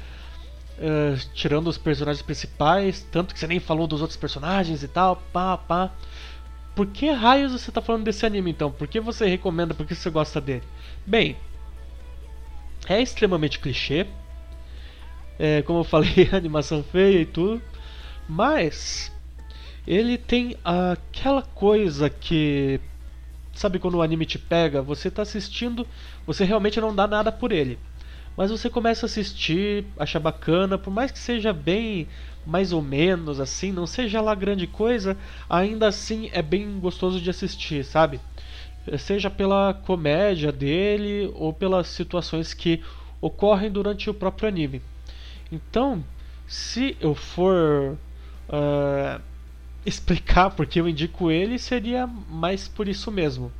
Uh, 0.78 1.16
tirando 1.32 1.68
os 1.68 1.78
personagens 1.78 2.20
principais, 2.20 3.02
tanto 3.10 3.32
que 3.32 3.40
você 3.40 3.46
nem 3.46 3.58
falou 3.58 3.86
dos 3.86 4.02
outros 4.02 4.18
personagens 4.18 4.82
e 4.82 4.88
tal, 4.88 5.16
pá, 5.32 5.56
pá. 5.56 5.90
Por 6.74 6.86
que 6.88 7.10
raios 7.10 7.52
você 7.52 7.72
tá 7.72 7.80
falando 7.80 8.04
desse 8.04 8.26
anime 8.26 8.50
então? 8.50 8.70
Por 8.70 8.86
que 8.86 9.00
você 9.00 9.26
recomenda? 9.26 9.72
Por 9.72 9.86
que 9.86 9.94
você 9.94 10.10
gosta 10.10 10.38
dele? 10.38 10.64
Bem, 11.06 11.34
é 12.86 13.00
extremamente 13.00 13.58
clichê. 13.58 14.06
É, 15.38 15.62
como 15.62 15.80
eu 15.80 15.84
falei, 15.84 16.28
animação 16.32 16.82
feia 16.82 17.20
e 17.20 17.26
tudo. 17.26 17.62
Mas 18.28 19.12
ele 19.86 20.18
tem 20.18 20.56
aquela 20.64 21.42
coisa 21.42 22.10
que 22.10 22.80
sabe 23.56 23.78
quando 23.78 23.94
o 23.94 24.02
anime 24.02 24.26
te 24.26 24.38
pega, 24.38 24.82
você 24.82 25.10
tá 25.10 25.22
assistindo, 25.22 25.86
você 26.26 26.44
realmente 26.44 26.80
não 26.80 26.94
dá 26.94 27.06
nada 27.06 27.32
por 27.32 27.52
ele. 27.52 27.78
Mas 28.36 28.50
você 28.50 28.68
começa 28.68 29.06
a 29.06 29.08
assistir, 29.08 29.86
acha 29.98 30.20
bacana, 30.20 30.76
por 30.76 30.90
mais 30.90 31.10
que 31.10 31.18
seja 31.18 31.52
bem 31.54 32.06
mais 32.44 32.72
ou 32.72 32.82
menos 32.82 33.40
assim, 33.40 33.72
não 33.72 33.86
seja 33.86 34.20
lá 34.20 34.34
grande 34.34 34.66
coisa, 34.66 35.16
ainda 35.48 35.88
assim 35.88 36.30
é 36.32 36.42
bem 36.42 36.78
gostoso 36.78 37.20
de 37.20 37.30
assistir, 37.30 37.84
sabe? 37.84 38.20
Seja 38.98 39.30
pela 39.30 39.74
comédia 39.74 40.52
dele 40.52 41.32
ou 41.34 41.52
pelas 41.52 41.88
situações 41.88 42.54
que 42.54 42.82
ocorrem 43.20 43.70
durante 43.70 44.08
o 44.08 44.14
próprio 44.14 44.48
anime. 44.48 44.82
Então, 45.50 46.04
se 46.46 46.96
eu 47.00 47.14
for 47.14 47.98
uh, 48.48 49.20
explicar 49.84 50.50
porque 50.50 50.80
eu 50.80 50.88
indico 50.88 51.30
ele, 51.30 51.58
seria 51.58 52.06
mais 52.06 52.68
por 52.68 52.88
isso 52.88 53.10
mesmo. 53.10 53.52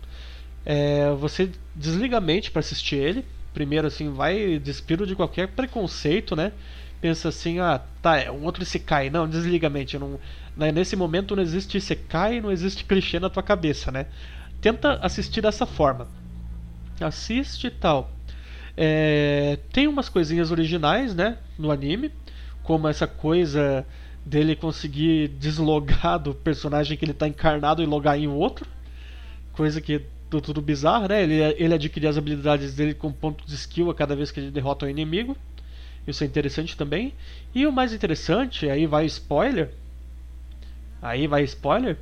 É, 0.64 1.12
você 1.12 1.50
desliga 1.74 2.18
a 2.18 2.20
mente 2.20 2.50
para 2.50 2.60
assistir 2.60 2.96
ele. 2.96 3.24
Primeiro, 3.54 3.86
assim, 3.86 4.10
vai 4.12 4.58
despiro 4.58 5.06
de 5.06 5.14
qualquer 5.14 5.48
preconceito, 5.48 6.34
né? 6.34 6.52
Pensa 7.00 7.28
assim, 7.28 7.60
ah, 7.60 7.80
tá, 8.02 8.18
é 8.18 8.30
um 8.30 8.42
outro 8.42 8.64
Isekai. 8.64 9.08
Não, 9.08 9.28
desliga 9.28 9.68
a 9.68 9.70
mente. 9.70 9.96
Não, 9.96 10.18
né, 10.56 10.72
nesse 10.72 10.96
momento 10.96 11.36
não 11.36 11.42
existe 11.42 11.78
Isekai, 11.78 12.40
não 12.40 12.50
existe 12.50 12.84
clichê 12.84 13.20
na 13.20 13.30
tua 13.30 13.42
cabeça, 13.42 13.92
né? 13.92 14.06
Tenta 14.60 14.94
assistir 14.94 15.40
dessa 15.40 15.64
forma. 15.64 16.08
Assiste 17.00 17.68
e 17.68 17.70
tal. 17.70 18.10
É, 18.76 19.58
tem 19.72 19.86
umas 19.86 20.08
coisinhas 20.08 20.50
originais, 20.50 21.14
né? 21.14 21.38
No 21.56 21.70
anime. 21.70 22.10
Como 22.62 22.88
essa 22.88 23.06
coisa 23.06 23.86
dele 24.26 24.56
conseguir 24.56 25.28
deslogar 25.28 26.18
do 26.18 26.34
personagem 26.34 26.96
que 26.96 27.04
ele 27.04 27.12
está 27.12 27.28
encarnado 27.28 27.80
e 27.80 27.86
logar 27.86 28.18
em 28.18 28.26
outro. 28.26 28.66
Coisa 29.52 29.80
que 29.80 29.94
é 29.94 30.02
tudo 30.28 30.60
bizarro, 30.60 31.06
né? 31.06 31.22
Ele, 31.22 31.40
ele 31.56 31.72
adquirir 31.72 32.08
as 32.08 32.18
habilidades 32.18 32.74
dele 32.74 32.92
com 32.92 33.12
ponto 33.12 33.46
de 33.46 33.54
skill 33.54 33.88
a 33.88 33.94
cada 33.94 34.16
vez 34.16 34.32
que 34.32 34.40
ele 34.40 34.50
derrota 34.50 34.84
um 34.84 34.88
inimigo. 34.88 35.36
Isso 36.04 36.24
é 36.24 36.26
interessante 36.26 36.76
também. 36.76 37.14
E 37.54 37.66
o 37.66 37.72
mais 37.72 37.92
interessante, 37.92 38.68
aí 38.68 38.84
vai 38.84 39.06
spoiler. 39.06 39.70
Aí 41.00 41.28
vai 41.28 41.44
spoiler. 41.44 41.96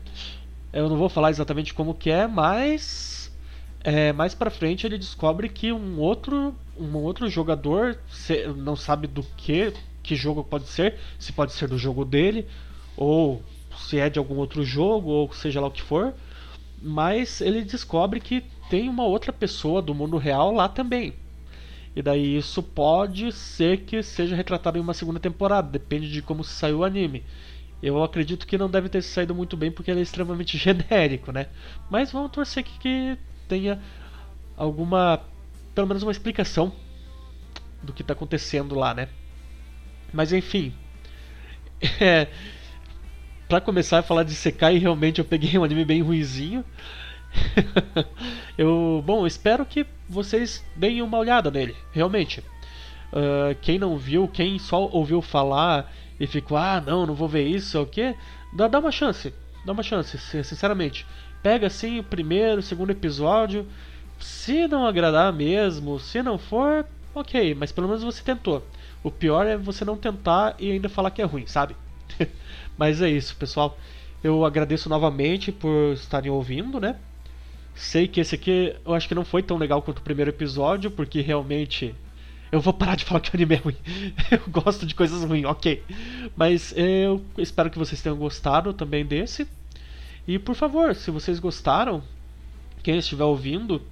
Eu 0.73 0.89
não 0.89 0.97
vou 0.97 1.11
falar 1.11 1.31
exatamente 1.31 1.75
como 1.75 1.95
que 1.95 2.11
é, 2.11 2.27
mas 2.27 3.31
é, 3.83 4.15
mais 4.15 4.35
para 4.35 4.51
frente 4.51 4.87
ele 4.87 4.97
descobre 4.97 5.49
que 5.49 5.71
um 5.71 6.01
outro 6.01 6.55
um 6.77 6.97
outro 6.97 7.29
jogador 7.29 7.97
não 8.57 8.75
sabe 8.75 9.07
do 9.07 9.23
que 9.37 9.73
que 10.05 10.15
jogo 10.15 10.45
pode 10.45 10.69
ser, 10.69 10.97
se 11.19 11.33
pode 11.33 11.53
ser 11.53 11.67
do 11.67 11.79
jogo 11.79 12.05
dele, 12.05 12.47
ou 12.97 13.43
se 13.77 13.99
é 13.99 14.09
de 14.09 14.19
algum 14.19 14.37
outro 14.37 14.63
jogo, 14.65 15.11
ou 15.11 15.33
seja 15.33 15.61
lá 15.61 15.67
o 15.67 15.73
que 15.73 15.83
for. 15.83 16.15
Mas 16.81 17.41
ele 17.41 17.63
descobre 17.63 18.21
que 18.21 18.45
tem 18.69 18.89
uma 18.89 19.05
outra 19.05 19.33
pessoa 19.33 19.83
do 19.83 19.95
mundo 19.95 20.19
real 20.19 20.53
lá 20.53 20.69
também. 20.69 21.15
E 21.97 22.03
daí 22.03 22.37
isso 22.37 22.63
pode 22.63 23.33
ser 23.33 23.79
que 23.79 24.03
seja 24.03 24.37
retratado 24.37 24.77
em 24.77 24.81
uma 24.81 24.95
segunda 24.95 25.19
temporada, 25.19 25.69
depende 25.71 26.11
de 26.11 26.21
como 26.21 26.45
saiu 26.45 26.79
o 26.79 26.85
anime. 26.85 27.25
Eu 27.83 28.03
acredito 28.03 28.47
que 28.47 28.59
não 28.59 28.69
deve 28.69 28.89
ter 28.89 29.03
saído 29.03 29.35
muito 29.35 29.57
bem 29.57 29.71
porque 29.71 29.91
ele 29.91 30.01
é 30.01 30.03
extremamente 30.03 30.57
genérico, 30.59 31.33
né? 31.33 31.47
Mas 31.91 32.13
vamos 32.13 32.31
torcer 32.31 32.65
que, 32.65 32.79
que 32.79 33.19
tenha 33.49 33.81
alguma, 34.57 35.21
pelo 35.75 35.87
menos 35.87 36.03
uma 36.03 36.13
explicação 36.13 36.73
do 37.83 37.93
que 37.93 38.03
está 38.03 38.13
acontecendo 38.13 38.75
lá, 38.75 38.93
né? 38.93 39.09
Mas 40.15 40.33
enfim. 40.33 40.73
É, 42.01 42.29
pra 43.47 43.61
começar 43.61 43.99
a 43.99 44.03
falar 44.03 44.23
de 44.23 44.35
Sekai, 44.35 44.79
realmente 44.79 45.19
eu 45.19 45.25
peguei 45.25 45.59
um 45.59 45.65
anime 45.65 45.85
bem 45.85 46.01
ruizinho. 46.01 46.65
eu, 48.57 49.03
bom, 49.05 49.27
espero 49.27 49.67
que 49.67 49.85
vocês 50.09 50.65
deem 50.75 51.03
uma 51.03 51.19
olhada 51.19 51.51
nele, 51.51 51.77
realmente. 51.93 52.41
Uh, 53.13 53.55
quem 53.61 53.79
não 53.79 53.99
viu, 53.99 54.27
quem 54.27 54.59
só 54.59 54.89
ouviu 54.91 55.21
falar 55.21 55.93
e 56.19 56.27
ficou, 56.27 56.57
ah, 56.57 56.83
não, 56.85 57.05
não 57.05 57.15
vou 57.15 57.29
ver 57.29 57.47
isso, 57.47 57.83
o 57.83 57.87
quê? 57.87 58.15
Dá, 58.55 58.67
dá 58.67 58.79
uma 58.79 58.93
chance, 58.93 59.35
dá 59.67 59.73
uma 59.73 59.83
chance, 59.83 60.17
sinceramente. 60.43 61.05
Pega 61.43 61.67
assim 61.67 61.99
o 61.99 62.05
primeiro, 62.05 62.61
o 62.61 62.63
segundo 62.63 62.91
episódio. 62.91 63.67
Se 64.19 64.67
não 64.67 64.87
agradar 64.87 65.31
mesmo, 65.35 65.99
se 66.01 66.23
não 66.23 66.39
for, 66.39 66.87
ok, 67.15 67.55
mas 67.55 67.73
pelo 67.73 67.89
menos 67.89 68.03
você 68.03 68.23
tentou. 68.23 68.67
O 69.03 69.11
pior 69.11 69.47
é 69.47 69.57
você 69.57 69.85
não 69.85 69.97
tentar 69.97 70.57
e 70.59 70.71
ainda 70.71 70.89
falar 70.89 71.11
que 71.11 71.21
é 71.21 71.25
ruim, 71.25 71.47
sabe? 71.47 71.77
Mas 72.77 73.01
é 73.01 73.09
isso, 73.09 73.37
pessoal. 73.37 73.79
Eu 74.23 74.45
agradeço 74.45 74.89
novamente 74.89 75.53
por 75.53 75.93
estarem 75.93 76.31
ouvindo, 76.31 76.81
né? 76.81 76.97
Sei 77.75 78.09
que 78.09 78.21
esse 78.21 78.35
aqui 78.35 78.75
eu 78.85 78.95
acho 78.95 79.09
que 79.09 79.15
não 79.15 79.25
foi 79.25 79.43
tão 79.43 79.57
legal 79.57 79.83
quanto 79.83 79.99
o 79.99 80.03
primeiro 80.03 80.31
episódio, 80.31 80.91
porque 80.91 81.21
realmente. 81.21 81.95
Eu 82.53 82.61
vou 82.61 82.73
parar 82.73 82.95
de 82.95 83.05
falar 83.05 83.21
que 83.21 83.31
o 83.31 83.37
anime 83.37 83.57
é 83.57 83.59
ruim. 83.59 83.77
eu 84.31 84.41
gosto 84.49 84.87
de 84.87 84.95
coisas 84.95 85.25
ruins, 85.25 85.45
ok. 85.45 85.83
Mas 86.37 86.73
eu 86.77 87.23
espero 87.37 87.69
que 87.69 87.79
vocês 87.79 88.01
tenham 88.01 88.17
gostado 88.17 88.73
também 88.73 89.05
desse. 89.05 89.47
E 90.27 90.39
por 90.39 90.55
favor, 90.55 90.95
se 90.95 91.11
vocês 91.11 91.41
gostaram, 91.41 92.03
quem 92.83 92.97
estiver 92.97 93.25
ouvindo, 93.25 93.83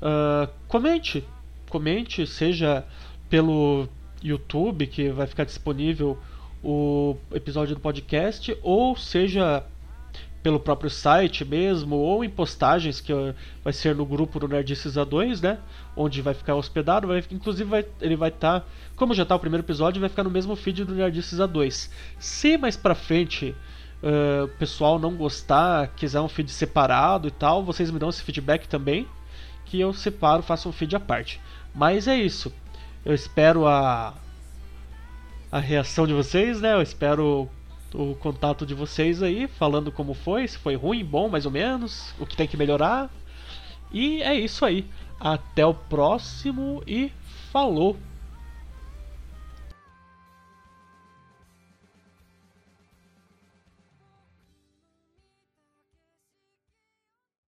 uh, 0.00 0.48
comente. 0.66 1.22
Comente, 1.68 2.26
seja 2.26 2.84
pelo 3.28 3.88
YouTube, 4.22 4.86
que 4.86 5.10
vai 5.10 5.26
ficar 5.26 5.44
disponível 5.44 6.18
o 6.62 7.16
episódio 7.32 7.74
do 7.74 7.80
podcast, 7.80 8.56
ou 8.62 8.96
seja 8.96 9.64
pelo 10.42 10.60
próprio 10.60 10.88
site 10.88 11.44
mesmo, 11.44 11.96
ou 11.96 12.24
em 12.24 12.30
postagens 12.30 13.00
que 13.00 13.12
vai 13.64 13.72
ser 13.72 13.96
no 13.96 14.06
grupo 14.06 14.38
do 14.38 14.46
Nerdices 14.46 14.94
A2, 14.94 15.42
né? 15.42 15.58
Onde 15.96 16.22
vai 16.22 16.34
ficar 16.34 16.54
hospedado, 16.54 17.08
vai, 17.08 17.22
inclusive 17.32 17.68
vai, 17.68 17.84
ele 18.00 18.14
vai 18.14 18.28
estar, 18.28 18.60
tá, 18.60 18.66
como 18.94 19.12
já 19.12 19.24
está 19.24 19.34
o 19.34 19.40
primeiro 19.40 19.64
episódio, 19.64 20.00
vai 20.00 20.08
ficar 20.08 20.22
no 20.22 20.30
mesmo 20.30 20.54
feed 20.54 20.84
do 20.84 20.94
Nerdices 20.94 21.40
A2. 21.40 21.90
Se 22.20 22.56
mais 22.56 22.76
pra 22.76 22.94
frente 22.94 23.56
uh, 24.02 24.44
o 24.44 24.48
pessoal 24.58 25.00
não 25.00 25.16
gostar, 25.16 25.88
quiser 25.96 26.20
um 26.20 26.28
feed 26.28 26.48
separado 26.48 27.26
e 27.26 27.32
tal, 27.32 27.64
vocês 27.64 27.90
me 27.90 27.98
dão 27.98 28.08
esse 28.08 28.22
feedback 28.22 28.68
também, 28.68 29.08
que 29.64 29.80
eu 29.80 29.92
separo, 29.92 30.44
faço 30.44 30.68
um 30.68 30.72
feed 30.72 30.94
à 30.94 31.00
parte. 31.00 31.40
Mas 31.76 32.08
é 32.08 32.16
isso. 32.16 32.52
Eu 33.04 33.14
espero 33.14 33.66
a 33.66 34.14
a 35.52 35.60
reação 35.60 36.06
de 36.06 36.12
vocês, 36.12 36.60
né? 36.60 36.74
Eu 36.74 36.82
espero 36.82 37.48
o 37.94 38.14
contato 38.16 38.66
de 38.66 38.74
vocês 38.74 39.22
aí, 39.22 39.46
falando 39.46 39.92
como 39.92 40.12
foi, 40.12 40.46
se 40.46 40.58
foi 40.58 40.74
ruim, 40.74 41.04
bom, 41.04 41.28
mais 41.28 41.46
ou 41.46 41.52
menos, 41.52 42.12
o 42.18 42.26
que 42.26 42.36
tem 42.36 42.48
que 42.48 42.56
melhorar. 42.56 43.10
E 43.92 44.20
é 44.22 44.34
isso 44.34 44.64
aí. 44.64 44.84
Até 45.20 45.64
o 45.64 45.72
próximo 45.72 46.82
e 46.86 47.12
falou! 47.52 47.96